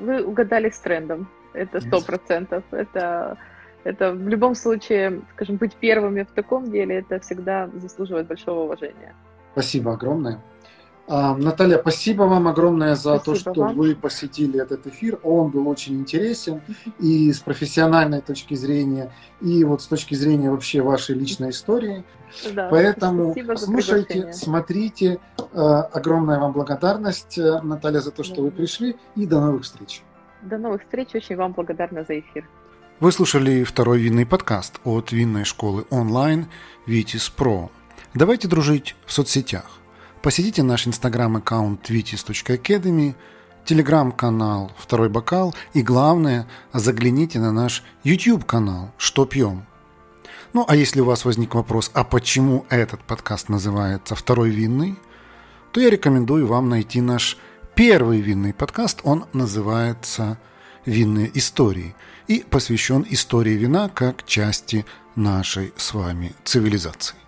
Вы 0.00 0.24
угадали 0.24 0.70
с 0.70 0.78
трендом, 0.78 1.28
это 1.52 1.80
сто 1.80 2.00
процентов. 2.00 2.64
Это, 2.70 3.38
это 3.84 4.12
в 4.12 4.28
любом 4.28 4.54
случае, 4.54 5.22
скажем, 5.34 5.56
быть 5.56 5.74
первыми 5.76 6.22
в 6.22 6.32
таком 6.32 6.70
деле, 6.70 6.96
это 6.96 7.20
всегда 7.20 7.70
заслуживает 7.74 8.26
большого 8.26 8.64
уважения. 8.64 9.14
Спасибо 9.52 9.92
огромное. 9.92 10.40
А, 11.08 11.36
Наталья, 11.36 11.78
спасибо 11.78 12.22
вам 12.22 12.46
огромное 12.48 12.94
за 12.94 13.18
спасибо 13.18 13.24
то, 13.24 13.34
что 13.34 13.60
вам. 13.60 13.76
вы 13.76 13.94
посетили 13.94 14.60
этот 14.60 14.86
эфир. 14.86 15.18
Он 15.22 15.50
был 15.50 15.68
очень 15.68 15.94
интересен 15.94 16.60
и 17.00 17.32
с 17.32 17.40
профессиональной 17.40 18.20
точки 18.20 18.54
зрения, 18.54 19.12
и 19.40 19.64
вот 19.64 19.82
с 19.82 19.86
точки 19.86 20.14
зрения 20.14 20.50
вообще 20.50 20.80
вашей 20.80 21.16
личной 21.16 21.50
истории. 21.50 22.04
Да, 22.54 22.68
Поэтому 22.70 23.34
слушайте, 23.56 24.32
смотрите. 24.32 25.18
А, 25.52 25.82
огромная 25.82 26.38
вам 26.38 26.52
благодарность, 26.52 27.36
э, 27.36 27.60
Наталья, 27.62 28.00
за 28.00 28.10
то, 28.10 28.22
что 28.22 28.36
да. 28.36 28.42
вы 28.42 28.50
пришли. 28.50 28.96
И 29.16 29.26
до 29.26 29.40
новых 29.40 29.64
встреч. 29.64 30.02
До 30.42 30.56
новых 30.56 30.82
встреч. 30.82 31.08
Очень 31.14 31.36
вам 31.36 31.52
благодарна 31.52 32.04
за 32.04 32.20
эфир. 32.20 32.48
Вы 33.00 33.12
слушали 33.12 33.64
второй 33.64 33.98
винный 33.98 34.24
подкаст 34.24 34.80
от 34.84 35.12
винной 35.12 35.44
школы 35.44 35.84
онлайн 35.90 36.46
Витис 36.86 37.28
Про. 37.28 37.70
Давайте 38.14 38.48
дружить 38.48 38.94
в 39.04 39.12
соцсетях. 39.12 39.81
Посетите 40.22 40.62
наш 40.62 40.86
инстаграм-аккаунт 40.86 41.90
vitis.academy, 41.90 43.16
телеграм-канал 43.64 44.70
«Второй 44.78 45.08
бокал» 45.08 45.52
и, 45.74 45.82
главное, 45.82 46.46
загляните 46.72 47.40
на 47.40 47.50
наш 47.50 47.82
YouTube-канал 48.04 48.92
«Что 48.96 49.26
пьем?». 49.26 49.66
Ну, 50.52 50.64
а 50.68 50.76
если 50.76 51.00
у 51.00 51.06
вас 51.06 51.24
возник 51.24 51.56
вопрос, 51.56 51.90
а 51.92 52.04
почему 52.04 52.66
этот 52.68 53.02
подкаст 53.02 53.48
называется 53.48 54.14
«Второй 54.14 54.50
винный?», 54.50 54.96
то 55.72 55.80
я 55.80 55.90
рекомендую 55.90 56.46
вам 56.46 56.68
найти 56.68 57.00
наш 57.00 57.36
первый 57.74 58.20
винный 58.20 58.54
подкаст. 58.54 59.00
Он 59.02 59.24
называется 59.32 60.38
«Винные 60.86 61.36
истории» 61.36 61.96
и 62.28 62.44
посвящен 62.48 63.04
истории 63.10 63.54
вина 63.54 63.88
как 63.88 64.24
части 64.24 64.86
нашей 65.16 65.72
с 65.76 65.94
вами 65.94 66.32
цивилизации. 66.44 67.21